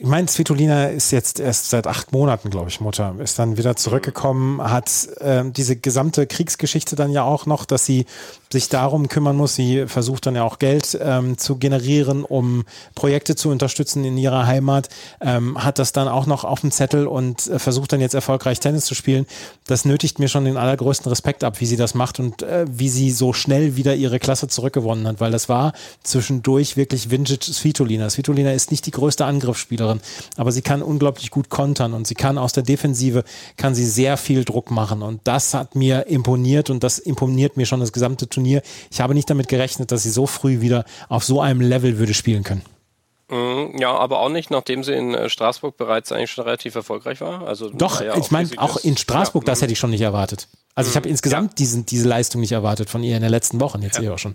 Ich 0.00 0.06
meine, 0.06 0.28
Svitolina 0.28 0.86
ist 0.86 1.10
jetzt 1.10 1.40
erst 1.40 1.70
seit 1.70 1.88
acht 1.88 2.12
Monaten, 2.12 2.50
glaube 2.50 2.68
ich, 2.68 2.80
Mutter, 2.80 3.16
ist 3.18 3.36
dann 3.40 3.56
wieder 3.56 3.74
zurückgekommen, 3.74 4.62
hat 4.62 5.08
äh, 5.18 5.42
diese 5.50 5.74
gesamte 5.74 6.28
Kriegsgeschichte 6.28 6.94
dann 6.94 7.10
ja 7.10 7.24
auch 7.24 7.46
noch, 7.46 7.64
dass 7.64 7.84
sie 7.84 8.06
sich 8.52 8.68
darum 8.68 9.08
kümmern 9.08 9.34
muss. 9.34 9.56
Sie 9.56 9.88
versucht 9.88 10.26
dann 10.26 10.36
ja 10.36 10.44
auch 10.44 10.60
Geld 10.60 10.96
ähm, 11.02 11.36
zu 11.36 11.56
generieren, 11.56 12.22
um 12.22 12.64
Projekte 12.94 13.34
zu 13.34 13.48
unterstützen 13.50 14.04
in 14.04 14.16
ihrer 14.16 14.46
Heimat, 14.46 14.88
ähm, 15.20 15.62
hat 15.64 15.80
das 15.80 15.90
dann 15.90 16.06
auch 16.06 16.26
noch 16.26 16.44
auf 16.44 16.60
dem 16.60 16.70
Zettel 16.70 17.08
und 17.08 17.48
äh, 17.48 17.58
versucht 17.58 17.92
dann 17.92 18.00
jetzt 18.00 18.14
erfolgreich 18.14 18.60
Tennis 18.60 18.84
zu 18.84 18.94
spielen. 18.94 19.26
Das 19.66 19.84
nötigt 19.84 20.20
mir 20.20 20.28
schon 20.28 20.44
den 20.44 20.56
allergrößten 20.56 21.08
Respekt 21.08 21.42
ab, 21.42 21.60
wie 21.60 21.66
sie 21.66 21.76
das 21.76 21.94
macht 21.94 22.20
und 22.20 22.42
äh, 22.42 22.66
wie 22.70 22.88
sie 22.88 23.10
so 23.10 23.32
schnell 23.32 23.74
wieder 23.74 23.96
ihre 23.96 24.20
Klasse 24.20 24.46
zurückgewonnen 24.46 25.08
hat, 25.08 25.18
weil 25.18 25.32
das 25.32 25.48
war 25.48 25.72
zwischendurch 26.04 26.76
wirklich 26.76 27.10
Vintage 27.10 27.52
Svitolina. 27.52 28.08
Svitolina 28.08 28.52
ist 28.52 28.70
nicht 28.70 28.86
die 28.86 28.92
größte 28.92 29.24
Angriffsspielerin, 29.26 29.87
aber 30.36 30.52
sie 30.52 30.62
kann 30.62 30.82
unglaublich 30.82 31.30
gut 31.30 31.48
kontern 31.48 31.94
und 31.94 32.06
sie 32.06 32.14
kann 32.14 32.38
aus 32.38 32.52
der 32.52 32.62
Defensive, 32.62 33.24
kann 33.56 33.74
sie 33.74 33.86
sehr 33.86 34.16
viel 34.16 34.44
Druck 34.44 34.70
machen 34.70 35.02
und 35.02 35.20
das 35.24 35.54
hat 35.54 35.74
mir 35.74 36.06
imponiert 36.06 36.70
und 36.70 36.84
das 36.84 36.98
imponiert 36.98 37.56
mir 37.56 37.66
schon 37.66 37.80
das 37.80 37.92
gesamte 37.92 38.28
Turnier. 38.28 38.62
Ich 38.90 39.00
habe 39.00 39.14
nicht 39.14 39.28
damit 39.30 39.48
gerechnet, 39.48 39.92
dass 39.92 40.02
sie 40.02 40.10
so 40.10 40.26
früh 40.26 40.60
wieder 40.60 40.84
auf 41.08 41.24
so 41.24 41.40
einem 41.40 41.60
Level 41.60 41.98
würde 41.98 42.14
spielen 42.14 42.44
können. 42.44 42.62
Mhm, 43.30 43.76
ja, 43.78 43.94
aber 43.94 44.20
auch 44.20 44.30
nicht, 44.30 44.50
nachdem 44.50 44.82
sie 44.82 44.94
in 44.94 45.14
äh, 45.14 45.28
Straßburg 45.28 45.76
bereits 45.76 46.12
eigentlich 46.12 46.30
schon 46.30 46.44
relativ 46.44 46.74
erfolgreich 46.74 47.20
war. 47.20 47.46
Also 47.46 47.68
Doch, 47.68 48.00
ja 48.00 48.16
ich 48.16 48.30
meine, 48.30 48.48
auch 48.56 48.78
in 48.78 48.96
Straßburg, 48.96 49.44
ja, 49.44 49.52
das 49.52 49.60
hätte 49.60 49.72
ich 49.72 49.78
schon 49.78 49.90
nicht 49.90 50.00
erwartet. 50.00 50.48
Also 50.74 50.90
ich 50.90 50.96
habe 50.96 51.08
mhm. 51.08 51.12
insgesamt 51.12 51.50
ja. 51.50 51.54
diesen, 51.56 51.84
diese 51.84 52.08
Leistung 52.08 52.40
nicht 52.40 52.52
erwartet 52.52 52.88
von 52.88 53.02
ihr 53.02 53.16
in 53.16 53.22
den 53.22 53.30
letzten 53.30 53.60
Wochen 53.60 53.82
jetzt 53.82 53.98
ja. 53.98 54.04
eher 54.04 54.14
auch 54.14 54.18
schon. 54.18 54.34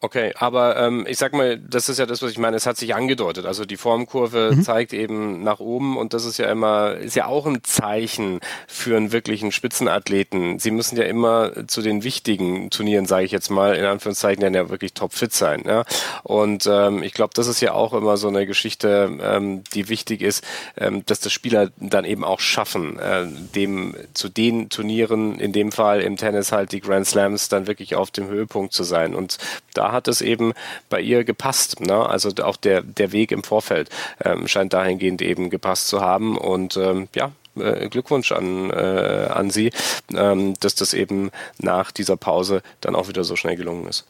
Okay, 0.00 0.34
aber 0.38 0.76
ähm, 0.76 1.06
ich 1.08 1.16
sag 1.16 1.32
mal, 1.32 1.58
das 1.58 1.88
ist 1.88 1.98
ja 1.98 2.04
das, 2.04 2.20
was 2.20 2.30
ich 2.30 2.38
meine. 2.38 2.56
Es 2.56 2.66
hat 2.66 2.76
sich 2.76 2.94
angedeutet. 2.94 3.46
Also 3.46 3.64
die 3.64 3.78
Formkurve 3.78 4.52
mhm. 4.54 4.62
zeigt 4.62 4.92
eben 4.92 5.42
nach 5.42 5.58
oben 5.58 5.96
und 5.96 6.12
das 6.12 6.26
ist 6.26 6.36
ja 6.36 6.50
immer, 6.50 6.96
ist 6.96 7.16
ja 7.16 7.26
auch 7.26 7.46
ein 7.46 7.64
Zeichen 7.64 8.40
für 8.68 8.96
einen 8.96 9.10
wirklichen 9.10 9.52
Spitzenathleten. 9.52 10.58
Sie 10.58 10.70
müssen 10.70 10.98
ja 10.98 11.04
immer 11.04 11.66
zu 11.66 11.80
den 11.80 12.04
wichtigen 12.04 12.68
Turnieren, 12.68 13.06
sage 13.06 13.24
ich 13.24 13.32
jetzt 13.32 13.48
mal, 13.50 13.74
in 13.74 13.86
Anführungszeichen, 13.86 14.42
dann 14.42 14.52
ja 14.52 14.68
wirklich 14.68 14.92
topfit 14.92 15.32
sein. 15.32 15.62
Ja? 15.66 15.84
Und 16.24 16.68
ähm, 16.70 17.02
ich 17.02 17.14
glaube, 17.14 17.32
das 17.34 17.46
ist 17.46 17.62
ja 17.62 17.72
auch 17.72 17.94
immer 17.94 18.18
so 18.18 18.28
eine 18.28 18.46
Geschichte, 18.46 19.18
ähm, 19.22 19.64
die 19.72 19.88
wichtig 19.88 20.20
ist, 20.20 20.44
ähm, 20.76 21.06
dass 21.06 21.20
das 21.20 21.32
Spieler 21.32 21.70
dann 21.78 22.04
eben 22.04 22.22
auch 22.22 22.40
schaffen, 22.40 22.98
äh, 22.98 23.24
dem 23.54 23.94
zu 24.12 24.28
den 24.28 24.68
Turnieren, 24.68 25.40
in 25.40 25.52
dem 25.52 25.72
Fall 25.72 26.02
im 26.02 26.18
Tennis 26.18 26.52
halt 26.52 26.72
die 26.72 26.80
Grand 26.80 27.06
Slams, 27.06 27.48
dann 27.48 27.66
wirklich 27.66 27.96
auf 27.96 28.10
dem 28.10 28.28
Höhepunkt 28.28 28.74
zu 28.74 28.84
sein. 28.84 29.14
Und 29.14 29.38
da 29.72 29.92
hat 29.96 30.08
es 30.08 30.20
eben 30.20 30.52
bei 30.88 31.00
ihr 31.00 31.24
gepasst. 31.24 31.80
Ne? 31.80 32.08
Also 32.08 32.30
auch 32.42 32.56
der, 32.56 32.82
der 32.82 33.12
Weg 33.12 33.32
im 33.32 33.42
Vorfeld 33.42 33.90
ähm, 34.24 34.46
scheint 34.46 34.72
dahingehend 34.72 35.22
eben 35.22 35.50
gepasst 35.50 35.88
zu 35.88 36.00
haben. 36.00 36.38
Und 36.38 36.76
ähm, 36.76 37.08
ja, 37.14 37.32
äh, 37.56 37.88
Glückwunsch 37.88 38.32
an, 38.32 38.70
äh, 38.70 39.28
an 39.32 39.50
Sie, 39.50 39.72
ähm, 40.14 40.54
dass 40.60 40.74
das 40.74 40.94
eben 40.94 41.30
nach 41.58 41.90
dieser 41.90 42.16
Pause 42.16 42.62
dann 42.80 42.94
auch 42.94 43.08
wieder 43.08 43.24
so 43.24 43.36
schnell 43.36 43.56
gelungen 43.56 43.88
ist. 43.88 44.06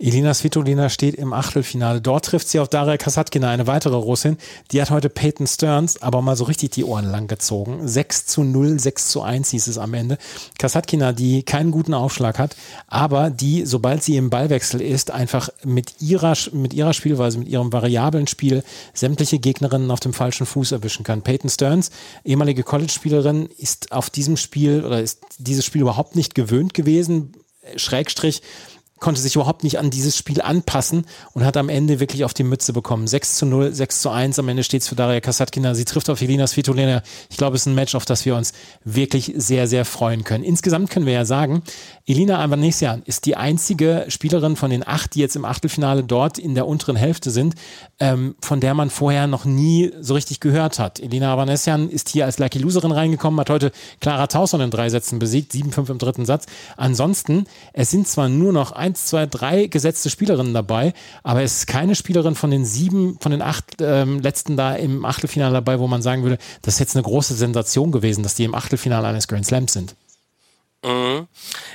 Elina 0.00 0.32
Svitolina 0.32 0.90
steht 0.90 1.16
im 1.16 1.32
Achtelfinale. 1.32 2.00
Dort 2.00 2.26
trifft 2.26 2.48
sie 2.48 2.60
auf 2.60 2.68
Daria 2.68 2.96
Kasatkina, 2.96 3.50
eine 3.50 3.66
weitere 3.66 3.96
Russin. 3.96 4.36
Die 4.70 4.80
hat 4.80 4.90
heute 4.90 5.08
Peyton 5.08 5.46
Stearns 5.46 6.00
aber 6.02 6.22
mal 6.22 6.36
so 6.36 6.44
richtig 6.44 6.70
die 6.70 6.84
Ohren 6.84 7.10
lang 7.10 7.26
gezogen. 7.26 7.86
6 7.86 8.26
zu 8.26 8.44
0, 8.44 8.78
6 8.78 9.08
zu 9.08 9.22
1 9.22 9.50
hieß 9.50 9.66
es 9.66 9.78
am 9.78 9.94
Ende. 9.94 10.18
Kasatkina, 10.58 11.12
die 11.12 11.42
keinen 11.42 11.72
guten 11.72 11.94
Aufschlag 11.94 12.38
hat, 12.38 12.54
aber 12.86 13.30
die, 13.30 13.66
sobald 13.66 14.04
sie 14.04 14.16
im 14.16 14.30
Ballwechsel 14.30 14.80
ist, 14.80 15.10
einfach 15.10 15.48
mit 15.64 16.00
ihrer, 16.00 16.34
mit 16.52 16.74
ihrer 16.74 16.92
Spielweise, 16.92 17.38
mit 17.38 17.48
ihrem 17.48 17.72
variablen 17.72 18.28
Spiel 18.28 18.62
sämtliche 18.94 19.40
Gegnerinnen 19.40 19.90
auf 19.90 20.00
dem 20.00 20.12
falschen 20.12 20.46
Fuß 20.46 20.72
erwischen 20.72 21.02
kann. 21.02 21.22
Peyton 21.22 21.50
Stearns, 21.50 21.90
ehemalige 22.24 22.62
College-Spielerin, 22.62 23.48
ist 23.58 23.90
auf 23.90 24.10
diesem 24.10 24.36
Spiel 24.36 24.84
oder 24.84 25.02
ist 25.02 25.20
dieses 25.38 25.64
Spiel 25.64 25.82
überhaupt 25.82 26.14
nicht 26.14 26.36
gewöhnt 26.36 26.72
gewesen. 26.72 27.32
Schrägstrich, 27.76 28.42
konnte 28.98 29.20
sich 29.20 29.34
überhaupt 29.36 29.64
nicht 29.64 29.78
an 29.78 29.90
dieses 29.90 30.16
Spiel 30.16 30.40
anpassen 30.40 31.06
und 31.32 31.44
hat 31.44 31.56
am 31.56 31.68
Ende 31.68 32.00
wirklich 32.00 32.24
auf 32.24 32.34
die 32.34 32.42
Mütze 32.42 32.72
bekommen. 32.72 33.06
6 33.06 33.34
zu 33.36 33.46
0, 33.46 33.72
6 33.72 34.02
zu 34.02 34.10
1. 34.10 34.38
Am 34.38 34.48
Ende 34.48 34.64
steht 34.64 34.82
es 34.82 34.88
für 34.88 34.94
Daria 34.94 35.20
Kasatkina. 35.20 35.74
Sie 35.74 35.84
trifft 35.84 36.10
auf 36.10 36.20
Elina 36.20 36.46
Svitolina. 36.46 37.02
Ich 37.30 37.36
glaube, 37.36 37.56
es 37.56 37.62
ist 37.62 37.66
ein 37.66 37.74
Match, 37.74 37.94
auf 37.94 38.04
das 38.04 38.24
wir 38.24 38.36
uns 38.36 38.52
wirklich 38.84 39.32
sehr, 39.36 39.66
sehr 39.66 39.84
freuen 39.84 40.24
können. 40.24 40.44
Insgesamt 40.44 40.90
können 40.90 41.06
wir 41.06 41.12
ja 41.12 41.24
sagen, 41.24 41.62
Elina 42.08 42.42
Avanesian 42.42 43.02
ist 43.04 43.26
die 43.26 43.36
einzige 43.36 44.06
Spielerin 44.08 44.56
von 44.56 44.70
den 44.70 44.86
acht, 44.86 45.14
die 45.14 45.20
jetzt 45.20 45.36
im 45.36 45.44
Achtelfinale 45.44 46.02
dort 46.02 46.38
in 46.38 46.54
der 46.54 46.66
unteren 46.66 46.96
Hälfte 46.96 47.30
sind, 47.30 47.54
ähm, 48.00 48.34
von 48.40 48.60
der 48.60 48.72
man 48.72 48.88
vorher 48.88 49.26
noch 49.26 49.44
nie 49.44 49.92
so 50.00 50.14
richtig 50.14 50.40
gehört 50.40 50.78
hat. 50.78 51.00
Elina 51.00 51.30
Avanesian 51.34 51.90
ist 51.90 52.08
hier 52.08 52.24
als 52.24 52.38
Lucky 52.38 52.60
Loserin 52.60 52.92
reingekommen, 52.92 53.38
hat 53.38 53.50
heute 53.50 53.72
Clara 54.00 54.26
Tauson 54.26 54.62
in 54.62 54.70
drei 54.70 54.88
Sätzen 54.88 55.18
besiegt, 55.18 55.52
7-5 55.52 55.90
im 55.90 55.98
dritten 55.98 56.24
Satz. 56.24 56.46
Ansonsten, 56.78 57.44
es 57.74 57.90
sind 57.90 58.08
zwar 58.08 58.30
nur 58.30 58.54
noch 58.54 58.72
eins, 58.72 59.04
zwei, 59.04 59.26
drei 59.26 59.66
gesetzte 59.66 60.08
Spielerinnen 60.08 60.54
dabei, 60.54 60.94
aber 61.22 61.42
es 61.42 61.58
ist 61.58 61.66
keine 61.66 61.94
Spielerin 61.94 62.36
von 62.36 62.50
den 62.50 62.64
sieben, 62.64 63.18
von 63.20 63.32
den 63.32 63.42
acht 63.42 63.82
ähm, 63.82 64.20
letzten 64.20 64.56
da 64.56 64.74
im 64.74 65.04
Achtelfinale 65.04 65.52
dabei, 65.52 65.78
wo 65.78 65.86
man 65.86 66.00
sagen 66.00 66.22
würde, 66.22 66.38
das 66.62 66.74
ist 66.74 66.80
jetzt 66.80 66.96
eine 66.96 67.02
große 67.02 67.34
Sensation 67.34 67.92
gewesen, 67.92 68.22
dass 68.22 68.34
die 68.34 68.44
im 68.44 68.54
Achtelfinale 68.54 69.06
eines 69.08 69.28
Grand 69.28 69.44
Slams 69.44 69.74
sind. 69.74 69.94
Mhm. 70.84 71.26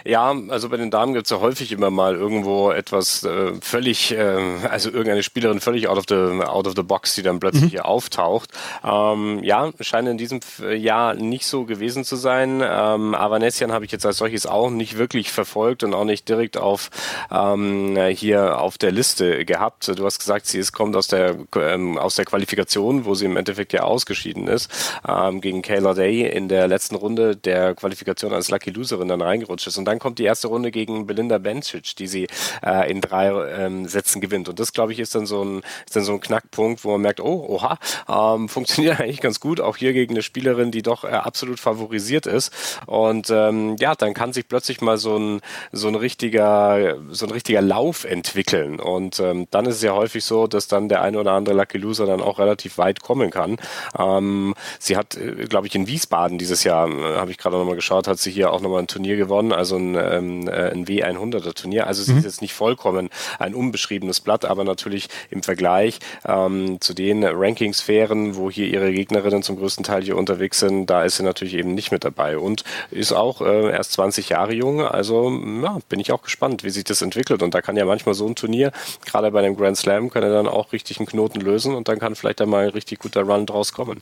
Ja, 0.06 0.34
also 0.48 0.70
bei 0.70 0.78
den 0.78 0.90
Damen 0.90 1.14
gibt 1.14 1.26
es 1.26 1.30
ja 1.30 1.42
häufig 1.42 1.74
immer 1.74 1.90
mal 1.90 2.16
irgendwo 2.16 2.72
etwas 2.72 3.24
äh, 3.26 3.52
völlig, 3.62 4.14
äh, 4.14 4.38
also 4.70 4.90
irgendeine 4.90 5.24
Spielerin 5.24 5.60
völlig 5.60 5.90
out 5.90 5.98
of 5.98 6.06
the, 6.08 6.46
out 6.46 6.68
of 6.68 6.74
the 6.78 6.84
box, 6.84 7.16
die 7.16 7.22
dann 7.22 7.42
plötzlich 7.42 7.64
mhm. 7.64 7.70
hier 7.70 7.86
auftaucht. 7.86 8.52
Ähm, 8.82 9.44
ja, 9.44 9.72
scheint 9.82 10.08
in 10.08 10.18
diesem 10.18 10.40
Jahr 10.74 11.16
nicht 11.16 11.46
so 11.46 11.66
gewesen 11.66 12.06
zu 12.06 12.16
sein. 12.16 12.62
Ähm, 12.66 13.14
Avanesian 13.14 13.74
habe 13.74 13.84
ich 13.84 13.92
jetzt 13.92 14.06
als 14.06 14.18
solches 14.18 14.46
auch 14.46 14.70
nicht 14.70 14.98
wirklich 14.98 15.32
verfolgt 15.32 15.84
und 15.84 15.94
auch 15.94 16.06
nicht 16.06 16.30
direkt 16.30 16.56
auf 16.56 16.90
ähm, 17.30 17.98
hier 18.12 18.62
auf 18.62 18.78
der 18.78 18.94
Liste 18.94 19.44
gehabt. 19.44 19.90
Du 19.98 20.06
hast 20.06 20.20
gesagt, 20.20 20.46
sie 20.46 20.60
ist, 20.60 20.72
kommt 20.72 20.96
aus 20.96 21.08
der, 21.08 21.36
ähm, 21.58 21.98
aus 21.98 22.16
der 22.16 22.24
Qualifikation, 22.24 23.04
wo 23.04 23.16
sie 23.16 23.26
im 23.26 23.36
Endeffekt 23.36 23.74
ja 23.74 23.82
ausgeschieden 23.82 24.48
ist, 24.48 24.72
ähm, 25.06 25.42
gegen 25.42 25.62
Kayla 25.62 25.94
Day 25.94 26.26
in 26.26 26.48
der 26.48 26.70
letzten 26.70 26.96
Runde 26.96 27.36
der 27.36 27.76
Qualifikation 27.76 28.32
als 28.32 28.50
Lucky 28.50 28.70
Loser 28.70 28.93
Loserin 28.94 29.08
dann 29.08 29.22
reingerutscht 29.22 29.68
ist. 29.68 29.78
Und 29.78 29.86
dann 29.86 30.00
kommt 30.00 30.20
die 30.20 30.24
erste 30.24 30.48
Runde 30.48 30.72
gegen 30.72 31.08
Belinda 31.08 31.38
Bencic, 31.38 31.96
die 31.96 32.08
sie 32.08 32.28
äh, 32.66 32.90
in 32.90 33.02
drei 33.02 33.30
ähm, 33.30 33.88
Sätzen 33.88 34.22
gewinnt. 34.22 34.50
Und 34.50 34.60
das, 34.60 34.74
glaube 34.74 34.94
ich, 34.94 35.00
ist 35.00 35.16
dann 35.16 35.26
so 35.26 35.44
ein, 35.44 35.62
ist 35.86 35.96
dann 35.96 36.04
so 36.04 36.14
ein 36.14 36.22
Knackpunkt, 36.22 36.84
wo 36.84 36.92
man 36.92 37.02
merkt, 37.02 37.20
oh, 37.20 37.46
oha, 37.48 37.78
ähm, 38.08 38.50
funktioniert 38.54 39.00
eigentlich 39.00 39.22
ganz 39.22 39.40
gut, 39.40 39.60
auch 39.60 39.78
hier 39.78 39.94
gegen 39.94 40.14
eine 40.14 40.22
Spielerin, 40.22 40.72
die 40.72 40.82
doch 40.82 41.04
äh, 41.04 41.08
absolut 41.08 41.60
favorisiert 41.60 42.26
ist. 42.26 42.52
Und 42.86 43.30
ähm, 43.30 43.76
ja, 43.80 43.96
dann 43.96 44.14
kann 44.14 44.34
sich 44.34 44.48
plötzlich 44.48 44.82
mal 44.82 44.98
so 44.98 45.18
ein, 45.18 45.42
so 45.72 45.88
ein 45.88 45.96
richtiger, 45.96 46.98
so 47.10 47.26
ein 47.26 47.32
richtiger 47.32 47.62
Lauf 47.62 48.04
entwickeln. 48.04 48.80
Und 48.80 49.20
ähm, 49.20 49.48
dann 49.52 49.66
ist 49.66 49.76
es 49.76 49.82
ja 49.82 49.94
häufig 49.94 50.24
so, 50.24 50.48
dass 50.48 50.68
dann 50.68 50.90
der 50.90 51.02
eine 51.02 51.20
oder 51.20 51.32
andere 51.32 51.56
Lucky 51.56 51.78
Loser 51.78 52.06
dann 52.06 52.22
auch 52.22 52.40
relativ 52.40 52.78
weit 52.78 53.02
kommen 53.02 53.32
kann. 53.32 53.58
Ähm, 53.98 54.54
sie 54.80 54.98
hat, 54.98 55.16
äh, 55.16 55.46
glaube 55.46 55.68
ich, 55.68 55.76
in 55.76 55.88
Wiesbaden 55.88 56.38
dieses 56.38 56.64
Jahr, 56.64 56.88
äh, 56.88 57.18
habe 57.18 57.32
ich 57.32 57.38
gerade 57.38 57.58
nochmal 57.58 57.76
geschaut, 57.76 58.08
hat 58.08 58.20
sie 58.20 58.32
hier 58.32 58.52
auch 58.52 58.62
nochmal 58.62 58.83
ein 58.84 58.88
Turnier 58.88 59.18
gewonnen, 59.18 59.52
also 59.52 59.78
ein, 59.78 59.96
ähm, 59.96 60.48
äh, 60.48 60.72
ein 60.72 60.86
W100er 60.86 61.54
Turnier. 61.54 61.88
Also 61.88 62.02
es 62.02 62.08
mhm. 62.10 62.20
ist 62.20 62.26
jetzt 62.26 62.42
nicht 62.42 62.54
vollkommen 62.54 63.10
ein 63.40 63.56
unbeschriebenes 63.56 64.22
Blatt, 64.22 64.46
aber 64.46 64.64
natürlich 64.64 65.10
im 65.30 65.44
Vergleich 65.44 66.00
ähm, 66.26 66.80
zu 66.80 66.94
den 66.94 67.24
Rankingsphären, 67.24 68.36
wo 68.36 68.50
hier 68.50 68.68
ihre 68.68 68.92
Gegnerinnen 68.94 69.44
zum 69.44 69.58
größten 69.58 69.84
Teil 69.84 70.04
hier 70.04 70.18
unterwegs 70.18 70.60
sind, 70.60 70.88
da 70.88 71.04
ist 71.04 71.18
sie 71.18 71.24
natürlich 71.24 71.56
eben 71.56 71.74
nicht 71.74 71.92
mit 71.92 72.04
dabei 72.04 72.38
und 72.38 72.64
ist 72.92 73.12
auch 73.12 73.42
äh, 73.42 73.72
erst 73.72 73.94
20 73.94 74.30
Jahre 74.30 74.54
jung. 74.54 74.82
Also 74.82 75.32
ja, 75.64 75.80
bin 75.90 76.00
ich 76.00 76.12
auch 76.12 76.22
gespannt, 76.22 76.64
wie 76.64 76.70
sich 76.70 76.84
das 76.84 77.02
entwickelt. 77.02 77.42
Und 77.42 77.54
da 77.54 77.62
kann 77.62 77.78
ja 77.78 77.86
manchmal 77.86 78.16
so 78.16 78.28
ein 78.28 78.36
Turnier, 78.36 78.72
gerade 79.06 79.32
bei 79.32 79.40
einem 79.40 79.56
Grand 79.56 79.78
Slam, 79.78 80.10
kann 80.10 80.24
er 80.24 80.32
dann 80.32 80.48
auch 80.48 80.74
richtig 80.74 81.00
einen 81.00 81.08
Knoten 81.08 81.42
lösen 81.42 81.76
und 81.76 81.88
dann 81.88 82.00
kann 82.00 82.16
vielleicht 82.16 82.40
da 82.40 82.46
mal 82.46 82.66
ein 82.66 82.70
richtig 82.70 83.00
guter 83.00 83.24
Run 83.24 83.46
draus 83.46 83.74
kommen. 83.74 84.02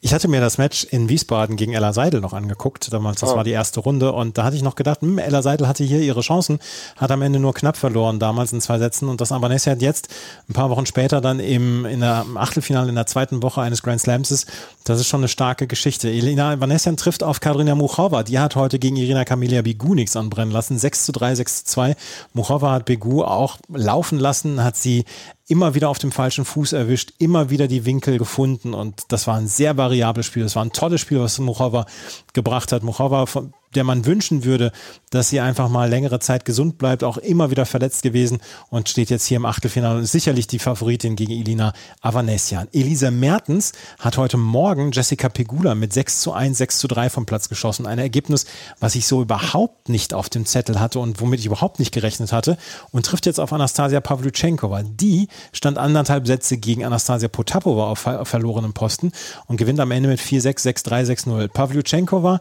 Ich 0.00 0.12
hatte 0.12 0.28
mir 0.28 0.40
das 0.40 0.58
Match 0.58 0.84
in 0.84 1.08
Wiesbaden 1.08 1.56
gegen 1.56 1.72
Ella 1.72 1.92
Seidel 1.92 2.20
noch 2.20 2.32
angeguckt. 2.32 2.92
Damals, 2.92 3.20
das 3.20 3.32
oh. 3.32 3.36
war 3.36 3.44
die 3.44 3.50
erste 3.50 3.80
Runde. 3.80 4.12
Und 4.12 4.38
da 4.38 4.44
hatte 4.44 4.56
ich 4.56 4.62
noch 4.62 4.76
gedacht, 4.76 5.00
hm, 5.00 5.18
Ella 5.18 5.42
Seidel 5.42 5.66
hatte 5.66 5.82
hier 5.82 6.00
ihre 6.00 6.20
Chancen, 6.20 6.58
hat 6.96 7.10
am 7.10 7.22
Ende 7.22 7.40
nur 7.40 7.54
knapp 7.54 7.76
verloren, 7.76 8.18
damals 8.18 8.52
in 8.52 8.60
zwei 8.60 8.78
Sätzen. 8.78 9.08
Und 9.08 9.20
das 9.20 9.30
Vanessa 9.30 9.72
hat 9.72 9.82
jetzt 9.82 10.08
ein 10.48 10.52
paar 10.52 10.70
Wochen 10.70 10.86
später 10.86 11.20
dann 11.20 11.40
im, 11.40 11.86
in 11.86 12.00
der, 12.00 12.24
im 12.26 12.36
Achtelfinale 12.36 12.88
in 12.88 12.94
der 12.94 13.06
zweiten 13.06 13.42
Woche 13.42 13.62
eines 13.62 13.82
Grand 13.82 14.00
Slams 14.00 14.30
ist. 14.30 14.50
Das 14.84 15.00
ist 15.00 15.08
schon 15.08 15.20
eine 15.20 15.28
starke 15.28 15.66
Geschichte. 15.66 16.10
Elena 16.10 16.60
Vanessa 16.60 16.92
trifft 16.92 17.22
auf 17.22 17.40
Kadrina 17.40 17.74
Muchova. 17.74 18.22
Die 18.22 18.38
hat 18.38 18.56
heute 18.56 18.78
gegen 18.78 18.96
Irina 18.96 19.24
Camelia 19.24 19.62
Bigu 19.62 19.94
nichts 19.94 20.16
anbrennen 20.16 20.52
lassen. 20.52 20.78
6 20.78 21.06
zu 21.06 21.12
3, 21.12 21.34
6 21.36 21.64
zu 21.64 21.72
2. 21.72 21.96
Muchova 22.34 22.72
hat 22.72 22.84
Bigu 22.84 23.22
auch 23.22 23.58
laufen 23.68 24.18
lassen, 24.18 24.62
hat 24.62 24.76
sie 24.76 25.04
immer 25.46 25.74
wieder 25.74 25.88
auf 25.90 25.98
dem 25.98 26.12
falschen 26.12 26.44
Fuß 26.44 26.72
erwischt, 26.72 27.12
immer 27.18 27.50
wieder 27.50 27.68
die 27.68 27.84
Winkel 27.84 28.18
gefunden 28.18 28.72
und 28.72 29.04
das 29.08 29.26
war 29.26 29.36
ein 29.36 29.46
sehr 29.46 29.76
variables 29.76 30.26
Spiel. 30.26 30.42
Das 30.42 30.56
war 30.56 30.64
ein 30.64 30.72
tolles 30.72 31.00
Spiel, 31.00 31.20
was 31.20 31.38
Muchova 31.38 31.86
gebracht 32.32 32.72
hat. 32.72 32.82
Muchova 32.82 33.26
von, 33.26 33.52
der 33.76 33.84
man 33.84 34.06
wünschen 34.06 34.44
würde, 34.44 34.72
dass 35.10 35.28
sie 35.28 35.40
einfach 35.40 35.68
mal 35.68 35.88
längere 35.88 36.18
Zeit 36.20 36.44
gesund 36.44 36.78
bleibt, 36.78 37.04
auch 37.04 37.18
immer 37.18 37.50
wieder 37.50 37.66
verletzt 37.66 38.02
gewesen 38.02 38.38
und 38.70 38.88
steht 38.88 39.10
jetzt 39.10 39.26
hier 39.26 39.36
im 39.36 39.46
Achtelfinale 39.46 39.98
und 39.98 40.04
ist 40.04 40.12
sicherlich 40.12 40.46
die 40.46 40.58
Favoritin 40.58 41.16
gegen 41.16 41.32
Elina 41.32 41.72
Avanesian. 42.00 42.68
Elisa 42.72 43.10
Mertens 43.10 43.72
hat 43.98 44.16
heute 44.16 44.36
Morgen 44.36 44.92
Jessica 44.92 45.28
Pegula 45.28 45.74
mit 45.74 45.92
6 45.92 46.20
zu 46.20 46.32
1, 46.32 46.58
6 46.58 46.78
zu 46.78 46.88
3 46.88 47.10
vom 47.10 47.26
Platz 47.26 47.48
geschossen. 47.48 47.86
Ein 47.86 47.98
Ergebnis, 47.98 48.46
was 48.80 48.94
ich 48.94 49.06
so 49.06 49.22
überhaupt 49.22 49.88
nicht 49.88 50.14
auf 50.14 50.28
dem 50.28 50.46
Zettel 50.46 50.80
hatte 50.80 50.98
und 50.98 51.20
womit 51.20 51.40
ich 51.40 51.46
überhaupt 51.46 51.78
nicht 51.78 51.92
gerechnet 51.92 52.32
hatte 52.32 52.56
und 52.90 53.06
trifft 53.06 53.26
jetzt 53.26 53.40
auf 53.40 53.52
Anastasia 53.52 54.00
Pavlyuchenkova. 54.00 54.82
Die 54.82 55.28
stand 55.52 55.78
anderthalb 55.78 56.26
Sätze 56.26 56.56
gegen 56.56 56.84
Anastasia 56.84 57.28
Potapova 57.28 57.86
auf, 57.86 57.98
verlorenem 58.28 58.72
Posten 58.72 59.12
und 59.46 59.56
gewinnt 59.56 59.80
am 59.80 59.90
Ende 59.90 60.08
mit 60.08 60.20
4-6, 60.20 60.64
6-3, 60.86 61.26
6-0. 61.26 61.48
Pavlyuchenkova 61.48 62.40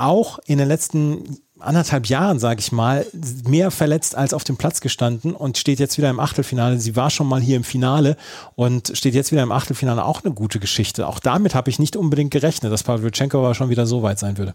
auch 0.00 0.38
in 0.46 0.58
den 0.58 0.68
letzten 0.68 1.38
anderthalb 1.58 2.06
Jahren, 2.06 2.38
sage 2.38 2.60
ich 2.60 2.72
mal, 2.72 3.06
mehr 3.46 3.70
verletzt 3.70 4.14
als 4.14 4.32
auf 4.32 4.44
dem 4.44 4.56
Platz 4.56 4.80
gestanden 4.80 5.34
und 5.34 5.58
steht 5.58 5.78
jetzt 5.78 5.98
wieder 5.98 6.10
im 6.10 6.20
Achtelfinale. 6.20 6.78
Sie 6.78 6.96
war 6.96 7.10
schon 7.10 7.28
mal 7.28 7.40
hier 7.40 7.56
im 7.56 7.64
Finale 7.64 8.16
und 8.56 8.92
steht 8.94 9.14
jetzt 9.14 9.30
wieder 9.32 9.42
im 9.42 9.52
Achtelfinale. 9.52 10.04
Auch 10.04 10.24
eine 10.24 10.32
gute 10.32 10.58
Geschichte. 10.58 11.06
Auch 11.06 11.18
damit 11.18 11.54
habe 11.54 11.70
ich 11.70 11.78
nicht 11.78 11.96
unbedingt 11.96 12.30
gerechnet, 12.30 12.72
dass 12.72 12.82
Pavlyuchenkova 12.82 13.54
schon 13.54 13.68
wieder 13.68 13.86
so 13.86 14.02
weit 14.02 14.18
sein 14.18 14.38
würde. 14.38 14.54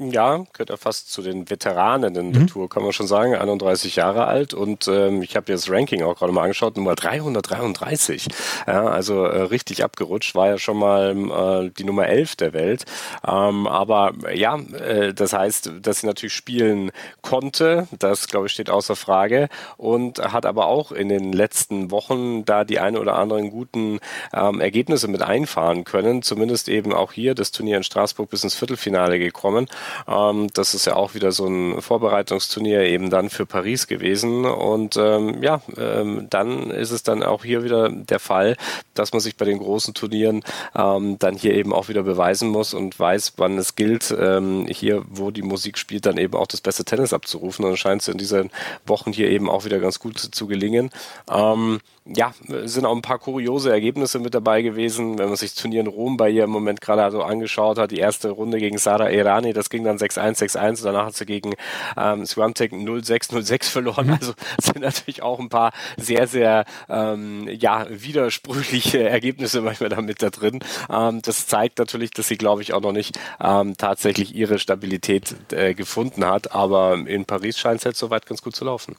Ja, 0.00 0.44
gehört 0.52 0.70
er 0.70 0.76
fast 0.76 1.10
zu 1.10 1.22
den 1.22 1.50
Veteranen 1.50 2.14
in 2.14 2.32
der 2.32 2.42
mhm. 2.42 2.46
Tour, 2.46 2.68
kann 2.68 2.84
man 2.84 2.92
schon 2.92 3.08
sagen. 3.08 3.34
31 3.34 3.96
Jahre 3.96 4.26
alt 4.26 4.54
und 4.54 4.86
ähm, 4.86 5.22
ich 5.22 5.34
habe 5.34 5.50
jetzt 5.50 5.66
das 5.66 5.74
Ranking 5.74 6.04
auch 6.04 6.16
gerade 6.16 6.32
mal 6.32 6.42
angeschaut, 6.42 6.76
Nummer 6.76 6.94
333. 6.94 8.28
Ja, 8.68 8.86
also 8.86 9.24
äh, 9.24 9.42
richtig 9.42 9.82
abgerutscht, 9.82 10.36
war 10.36 10.46
ja 10.46 10.58
schon 10.58 10.78
mal 10.78 11.66
äh, 11.66 11.70
die 11.76 11.82
Nummer 11.82 12.06
11 12.06 12.36
der 12.36 12.52
Welt. 12.52 12.84
Ähm, 13.26 13.66
aber 13.66 14.12
ja, 14.32 14.56
äh, 14.56 15.12
das 15.14 15.32
heißt, 15.32 15.72
dass 15.82 16.00
sie 16.00 16.06
natürlich 16.06 16.34
spielen 16.34 16.92
konnte, 17.20 17.88
das 17.98 18.28
glaube 18.28 18.46
ich 18.46 18.52
steht 18.52 18.70
außer 18.70 18.94
Frage 18.94 19.48
und 19.78 20.20
hat 20.20 20.46
aber 20.46 20.66
auch 20.66 20.92
in 20.92 21.08
den 21.08 21.32
letzten 21.32 21.90
Wochen 21.90 22.44
da 22.44 22.62
die 22.62 22.78
eine 22.78 23.00
oder 23.00 23.16
anderen 23.16 23.50
guten 23.50 23.98
ähm, 24.32 24.60
Ergebnisse 24.60 25.08
mit 25.08 25.22
einfahren 25.22 25.82
können. 25.82 26.22
Zumindest 26.22 26.68
eben 26.68 26.92
auch 26.92 27.10
hier 27.10 27.34
das 27.34 27.50
Turnier 27.50 27.78
in 27.78 27.82
Straßburg 27.82 28.30
bis 28.30 28.44
ins 28.44 28.54
Viertelfinale 28.54 29.18
gekommen. 29.18 29.66
Ähm, 30.06 30.48
das 30.54 30.74
ist 30.74 30.86
ja 30.86 30.96
auch 30.96 31.14
wieder 31.14 31.32
so 31.32 31.46
ein 31.46 31.80
Vorbereitungsturnier 31.80 32.82
eben 32.82 33.10
dann 33.10 33.30
für 33.30 33.46
Paris 33.46 33.86
gewesen. 33.86 34.44
Und 34.44 34.96
ähm, 34.96 35.42
ja, 35.42 35.60
ähm, 35.76 36.26
dann 36.30 36.70
ist 36.70 36.90
es 36.90 37.02
dann 37.02 37.22
auch 37.22 37.44
hier 37.44 37.64
wieder 37.64 37.88
der 37.88 38.20
Fall, 38.20 38.56
dass 38.94 39.12
man 39.12 39.20
sich 39.20 39.36
bei 39.36 39.44
den 39.44 39.58
großen 39.58 39.94
Turnieren 39.94 40.42
ähm, 40.74 41.18
dann 41.18 41.36
hier 41.36 41.54
eben 41.54 41.72
auch 41.72 41.88
wieder 41.88 42.02
beweisen 42.02 42.48
muss 42.48 42.74
und 42.74 42.98
weiß, 42.98 43.34
wann 43.36 43.58
es 43.58 43.74
gilt, 43.74 44.14
ähm, 44.18 44.66
hier, 44.68 45.04
wo 45.08 45.30
die 45.30 45.42
Musik 45.42 45.78
spielt, 45.78 46.06
dann 46.06 46.18
eben 46.18 46.34
auch 46.34 46.46
das 46.46 46.60
beste 46.60 46.84
Tennis 46.84 47.12
abzurufen. 47.12 47.64
Und 47.64 47.76
scheint 47.76 48.02
es 48.02 48.08
in 48.08 48.18
diesen 48.18 48.50
Wochen 48.86 49.12
hier 49.12 49.30
eben 49.30 49.48
auch 49.48 49.64
wieder 49.64 49.78
ganz 49.78 49.98
gut 49.98 50.18
zu 50.18 50.46
gelingen. 50.46 50.90
Ähm, 51.30 51.80
ja, 52.14 52.32
sind 52.64 52.86
auch 52.86 52.94
ein 52.94 53.02
paar 53.02 53.18
kuriose 53.18 53.70
Ergebnisse 53.70 54.18
mit 54.18 54.34
dabei 54.34 54.62
gewesen, 54.62 55.18
wenn 55.18 55.28
man 55.28 55.36
sich 55.36 55.54
Turnier 55.54 55.80
in 55.80 55.86
Rom 55.86 56.16
bei 56.16 56.30
ihr 56.30 56.44
im 56.44 56.50
Moment 56.50 56.80
gerade 56.80 57.10
so 57.10 57.22
angeschaut 57.22 57.78
hat. 57.78 57.90
Die 57.90 57.98
erste 57.98 58.30
Runde 58.30 58.58
gegen 58.58 58.78
Sarah 58.78 59.10
Irani, 59.10 59.52
das 59.52 59.68
ging 59.68 59.84
dann 59.84 59.98
6-1, 59.98 60.38
6-1 60.38 60.68
und 60.68 60.84
danach 60.84 61.06
hat 61.06 61.16
sie 61.16 61.26
gegen 61.26 61.54
ähm, 61.96 62.24
Swiatek 62.24 62.72
0-6, 62.72 63.32
0-6 63.32 63.70
verloren. 63.70 64.06
Mhm. 64.06 64.12
Also 64.14 64.32
sind 64.58 64.80
natürlich 64.80 65.22
auch 65.22 65.38
ein 65.38 65.50
paar 65.50 65.72
sehr, 65.96 66.26
sehr 66.26 66.64
ähm, 66.88 67.46
ja, 67.48 67.86
widersprüchliche 67.90 69.06
Ergebnisse 69.08 69.60
manchmal 69.60 69.90
da 69.90 70.00
mit 70.00 70.22
da 70.22 70.30
drin. 70.30 70.60
Ähm, 70.90 71.20
das 71.22 71.46
zeigt 71.46 71.78
natürlich, 71.78 72.10
dass 72.12 72.28
sie, 72.28 72.38
glaube 72.38 72.62
ich, 72.62 72.72
auch 72.72 72.80
noch 72.80 72.92
nicht 72.92 73.18
ähm, 73.40 73.76
tatsächlich 73.76 74.34
ihre 74.34 74.58
Stabilität 74.58 75.36
äh, 75.52 75.74
gefunden 75.74 76.24
hat. 76.24 76.52
Aber 76.52 76.94
in 76.94 77.26
Paris 77.26 77.58
scheint 77.58 77.78
es 77.78 77.84
jetzt 77.84 77.98
soweit 77.98 78.24
ganz 78.24 78.40
gut 78.40 78.56
zu 78.56 78.64
laufen. 78.64 78.96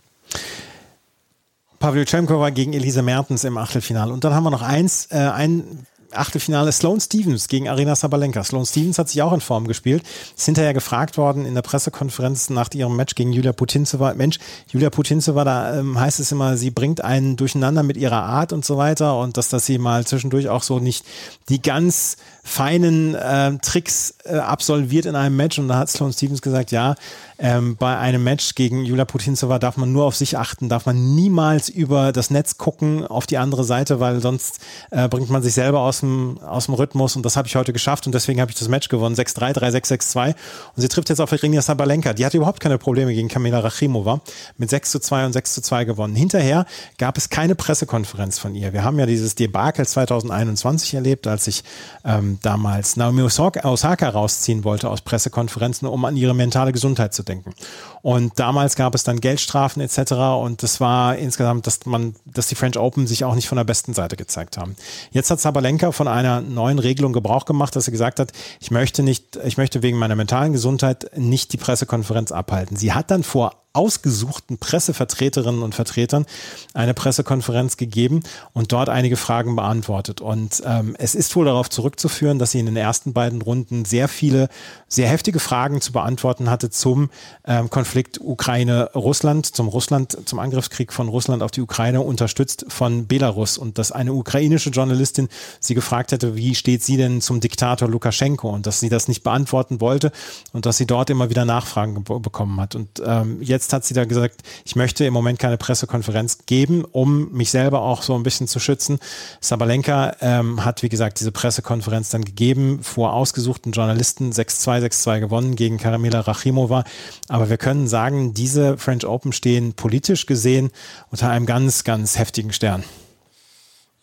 Pavlyuchenkova 1.79 2.49
gegen 2.49 2.73
Elise 2.73 3.01
Mertens 3.01 3.43
im 3.43 3.57
Achtelfinale. 3.57 4.13
Und 4.13 4.23
dann 4.23 4.33
haben 4.33 4.43
wir 4.43 4.51
noch 4.51 4.61
eins, 4.61 5.07
äh, 5.11 5.17
ein 5.17 5.85
Achtelfinale 6.11 6.71
Sloane 6.71 6.99
Stevens 6.99 7.47
gegen 7.47 7.69
Arena 7.69 7.95
Sabalenka. 7.95 8.43
Sloane 8.43 8.65
Stevens 8.65 8.97
hat 8.97 9.09
sich 9.09 9.21
auch 9.21 9.33
in 9.33 9.41
Form 9.41 9.67
gespielt. 9.67 10.03
Ist 10.35 10.45
hinterher 10.45 10.73
gefragt 10.73 11.17
worden 11.17 11.45
in 11.45 11.53
der 11.53 11.61
Pressekonferenz 11.61 12.49
nach 12.49 12.69
ihrem 12.73 12.95
Match 12.95 13.15
gegen 13.15 13.31
Julia 13.31 13.53
Putintseva. 13.53 14.13
Mensch, 14.15 14.39
Julia 14.71 14.89
Putintseva, 14.89 15.43
da 15.43 15.79
ähm, 15.79 15.99
heißt 15.99 16.19
es 16.19 16.31
immer, 16.31 16.57
sie 16.57 16.71
bringt 16.71 17.03
einen 17.03 17.35
durcheinander 17.35 17.83
mit 17.83 17.97
ihrer 17.97 18.23
Art 18.23 18.53
und 18.53 18.65
so 18.65 18.77
weiter 18.77 19.19
und 19.19 19.37
dass, 19.37 19.49
dass 19.49 19.65
sie 19.65 19.77
mal 19.77 20.05
zwischendurch 20.05 20.49
auch 20.49 20.63
so 20.63 20.79
nicht 20.79 21.05
die 21.49 21.61
ganz 21.61 22.17
feinen 22.43 23.13
äh, 23.13 23.57
Tricks 23.61 24.15
äh, 24.23 24.37
absolviert 24.37 25.05
in 25.05 25.15
einem 25.15 25.35
Match. 25.35 25.59
Und 25.59 25.67
da 25.67 25.77
hat 25.77 25.89
Sloane 25.89 26.13
Stevens 26.13 26.41
gesagt, 26.41 26.71
ja, 26.71 26.95
ähm, 27.37 27.75
bei 27.77 27.97
einem 27.97 28.23
Match 28.23 28.55
gegen 28.55 28.83
Julia 28.83 29.05
Putintseva 29.05 29.59
darf 29.59 29.77
man 29.77 29.91
nur 29.91 30.05
auf 30.05 30.15
sich 30.15 30.37
achten, 30.37 30.67
darf 30.67 30.85
man 30.85 31.15
niemals 31.15 31.69
über 31.69 32.11
das 32.11 32.31
Netz 32.31 32.57
gucken 32.57 33.05
auf 33.05 33.27
die 33.27 33.37
andere 33.37 33.63
Seite, 33.63 33.99
weil 33.99 34.19
sonst 34.21 34.59
äh, 34.89 35.07
bringt 35.07 35.29
man 35.29 35.43
sich 35.43 35.53
selber 35.53 35.81
aus 35.81 35.98
dem, 36.01 36.39
aus 36.39 36.65
dem 36.65 36.75
Rhythmus 36.75 37.15
und 37.15 37.25
das 37.25 37.35
habe 37.35 37.47
ich 37.47 37.55
heute 37.55 37.73
geschafft 37.73 38.05
und 38.05 38.13
deswegen 38.13 38.41
habe 38.41 38.51
ich 38.51 38.57
das 38.57 38.67
Match 38.67 38.89
gewonnen, 38.89 39.15
6-3, 39.15 39.53
3-6, 39.53 40.13
6-2 40.13 40.27
und 40.27 40.35
sie 40.75 40.87
trifft 40.87 41.09
jetzt 41.09 41.19
auf 41.19 41.31
Irina 41.31 41.61
Sabalenka, 41.61 42.13
die 42.13 42.25
hatte 42.25 42.37
überhaupt 42.37 42.59
keine 42.59 42.77
Probleme 42.77 43.13
gegen 43.13 43.27
Kamila 43.27 43.59
Rachimova, 43.59 44.21
mit 44.57 44.69
6 44.69 44.91
2 44.91 45.25
und 45.25 45.33
6 45.33 45.61
2 45.61 45.85
gewonnen. 45.85 46.15
Hinterher 46.15 46.65
gab 46.97 47.17
es 47.17 47.29
keine 47.29 47.55
Pressekonferenz 47.55 48.39
von 48.39 48.55
ihr. 48.55 48.73
Wir 48.73 48.83
haben 48.83 48.99
ja 48.99 49.05
dieses 49.05 49.35
Debakel 49.35 49.87
2021 49.87 50.93
erlebt, 50.93 51.27
als 51.27 51.45
sich 51.45 51.63
ähm, 52.05 52.39
damals 52.41 52.95
Naomi 52.95 53.21
Osaka 53.21 54.09
rausziehen 54.09 54.63
wollte 54.63 54.89
aus 54.89 55.01
Pressekonferenzen, 55.01 55.87
um 55.87 56.05
an 56.05 56.15
ihre 56.15 56.33
mentale 56.33 56.71
Gesundheit 56.71 57.13
zu 57.13 57.23
denken. 57.23 57.53
Und 58.01 58.39
damals 58.39 58.75
gab 58.75 58.95
es 58.95 59.03
dann 59.03 59.19
Geldstrafen 59.19 59.81
etc. 59.81 60.13
Und 60.41 60.63
das 60.63 60.79
war 60.79 61.17
insgesamt, 61.17 61.67
dass 61.67 61.85
man, 61.85 62.15
dass 62.25 62.47
die 62.47 62.55
French 62.55 62.77
Open 62.77 63.07
sich 63.07 63.23
auch 63.23 63.35
nicht 63.35 63.47
von 63.47 63.57
der 63.57 63.65
besten 63.65 63.93
Seite 63.93 64.15
gezeigt 64.15 64.57
haben. 64.57 64.75
Jetzt 65.11 65.31
hat 65.31 65.39
Sabalenka 65.39 65.91
von 65.91 66.07
einer 66.07 66.41
neuen 66.41 66.79
Regelung 66.79 67.13
Gebrauch 67.13 67.45
gemacht, 67.45 67.75
dass 67.75 67.85
sie 67.85 67.91
gesagt 67.91 68.19
hat, 68.19 68.31
ich 68.59 68.71
möchte 68.71 69.03
nicht, 69.03 69.37
ich 69.43 69.57
möchte 69.57 69.81
wegen 69.81 69.97
meiner 69.97 70.15
mentalen 70.15 70.53
Gesundheit 70.53 71.11
nicht 71.15 71.53
die 71.53 71.57
Pressekonferenz 71.57 72.31
abhalten. 72.31 72.77
Sie 72.77 72.93
hat 72.93 73.11
dann 73.11 73.23
vor 73.23 73.58
ausgesuchten 73.73 74.57
Pressevertreterinnen 74.57 75.61
und 75.61 75.75
Vertretern 75.75 76.25
eine 76.73 76.95
Pressekonferenz 76.95 77.77
gegeben 77.77 78.23
und 78.51 78.71
dort 78.71 78.89
einige 78.89 79.15
Fragen 79.15 79.55
beantwortet. 79.55 80.21
Und 80.21 80.63
ähm, 80.65 80.95
es 80.97 81.13
ist 81.13 81.35
wohl 81.35 81.45
darauf 81.45 81.69
zurückzuführen, 81.69 82.39
dass 82.39 82.51
sie 82.51 82.59
in 82.59 82.65
den 82.65 82.75
ersten 82.75 83.13
beiden 83.13 83.43
Runden 83.43 83.85
sehr 83.85 84.07
viele, 84.07 84.49
sehr 84.87 85.07
heftige 85.07 85.39
Fragen 85.39 85.81
zu 85.81 85.91
beantworten 85.91 86.49
hatte 86.49 86.71
zum 86.71 87.11
ähm, 87.45 87.69
Konflikt 87.69 88.19
Ukraine-Russland, 88.19 89.45
zum 89.45 89.67
Russland, 89.67 90.17
zum 90.25 90.39
Angriffskrieg 90.39 90.91
von 90.91 91.07
Russland 91.07 91.43
auf 91.43 91.51
die 91.51 91.61
Ukraine, 91.61 92.01
unterstützt 92.01 92.65
von 92.69 93.05
Belarus. 93.05 93.59
Und 93.59 93.77
dass 93.77 93.91
eine 93.91 94.13
ukrainische 94.13 94.71
Journalistin 94.71 95.29
sie 95.59 95.75
gefragt 95.75 96.11
hätte, 96.11 96.35
wie 96.35 96.55
steht 96.55 96.83
sie 96.83 96.97
denn 96.97 97.21
zum 97.21 97.39
Diktator 97.39 97.87
Lukaschenko 97.87 98.49
und 98.49 98.65
dass 98.65 98.79
sie 98.79 98.89
das 98.89 99.07
nicht 99.07 99.21
beantworten 99.21 99.79
wollte 99.79 100.11
und 100.53 100.65
dass 100.65 100.77
sie 100.77 100.87
dort 100.87 101.11
immer 101.11 101.29
wieder 101.29 101.45
Nachfragen 101.45 102.03
bekommen 102.03 102.59
hat. 102.59 102.73
Und 102.73 103.01
ähm, 103.05 103.37
jetzt 103.41 103.58
jetzt 103.59 103.73
hat 103.73 103.83
sie 103.83 103.93
da 103.93 104.05
gesagt, 104.05 104.41
ich 104.63 104.77
möchte 104.77 105.03
im 105.03 105.13
Moment 105.13 105.37
keine 105.37 105.57
Pressekonferenz 105.57 106.39
geben, 106.45 106.85
um 106.85 107.29
mich 107.33 107.51
selber 107.51 107.81
auch 107.81 108.01
so 108.01 108.15
ein 108.15 108.23
bisschen 108.23 108.47
zu 108.47 108.59
schützen. 108.59 108.99
Sabalenka 109.41 110.15
ähm, 110.21 110.63
hat, 110.63 110.81
wie 110.81 110.87
gesagt, 110.87 111.19
diese 111.19 111.33
Pressekonferenz 111.33 112.09
dann 112.09 112.23
gegeben, 112.23 112.79
vor 112.81 113.13
ausgesuchten 113.13 113.73
Journalisten 113.73 114.31
6-2, 114.31 114.85
6-2 114.85 115.19
gewonnen 115.19 115.55
gegen 115.57 115.77
Karamila 115.77 116.21
Rachimova. 116.21 116.85
Aber 117.27 117.49
wir 117.49 117.57
können 117.57 117.89
sagen, 117.89 118.33
diese 118.33 118.77
French 118.77 119.05
Open 119.05 119.33
stehen 119.33 119.73
politisch 119.73 120.25
gesehen 120.25 120.71
unter 121.11 121.29
einem 121.29 121.45
ganz, 121.45 121.83
ganz 121.83 122.17
heftigen 122.17 122.53
Stern. 122.53 122.83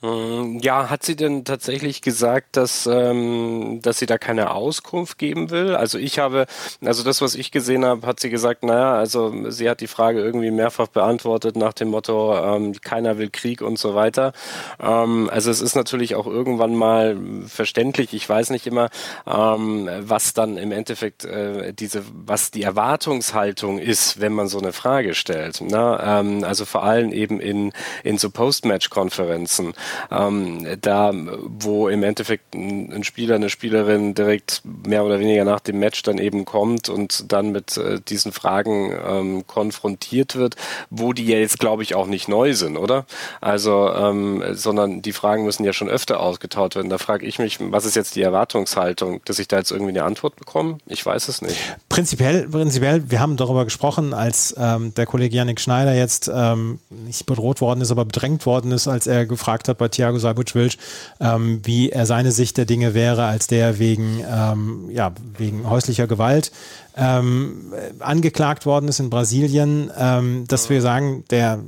Hm, 0.06 0.60
ja, 0.60 0.88
hat 0.88 1.02
sie 1.02 1.16
denn 1.16 1.44
tatsächlich 1.44 2.00
gesagt, 2.00 2.56
dass, 2.56 2.86
ähm, 2.86 3.80
dass 3.82 3.98
sie 3.98 4.06
da 4.06 4.18
keine 4.18 4.52
Auskunft 4.52 5.18
geben 5.18 5.50
will? 5.50 5.74
Also 5.74 5.98
ich 5.98 6.18
habe, 6.18 6.46
also 6.84 7.02
das, 7.02 7.20
was 7.20 7.34
ich 7.34 7.50
gesehen 7.50 7.84
habe, 7.84 8.06
hat 8.06 8.20
sie 8.20 8.30
gesagt, 8.30 8.62
naja, 8.62 8.94
also 8.94 9.50
sie 9.50 9.68
hat 9.68 9.80
die 9.80 9.86
Frage 9.88 10.20
irgendwie 10.20 10.50
mehrfach 10.50 10.88
beantwortet 10.88 11.56
nach 11.56 11.72
dem 11.72 11.88
Motto, 11.88 12.36
ähm, 12.36 12.80
keiner 12.80 13.18
will 13.18 13.30
Krieg 13.30 13.62
und 13.62 13.78
so 13.78 13.94
weiter. 13.94 14.32
Ähm, 14.80 15.28
also 15.32 15.50
es 15.50 15.60
ist 15.60 15.74
natürlich 15.74 16.14
auch 16.14 16.26
irgendwann 16.26 16.76
mal 16.76 17.16
verständlich, 17.46 18.14
ich 18.14 18.28
weiß 18.28 18.50
nicht 18.50 18.66
immer, 18.66 18.90
ähm, 19.26 19.88
was 20.00 20.34
dann 20.34 20.56
im 20.56 20.70
Endeffekt 20.70 21.24
äh, 21.24 21.72
diese, 21.72 22.04
was 22.12 22.52
die 22.52 22.62
Erwartungshaltung 22.62 23.78
ist, 23.78 24.20
wenn 24.20 24.32
man 24.32 24.46
so 24.46 24.58
eine 24.58 24.72
Frage 24.72 25.14
stellt. 25.14 25.60
Ne? 25.62 25.98
Ähm, 26.00 26.44
also 26.44 26.64
vor 26.64 26.84
allem 26.84 27.12
eben 27.12 27.40
in, 27.40 27.72
in 28.04 28.18
so 28.18 28.30
Post-Match-Konferenzen 28.30 29.74
ähm, 30.10 30.66
da, 30.80 31.12
wo 31.14 31.88
im 31.88 32.02
Endeffekt 32.02 32.54
ein, 32.54 32.92
ein, 32.92 33.04
Spieler, 33.04 33.36
eine 33.36 33.50
Spielerin 33.50 34.14
direkt 34.14 34.62
mehr 34.86 35.04
oder 35.04 35.20
weniger 35.20 35.44
nach 35.44 35.60
dem 35.60 35.78
Match 35.78 36.02
dann 36.02 36.18
eben 36.18 36.44
kommt 36.44 36.88
und 36.88 37.32
dann 37.32 37.52
mit 37.52 37.76
äh, 37.76 38.00
diesen 38.00 38.32
Fragen 38.32 38.92
ähm, 39.06 39.46
konfrontiert 39.46 40.36
wird, 40.36 40.56
wo 40.90 41.12
die 41.12 41.26
ja 41.26 41.38
jetzt, 41.38 41.58
glaube 41.58 41.82
ich, 41.82 41.94
auch 41.94 42.06
nicht 42.06 42.28
neu 42.28 42.54
sind, 42.54 42.76
oder? 42.76 43.06
Also, 43.40 43.90
ähm, 43.92 44.42
sondern 44.52 45.02
die 45.02 45.12
Fragen 45.12 45.44
müssen 45.44 45.64
ja 45.64 45.72
schon 45.72 45.88
öfter 45.88 46.20
ausgetaut 46.20 46.74
werden. 46.76 46.90
Da 46.90 46.98
frage 46.98 47.26
ich 47.26 47.38
mich, 47.38 47.58
was 47.60 47.84
ist 47.84 47.96
jetzt 47.96 48.16
die 48.16 48.22
Erwartungshaltung, 48.22 49.20
dass 49.24 49.38
ich 49.38 49.48
da 49.48 49.58
jetzt 49.58 49.70
irgendwie 49.70 49.90
eine 49.90 50.04
Antwort 50.04 50.36
bekomme? 50.36 50.78
Ich 50.86 51.04
weiß 51.04 51.28
es 51.28 51.42
nicht. 51.42 51.56
Prinzipiell, 51.88 52.48
prinzipiell, 52.48 53.10
wir 53.10 53.20
haben 53.20 53.36
darüber 53.36 53.64
gesprochen, 53.64 54.14
als 54.14 54.54
ähm, 54.58 54.94
der 54.94 55.06
Kollege 55.06 55.36
Janik 55.36 55.60
Schneider 55.60 55.94
jetzt 55.94 56.30
ähm, 56.32 56.78
nicht 56.90 57.26
bedroht 57.26 57.60
worden 57.60 57.80
ist, 57.80 57.90
aber 57.90 58.04
bedrängt 58.04 58.46
worden 58.46 58.72
ist, 58.72 58.88
als 58.88 59.06
er 59.06 59.26
gefragt 59.26 59.68
hat, 59.68 59.75
hat 59.76 59.78
bei 59.78 59.88
Thiago 59.88 60.18
Sabuc-Wilsch, 60.18 60.78
ähm, 61.20 61.60
wie 61.64 61.90
er 61.90 62.06
seine 62.06 62.32
Sicht 62.32 62.56
der 62.56 62.64
Dinge 62.64 62.94
wäre, 62.94 63.24
als 63.24 63.46
der 63.46 63.78
wegen, 63.78 64.24
ähm, 64.28 64.90
ja, 64.90 65.12
wegen 65.36 65.68
häuslicher 65.68 66.06
Gewalt 66.06 66.50
ähm, 66.96 67.72
angeklagt 68.00 68.66
worden 68.66 68.88
ist 68.88 69.00
in 69.00 69.10
Brasilien, 69.10 69.90
ähm, 69.96 70.44
dass 70.48 70.70
wir 70.70 70.80
sagen, 70.80 71.24
der 71.30 71.60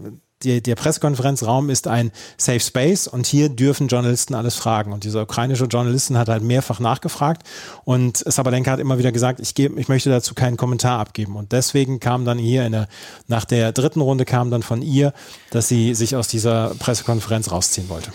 die, 0.43 0.63
der 0.63 0.75
Pressekonferenzraum 0.77 1.71
ist 1.71 1.89
ein 1.89 2.13
Safe 2.37 2.61
Space 2.61 3.09
und 3.09 3.27
hier 3.27 3.49
dürfen 3.49 3.89
Journalisten 3.89 4.35
alles 4.35 4.55
fragen. 4.55 4.93
Und 4.93 5.05
dieser 5.05 5.23
ukrainische 5.23 5.65
Journalistin 5.65 6.17
hat 6.17 6.29
halt 6.29 6.43
mehrfach 6.43 6.81
nachgefragt 6.81 7.43
und 7.85 8.19
Sabalenka 8.19 8.71
hat 8.71 8.81
immer 8.81 8.99
wieder 8.99 9.13
gesagt, 9.13 9.41
ich, 9.41 9.55
gebe, 9.55 9.81
ich 9.81 9.89
möchte 9.89 10.11
dazu 10.11 10.35
keinen 10.35 10.57
Kommentar 10.57 11.01
abgeben. 11.01 11.37
Und 11.37 11.53
deswegen 11.53 12.01
kam 12.01 12.25
dann 12.25 12.39
hier 12.39 12.67
in 12.67 12.73
der, 12.73 12.89
nach 13.27 13.45
der 13.45 13.73
dritten 13.73 14.01
Runde 14.01 14.25
kam 14.25 14.51
dann 14.51 14.63
von 14.63 14.83
ihr, 14.83 15.13
dass 15.51 15.69
sie 15.69 15.95
sich 15.95 16.15
aus 16.15 16.29
dieser 16.29 16.75
Pressekonferenz 16.79 17.51
rausziehen 17.51 17.89
wollte. 17.89 18.13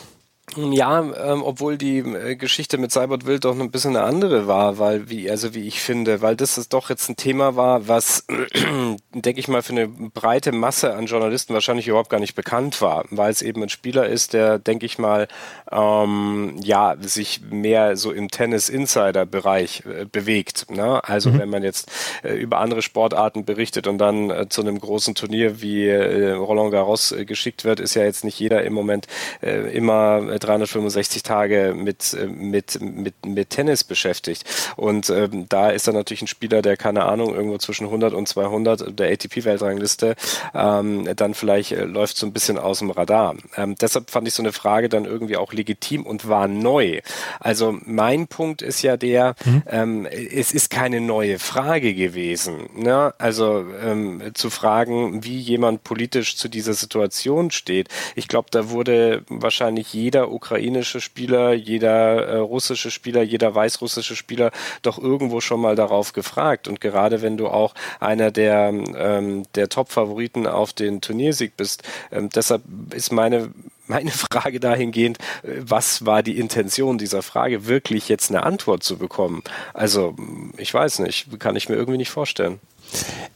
Ja, 0.58 1.00
ähm, 1.02 1.44
obwohl 1.44 1.78
die 1.78 2.00
äh, 2.00 2.36
Geschichte 2.36 2.78
mit 2.78 2.92
Cybert 2.92 3.26
Wild 3.26 3.46
doch 3.46 3.60
ein 3.60 3.72
bisschen 3.72 3.96
eine 3.96 4.06
andere 4.06 4.48
war, 4.48 4.78
weil 4.78 5.10
wie 5.10 5.30
also 5.30 5.54
wie 5.54 5.68
ich 5.68 5.82
finde, 5.82 6.22
weil 6.22 6.36
das 6.36 6.58
ist 6.58 6.74
doch 6.74 6.90
jetzt 6.90 7.10
ein 7.10 7.16
Thema 7.16 7.56
war, 7.56 7.88
was 7.88 8.26
denke 9.14 9.40
ich 9.40 9.48
mal 9.48 9.62
für 9.62 9.74
eine 9.74 9.88
breite 9.88 10.52
Masse 10.52 10.94
an 10.94 11.06
Journalisten 11.06 11.54
wahrscheinlich 11.54 11.88
überhaupt 11.88 12.10
gar 12.10 12.20
nicht 12.20 12.36
bekannt 12.36 12.82
war, 12.82 13.06
weil 13.10 13.32
es 13.32 13.42
eben 13.42 13.64
ein 13.64 13.70
Spieler 13.70 14.08
ist, 14.08 14.34
der 14.34 14.60
denke 14.60 14.86
ich 14.86 14.98
mal 14.98 15.28
ähm, 15.72 16.56
ja 16.62 16.96
sich 17.02 17.42
mehr 17.50 17.96
so 17.98 18.12
im 18.12 18.30
Tennis 18.30 18.70
Insider 18.70 19.26
Bereich 19.26 19.84
äh, 19.86 20.06
bewegt. 20.06 20.70
Ne? 20.72 21.04
Also 21.04 21.32
mhm. 21.32 21.40
wenn 21.40 21.50
man 21.50 21.64
jetzt 21.64 21.92
äh, 22.24 22.34
über 22.34 22.60
andere 22.60 22.82
Sportarten 22.82 23.46
berichtet 23.46 23.88
und 23.88 23.98
dann 23.98 24.30
äh, 24.30 24.50
zu 24.50 24.62
einem 24.62 24.80
großen 24.80 25.16
Turnier 25.16 25.62
wie 25.62 25.88
äh, 25.88 26.32
Roland 26.32 26.72
Garros 26.72 27.12
äh, 27.12 27.26
geschickt 27.26 27.66
wird, 27.66 27.80
ist 27.80 27.96
ja 27.96 28.04
jetzt 28.04 28.24
nicht 28.24 28.40
jeder 28.40 28.64
im 28.64 28.74
Moment 28.74 29.08
immer 29.42 30.40
365 30.44 31.24
Tage 31.24 31.74
mit, 31.76 32.14
äh, 32.14 32.28
mit, 32.28 32.80
mit, 32.82 33.26
mit 33.26 33.50
Tennis 33.50 33.84
beschäftigt. 33.84 34.44
Und 34.76 35.10
ähm, 35.10 35.48
da 35.50 35.70
ist 35.70 35.88
er 35.88 35.94
natürlich 35.94 36.22
ein 36.22 36.28
Spieler, 36.28 36.62
der, 36.62 36.78
keine 36.78 37.06
Ahnung, 37.06 37.34
irgendwo 37.34 37.58
zwischen 37.58 37.86
100 37.86 38.14
und 38.14 38.28
200 38.28 39.00
der 39.00 39.12
ATP-Weltrangliste 39.12 40.16
ähm, 40.54 41.10
dann 41.16 41.34
vielleicht 41.34 41.72
äh, 41.72 41.86
läuft 41.86 42.18
so 42.18 42.26
ein 42.26 42.34
bisschen 42.34 42.58
aus 42.58 42.80
dem 42.80 42.92
Radar. 42.92 43.36
Ähm, 43.56 43.76
deshalb 43.80 44.10
fand 44.10 44.28
ich 44.28 44.34
so 44.34 44.44
eine 44.44 44.52
Frage 44.52 44.90
dann 44.90 45.06
irgendwie 45.06 45.38
auch 45.38 45.54
legitim 45.54 46.06
und 46.06 46.28
war 46.28 46.48
neu. 46.48 47.02
Also 47.40 47.78
mein 47.86 48.28
Punkt 48.28 48.62
ist 48.62 48.82
ja 48.82 48.98
der, 48.98 49.36
mhm. 49.46 49.64
ähm, 49.68 50.06
es 50.06 50.52
ist 50.52 50.70
keine 50.70 51.02
neue 51.02 51.40
Frage 51.40 51.94
gewesen. 51.94 52.70
Ne? 52.76 53.14
Also 53.18 53.66
ähm, 53.82 54.32
zu 54.34 54.50
fragen, 54.50 55.24
wie 55.24 55.38
jemand 55.38 55.84
politisch 55.84 56.36
zu 56.36 56.50
dieser 56.50 56.74
Situation 56.74 57.52
steht. 57.52 57.90
Ich 58.16 58.28
glaube, 58.28 58.50
da 58.52 58.70
wurde 58.70 59.24
wahrscheinlich 59.30 59.94
jeder 59.94 60.23
ukrainische 60.32 61.02
Spieler, 61.02 61.54
jeder 61.54 62.28
äh, 62.28 62.38
russische 62.38 62.92
Spieler, 62.92 63.22
jeder 63.24 63.54
weißrussische 63.54 64.16
Spieler 64.16 64.52
doch 64.82 64.98
irgendwo 64.98 65.42
schon 65.42 65.62
mal 65.62 65.76
darauf 65.76 66.14
gefragt. 66.14 66.68
Und 66.68 66.82
gerade 66.82 67.22
wenn 67.22 67.38
du 67.38 67.48
auch 67.48 67.74
einer 68.00 68.32
der, 68.32 68.70
ähm, 68.70 69.44
der 69.56 69.70
Top-Favoriten 69.70 70.48
auf 70.48 70.74
den 70.74 71.02
Turniersieg 71.02 71.58
bist, 71.58 71.84
ähm, 72.12 72.30
deshalb 72.30 72.64
ist 72.94 73.12
meine 73.12 73.52
meine 73.88 74.12
Frage 74.12 74.60
dahingehend, 74.60 75.18
äh, 75.44 75.60
was 75.60 76.06
war 76.06 76.24
die 76.24 76.38
Intention 76.38 76.98
dieser 76.98 77.22
Frage, 77.22 77.68
wirklich 77.68 78.10
jetzt 78.10 78.30
eine 78.30 78.44
Antwort 78.44 78.84
zu 78.84 78.98
bekommen? 78.98 79.44
Also, 79.74 80.16
ich 80.58 80.74
weiß 80.74 81.00
nicht, 81.00 81.40
kann 81.40 81.56
ich 81.56 81.70
mir 81.70 81.76
irgendwie 81.76 81.98
nicht 81.98 82.12
vorstellen. 82.12 82.60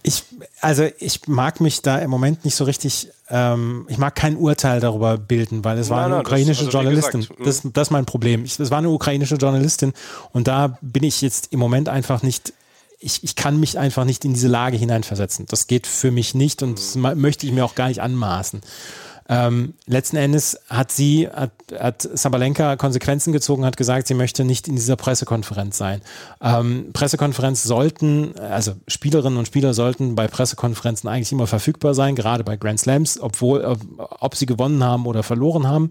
Ich, 0.04 0.24
also 0.62 0.88
ich 1.00 1.28
mag 1.28 1.60
mich 1.62 1.82
da 1.82 2.00
im 2.00 2.10
Moment 2.10 2.46
nicht 2.46 2.56
so 2.56 2.64
richtig, 2.64 3.10
ähm, 3.30 3.86
ich 3.90 3.98
mag 3.98 4.16
kein 4.16 4.38
Urteil 4.38 4.80
darüber 4.80 5.18
bilden, 5.18 5.64
weil 5.64 5.78
es 5.78 5.90
war 5.90 6.02
nein, 6.02 6.14
eine 6.14 6.22
ukrainische 6.22 6.66
das, 6.66 6.68
also 6.68 6.78
Journalistin. 6.78 7.22
Gesagt, 7.22 7.40
das, 7.46 7.64
hm. 7.64 7.74
das 7.74 7.88
ist 7.88 7.92
mein 7.92 8.06
Problem. 8.06 8.44
es 8.44 8.72
war 8.72 8.78
eine 8.78 8.90
ukrainische 8.90 9.36
Journalistin 9.36 9.94
und 10.34 10.48
da 10.48 10.78
bin 10.82 11.04
ich 11.04 11.22
jetzt 11.22 11.52
im 11.52 11.60
Moment 11.60 11.90
einfach 11.90 12.24
nicht 12.24 12.54
ich, 13.00 13.24
ich 13.24 13.36
kann 13.36 13.60
mich 13.60 13.78
einfach 13.78 14.06
nicht 14.06 14.26
in 14.26 14.34
diese 14.34 14.48
Lage 14.48 14.76
hineinversetzen. 14.76 15.46
Das 15.48 15.68
geht 15.68 15.86
für 15.86 16.10
mich 16.10 16.34
nicht 16.34 16.64
und 16.64 16.80
das 16.80 16.96
möchte 16.96 17.46
ich 17.46 17.52
mir 17.52 17.64
auch 17.64 17.76
gar 17.76 17.90
nicht 17.90 18.02
anmaßen. 18.02 18.62
Ähm, 19.30 19.74
letzten 19.86 20.16
Endes 20.16 20.60
hat 20.70 20.92
sie, 20.92 21.28
hat, 21.28 21.52
hat 21.78 22.02
Sabalenka 22.02 22.76
Konsequenzen 22.78 23.34
gezogen, 23.34 23.66
hat 23.66 23.78
gesagt, 23.78 24.08
sie 24.08 24.14
möchte 24.14 24.46
nicht 24.46 24.68
in 24.68 24.76
dieser 24.76 24.96
Pressekonferenz 24.96 25.78
sein. 25.78 26.02
Ähm, 26.42 26.92
Pressekonferenz 26.94 27.64
sollten, 27.64 28.38
also 28.40 28.74
Spielerinnen 28.88 29.38
und 29.38 29.48
Spieler 29.48 29.74
sollten 29.74 30.16
bei 30.16 30.28
Pressekonferenzen 30.28 31.10
eigentlich 31.10 31.32
immer 31.32 31.48
verfügbar 31.48 31.94
sein, 31.94 32.16
gerade 32.16 32.44
bei 32.44 32.56
Grand 32.56 32.80
Slams, 32.80 33.20
obwohl, 33.20 33.66
ob, 33.66 33.80
ob 33.98 34.36
sie 34.36 34.46
gewonnen 34.46 34.84
haben 34.84 35.06
oder 35.06 35.24
verloren 35.24 35.68
haben. 35.68 35.90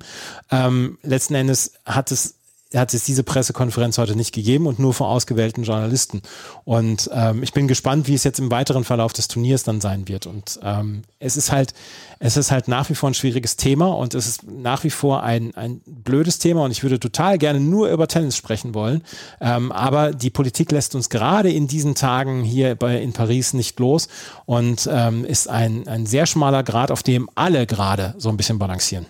Ähm, 0.50 0.98
letzten 1.02 1.34
Endes 1.34 1.72
hat 1.84 2.10
es 2.12 2.35
hat 2.78 2.94
es 2.94 3.04
diese 3.04 3.22
Pressekonferenz 3.22 3.98
heute 3.98 4.16
nicht 4.16 4.34
gegeben 4.34 4.66
und 4.66 4.78
nur 4.78 4.94
vor 4.94 5.08
ausgewählten 5.08 5.64
Journalisten. 5.64 6.22
Und 6.64 7.10
ähm, 7.12 7.42
ich 7.42 7.52
bin 7.52 7.68
gespannt, 7.68 8.08
wie 8.08 8.14
es 8.14 8.24
jetzt 8.24 8.38
im 8.38 8.50
weiteren 8.50 8.84
Verlauf 8.84 9.12
des 9.12 9.28
Turniers 9.28 9.62
dann 9.62 9.80
sein 9.80 10.08
wird. 10.08 10.26
Und 10.26 10.58
ähm, 10.62 11.02
es 11.18 11.36
ist 11.36 11.52
halt, 11.52 11.74
es 12.18 12.36
ist 12.36 12.50
halt 12.50 12.68
nach 12.68 12.88
wie 12.90 12.94
vor 12.94 13.10
ein 13.10 13.14
schwieriges 13.14 13.56
Thema 13.56 13.88
und 13.88 14.14
es 14.14 14.26
ist 14.26 14.44
nach 14.44 14.84
wie 14.84 14.90
vor 14.90 15.22
ein, 15.22 15.54
ein 15.54 15.80
blödes 15.86 16.38
Thema 16.38 16.64
und 16.64 16.70
ich 16.70 16.82
würde 16.82 17.00
total 17.00 17.38
gerne 17.38 17.60
nur 17.60 17.88
über 17.90 18.08
Tennis 18.08 18.36
sprechen 18.36 18.74
wollen. 18.74 19.02
Ähm, 19.40 19.72
aber 19.72 20.12
die 20.12 20.30
Politik 20.30 20.72
lässt 20.72 20.94
uns 20.94 21.10
gerade 21.10 21.50
in 21.50 21.68
diesen 21.68 21.94
Tagen 21.94 22.42
hier 22.42 22.74
bei, 22.74 23.00
in 23.00 23.12
Paris 23.12 23.52
nicht 23.52 23.78
los 23.78 24.08
und 24.44 24.88
ähm, 24.90 25.24
ist 25.24 25.48
ein, 25.48 25.88
ein 25.88 26.06
sehr 26.06 26.26
schmaler 26.26 26.62
Grad, 26.62 26.90
auf 26.90 27.02
dem 27.02 27.28
alle 27.34 27.66
gerade 27.66 28.14
so 28.18 28.28
ein 28.28 28.36
bisschen 28.36 28.58
balancieren. 28.58 29.06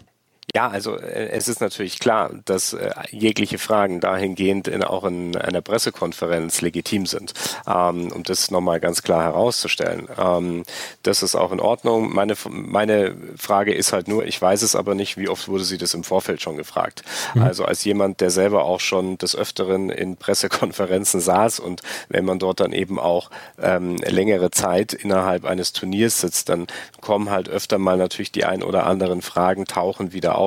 Ja, 0.56 0.68
also 0.68 0.96
äh, 0.96 1.28
es 1.32 1.48
ist 1.48 1.60
natürlich 1.60 1.98
klar, 1.98 2.30
dass 2.46 2.72
äh, 2.72 2.90
jegliche 3.10 3.58
Fragen 3.58 4.00
dahingehend 4.00 4.68
in, 4.68 4.82
auch 4.82 5.04
in 5.04 5.36
einer 5.36 5.60
Pressekonferenz 5.60 6.62
legitim 6.62 7.04
sind, 7.04 7.34
ähm, 7.66 8.10
um 8.10 8.22
das 8.22 8.50
nochmal 8.50 8.80
ganz 8.80 9.02
klar 9.02 9.22
herauszustellen. 9.22 10.08
Ähm, 10.18 10.62
das 11.02 11.22
ist 11.22 11.34
auch 11.34 11.52
in 11.52 11.60
Ordnung. 11.60 12.10
Meine, 12.10 12.36
meine 12.48 13.14
Frage 13.36 13.74
ist 13.74 13.92
halt 13.92 14.08
nur, 14.08 14.24
ich 14.24 14.40
weiß 14.40 14.62
es 14.62 14.74
aber 14.74 14.94
nicht, 14.94 15.18
wie 15.18 15.28
oft 15.28 15.46
wurde 15.48 15.64
sie 15.64 15.76
das 15.76 15.92
im 15.92 16.04
Vorfeld 16.04 16.40
schon 16.40 16.56
gefragt. 16.56 17.02
Mhm. 17.34 17.42
Also 17.42 17.66
als 17.66 17.84
jemand, 17.84 18.22
der 18.22 18.30
selber 18.30 18.64
auch 18.64 18.80
schon 18.80 19.18
des 19.18 19.36
Öfteren 19.36 19.90
in 19.90 20.16
Pressekonferenzen 20.16 21.20
saß 21.20 21.60
und 21.60 21.82
wenn 22.08 22.24
man 22.24 22.38
dort 22.38 22.60
dann 22.60 22.72
eben 22.72 22.98
auch 22.98 23.28
ähm, 23.60 23.96
längere 23.98 24.50
Zeit 24.50 24.94
innerhalb 24.94 25.44
eines 25.44 25.74
Turniers 25.74 26.22
sitzt, 26.22 26.48
dann 26.48 26.66
kommen 27.02 27.28
halt 27.28 27.50
öfter 27.50 27.76
mal 27.76 27.98
natürlich 27.98 28.32
die 28.32 28.46
ein 28.46 28.62
oder 28.62 28.86
anderen 28.86 29.20
Fragen 29.20 29.66
tauchen 29.66 30.14
wieder 30.14 30.38
auf. 30.38 30.45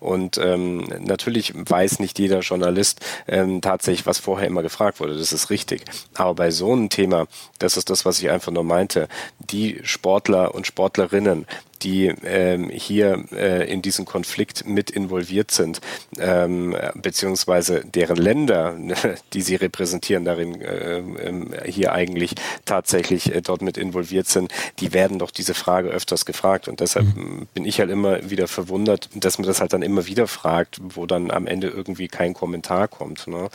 Und 0.00 0.38
ähm, 0.38 0.88
natürlich 1.00 1.52
weiß 1.54 2.00
nicht 2.00 2.18
jeder 2.18 2.40
Journalist 2.40 3.00
ähm, 3.26 3.60
tatsächlich, 3.60 4.06
was 4.06 4.18
vorher 4.18 4.46
immer 4.46 4.62
gefragt 4.62 5.00
wurde. 5.00 5.16
Das 5.16 5.32
ist 5.32 5.50
richtig. 5.50 5.84
Aber 6.14 6.34
bei 6.34 6.50
so 6.50 6.72
einem 6.72 6.90
Thema, 6.90 7.26
das 7.58 7.76
ist 7.76 7.90
das, 7.90 8.04
was 8.04 8.20
ich 8.20 8.30
einfach 8.30 8.52
nur 8.52 8.64
meinte, 8.64 9.08
die 9.38 9.80
Sportler 9.84 10.54
und 10.54 10.66
Sportlerinnen, 10.66 11.46
die 11.82 12.06
ähm, 12.24 12.70
hier 12.70 13.24
äh, 13.32 13.70
in 13.70 13.82
diesen 13.82 14.04
Konflikt 14.04 14.66
mit 14.66 14.90
involviert 14.90 15.50
sind, 15.50 15.80
ähm, 16.18 16.76
beziehungsweise 16.94 17.84
deren 17.84 18.16
Länder, 18.16 18.76
die 19.32 19.42
sie 19.42 19.56
repräsentieren, 19.56 20.24
darin 20.24 20.60
äh, 20.60 20.98
äh, 20.98 21.70
hier 21.70 21.92
eigentlich 21.92 22.34
tatsächlich 22.64 23.34
äh, 23.34 23.42
dort 23.42 23.62
mit 23.62 23.76
involviert 23.76 24.28
sind, 24.28 24.52
die 24.80 24.92
werden 24.92 25.18
doch 25.18 25.30
diese 25.30 25.54
Frage 25.54 25.88
öfters 25.88 26.24
gefragt. 26.24 26.68
Und 26.68 26.80
deshalb 26.80 27.06
mhm. 27.16 27.46
bin 27.54 27.64
ich 27.64 27.80
halt 27.80 27.90
immer 27.90 28.30
wieder 28.30 28.48
verwundert, 28.48 29.08
dass 29.14 29.38
man 29.38 29.46
das 29.46 29.60
halt 29.60 29.72
dann 29.72 29.82
immer 29.82 30.06
wieder 30.06 30.26
fragt, 30.26 30.78
wo 30.80 31.06
dann 31.06 31.30
am 31.30 31.46
Ende 31.46 31.68
irgendwie 31.68 32.08
kein 32.08 32.34
Kommentar 32.34 32.88
kommt. 32.88 33.26
Ne? 33.26 33.48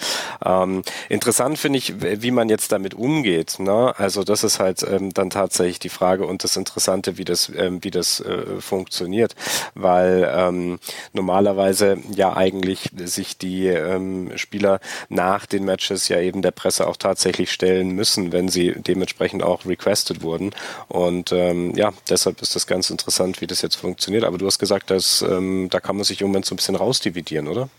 Ähm, 0.46 0.84
interessant 1.10 1.58
finde 1.58 1.80
ich, 1.80 1.94
wie 2.02 2.32
man 2.32 2.50
jetzt 2.50 2.72
damit 2.72 2.94
umgeht. 2.94 3.60
Ne? 3.60 3.94
Also 3.98 4.24
das 4.24 4.44
ist 4.44 4.60
halt 4.60 4.84
ähm, 4.84 5.14
dann 5.14 5.30
tatsächlich 5.30 5.80
die 5.80 5.90
Frage 5.90 6.26
und 6.26 6.44
das 6.44 6.58
Interessante, 6.58 7.18
wie 7.18 7.26
das, 7.26 7.52
ähm, 7.56 7.84
wie 7.84 7.92
das 7.92 8.13
äh, 8.22 8.60
funktioniert, 8.60 9.36
weil 9.76 10.30
ähm, 10.34 10.80
normalerweise 11.14 11.98
ja 12.16 12.36
eigentlich 12.36 12.90
sich 13.04 13.38
die 13.38 13.68
ähm, 13.68 14.32
Spieler 14.36 14.80
nach 15.10 15.46
den 15.46 15.66
Matches 15.66 16.08
ja 16.08 16.20
eben 16.20 16.42
der 16.42 16.52
Presse 16.52 16.88
auch 16.88 16.98
tatsächlich 16.98 17.52
stellen 17.52 17.92
müssen, 17.92 18.32
wenn 18.32 18.50
sie 18.50 18.74
dementsprechend 18.76 19.44
auch 19.44 19.66
requested 19.66 20.22
wurden. 20.22 20.52
Und 20.88 21.32
ähm, 21.32 21.76
ja, 21.76 21.92
deshalb 22.10 22.42
ist 22.42 22.56
das 22.56 22.68
ganz 22.68 22.90
interessant, 22.90 23.42
wie 23.42 23.48
das 23.48 23.62
jetzt 23.62 23.76
funktioniert. 23.76 24.24
Aber 24.24 24.38
du 24.38 24.46
hast 24.46 24.60
gesagt, 24.60 24.90
dass 24.90 25.22
ähm, 25.22 25.68
da 25.70 25.80
kann 25.80 25.96
man 25.96 26.06
sich 26.06 26.22
im 26.22 26.28
Moment 26.28 26.46
so 26.46 26.54
ein 26.54 26.58
bisschen 26.58 26.76
rausdividieren, 26.76 27.48
oder? 27.48 27.70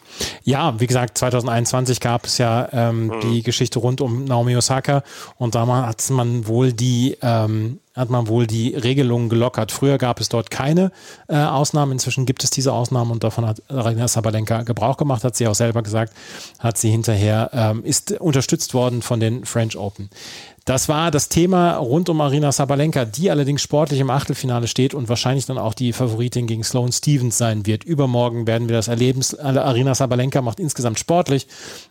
Ja, 0.45 0.78
wie 0.78 0.87
gesagt, 0.87 1.18
2021 1.18 2.01
gab 2.01 2.26
es 2.26 2.39
ja 2.39 2.68
ähm, 2.72 3.07
mhm. 3.07 3.20
die 3.20 3.43
Geschichte 3.43 3.78
rund 3.78 4.01
um 4.01 4.24
Naomi 4.24 4.57
Osaka 4.57 5.03
und 5.37 5.55
damals 5.55 5.85
hat 5.87 6.11
man 6.11 6.47
wohl 6.47 6.72
die 6.72 7.16
ähm, 7.22 7.80
hat 7.95 8.11
man 8.11 8.28
wohl 8.28 8.47
die 8.47 8.74
Regelungen 8.74 9.28
gelockert. 9.28 9.72
Früher 9.72 9.99
gab 9.99 10.20
es 10.20 10.28
dort 10.28 10.51
keine 10.51 10.90
äh, 11.28 11.36
Ausnahmen, 11.36 11.92
inzwischen 11.92 12.26
gibt 12.26 12.45
es 12.45 12.51
diese 12.51 12.72
Ausnahmen 12.72 13.12
und 13.12 13.24
davon 13.24 13.47
hat 13.47 13.62
Arina 13.70 14.09
Sabalenka 14.09 14.62
Gebrauch 14.62 14.97
gemacht, 14.97 15.24
hat 15.24 15.36
sie 15.36 15.47
auch 15.47 15.55
selber 15.55 15.82
gesagt, 15.82 16.12
hat 16.59 16.76
sie 16.76 16.90
hinterher, 16.90 17.51
ähm, 17.53 17.84
ist 17.84 18.12
unterstützt 18.12 18.74
worden 18.74 19.01
von 19.03 19.20
den 19.20 19.45
French 19.45 19.76
Open. 19.76 20.11
Das 20.64 20.88
war 20.88 21.11
das 21.11 21.28
Thema 21.28 21.76
rund 21.76 22.09
um 22.09 22.22
Arina 22.22 22.51
Sabalenka, 22.51 23.05
die 23.05 23.30
allerdings 23.30 23.61
sportlich 23.61 24.01
im 24.01 24.09
Achtelfinale 24.09 24.66
steht 24.66 24.95
und 24.95 25.11
wahrscheinlich 25.11 25.45
dann 25.45 25.59
auch 25.59 25.74
die 25.74 25.92
Favoritin 25.92 26.47
gegen 26.47 26.64
Sloane 26.64 26.92
Stevens 26.92 27.36
sein 27.36 27.66
wird. 27.66 27.84
Übermorgen 27.84 28.47
werden 28.47 28.68
wir 28.68 28.76
das 28.76 28.88
erleben. 28.88 29.20
Arina 29.38 29.95
Sabalenka 29.95 30.40
macht 30.40 30.61
insgesamt 30.61 30.99
sportlich 30.99 31.47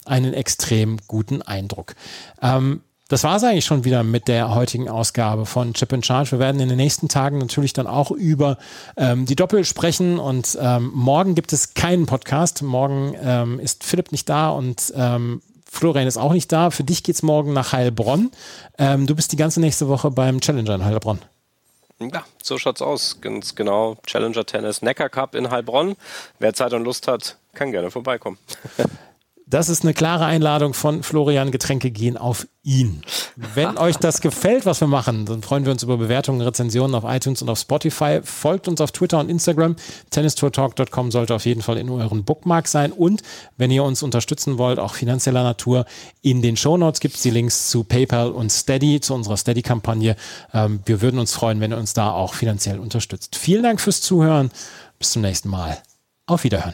einen 0.06 0.34
extrem 0.34 0.98
guten 1.08 1.44
Eindruck. 1.44 1.94
Ähm, 2.42 2.82
das 3.14 3.24
war 3.24 3.36
es 3.36 3.44
eigentlich 3.44 3.66
schon 3.66 3.84
wieder 3.84 4.02
mit 4.02 4.28
der 4.28 4.56
heutigen 4.56 4.90
Ausgabe 4.90 5.46
von 5.46 5.76
Chip 5.76 5.94
and 5.94 6.04
Charge. 6.04 6.32
Wir 6.32 6.40
werden 6.40 6.60
in 6.60 6.68
den 6.68 6.78
nächsten 6.78 7.10
Tagen 7.10 7.38
natürlich 7.38 7.72
dann 7.72 7.86
auch 7.86 8.10
über 8.10 8.58
ähm, 8.98 9.28
die 9.28 9.36
Doppel 9.36 9.66
sprechen 9.66 10.18
und 10.18 10.58
ähm, 10.60 10.90
morgen 10.96 11.36
gibt 11.36 11.54
es 11.54 11.76
keinen 11.76 12.08
Podcast. 12.08 12.64
Morgen 12.64 13.16
ähm, 13.22 13.60
ist 13.60 13.84
Philipp 13.84 14.12
nicht 14.12 14.28
da 14.30 14.50
und 14.50 14.92
ähm, 14.96 15.44
Florian 15.70 16.08
ist 16.08 16.18
auch 16.18 16.34
nicht 16.34 16.52
da. 16.52 16.72
Für 16.72 16.84
dich 16.84 17.04
geht 17.04 17.14
es 17.14 17.22
morgen 17.22 17.54
nach 17.54 17.72
Heilbronn. 17.72 18.32
Ähm, 18.80 19.06
du 19.06 19.16
bist 19.16 19.32
die 19.32 19.38
ganze 19.38 19.60
nächste 19.60 19.88
Woche 19.88 20.10
beim 20.10 20.42
Challenger 20.42 20.74
in 20.74 20.84
Heilbronn. 20.84 21.20
Ja, 22.00 22.24
so 22.42 22.58
schaut's 22.58 22.82
aus. 22.82 23.22
Ganz 23.22 23.54
genau. 23.54 23.96
Challenger 24.08 24.44
Tennis 24.44 24.82
Neckar 24.82 25.10
Cup 25.10 25.36
in 25.36 25.52
Heilbronn. 25.52 25.96
Wer 26.40 26.56
Zeit 26.56 26.74
und 26.74 26.84
Lust 26.84 27.08
hat, 27.08 27.38
kann 27.54 27.72
gerne 27.72 27.92
vorbeikommen. 27.92 28.40
Das 29.54 29.70
ist 29.70 29.84
eine 29.84 29.94
klare 29.94 30.26
Einladung 30.26 30.74
von 30.74 31.04
Florian 31.04 31.52
Getränke 31.52 31.92
gehen 31.92 32.18
auf 32.18 32.48
ihn. 32.64 33.04
Wenn 33.36 33.78
euch 33.78 33.98
das 33.98 34.20
gefällt, 34.20 34.66
was 34.66 34.82
wir 34.82 34.88
machen, 34.88 35.28
dann 35.28 35.44
freuen 35.44 35.64
wir 35.64 35.72
uns 35.72 35.84
über 35.84 35.96
Bewertungen, 35.98 36.42
Rezensionen 36.42 36.96
auf 36.96 37.04
iTunes 37.04 37.44
und 37.44 37.50
auf 37.50 37.60
Spotify. 37.60 38.22
Folgt 38.24 38.68
uns 38.68 38.82
auf 38.82 38.92
Twitter 38.92 39.20
und 39.20 39.30
Instagram. 39.30 39.76
Tennistourtalk.com 40.10 41.12
sollte 41.12 41.36
auf 41.36 41.46
jeden 41.46 41.62
Fall 41.62 41.78
in 41.78 41.88
euren 41.92 42.24
Bookmark 42.24 42.68
sein. 42.68 42.92
Und 42.92 43.22
wenn 43.56 43.70
ihr 43.70 43.84
uns 43.84 44.02
unterstützen 44.02 44.58
wollt, 44.58 44.80
auch 44.80 44.96
finanzieller 44.96 45.44
Natur, 45.44 45.86
in 46.24 46.42
den 46.42 46.58
Shownotes 46.58 47.00
gibt 47.00 47.14
es 47.14 47.22
die 47.22 47.30
Links 47.30 47.70
zu 47.70 47.84
PayPal 47.84 48.32
und 48.32 48.52
Steady, 48.52 49.02
zu 49.02 49.14
unserer 49.14 49.38
Steady-Kampagne. 49.38 50.16
Ähm, 50.52 50.80
wir 50.88 51.00
würden 51.02 51.20
uns 51.20 51.32
freuen, 51.32 51.60
wenn 51.60 51.72
ihr 51.72 51.78
uns 51.78 51.94
da 51.94 52.10
auch 52.10 52.34
finanziell 52.34 52.80
unterstützt. 52.80 53.36
Vielen 53.36 53.62
Dank 53.62 53.80
fürs 53.80 54.02
Zuhören. 54.02 54.50
Bis 54.98 55.12
zum 55.12 55.22
nächsten 55.22 55.50
Mal. 55.50 55.78
Auf 56.26 56.44
Wiederhören. 56.44 56.74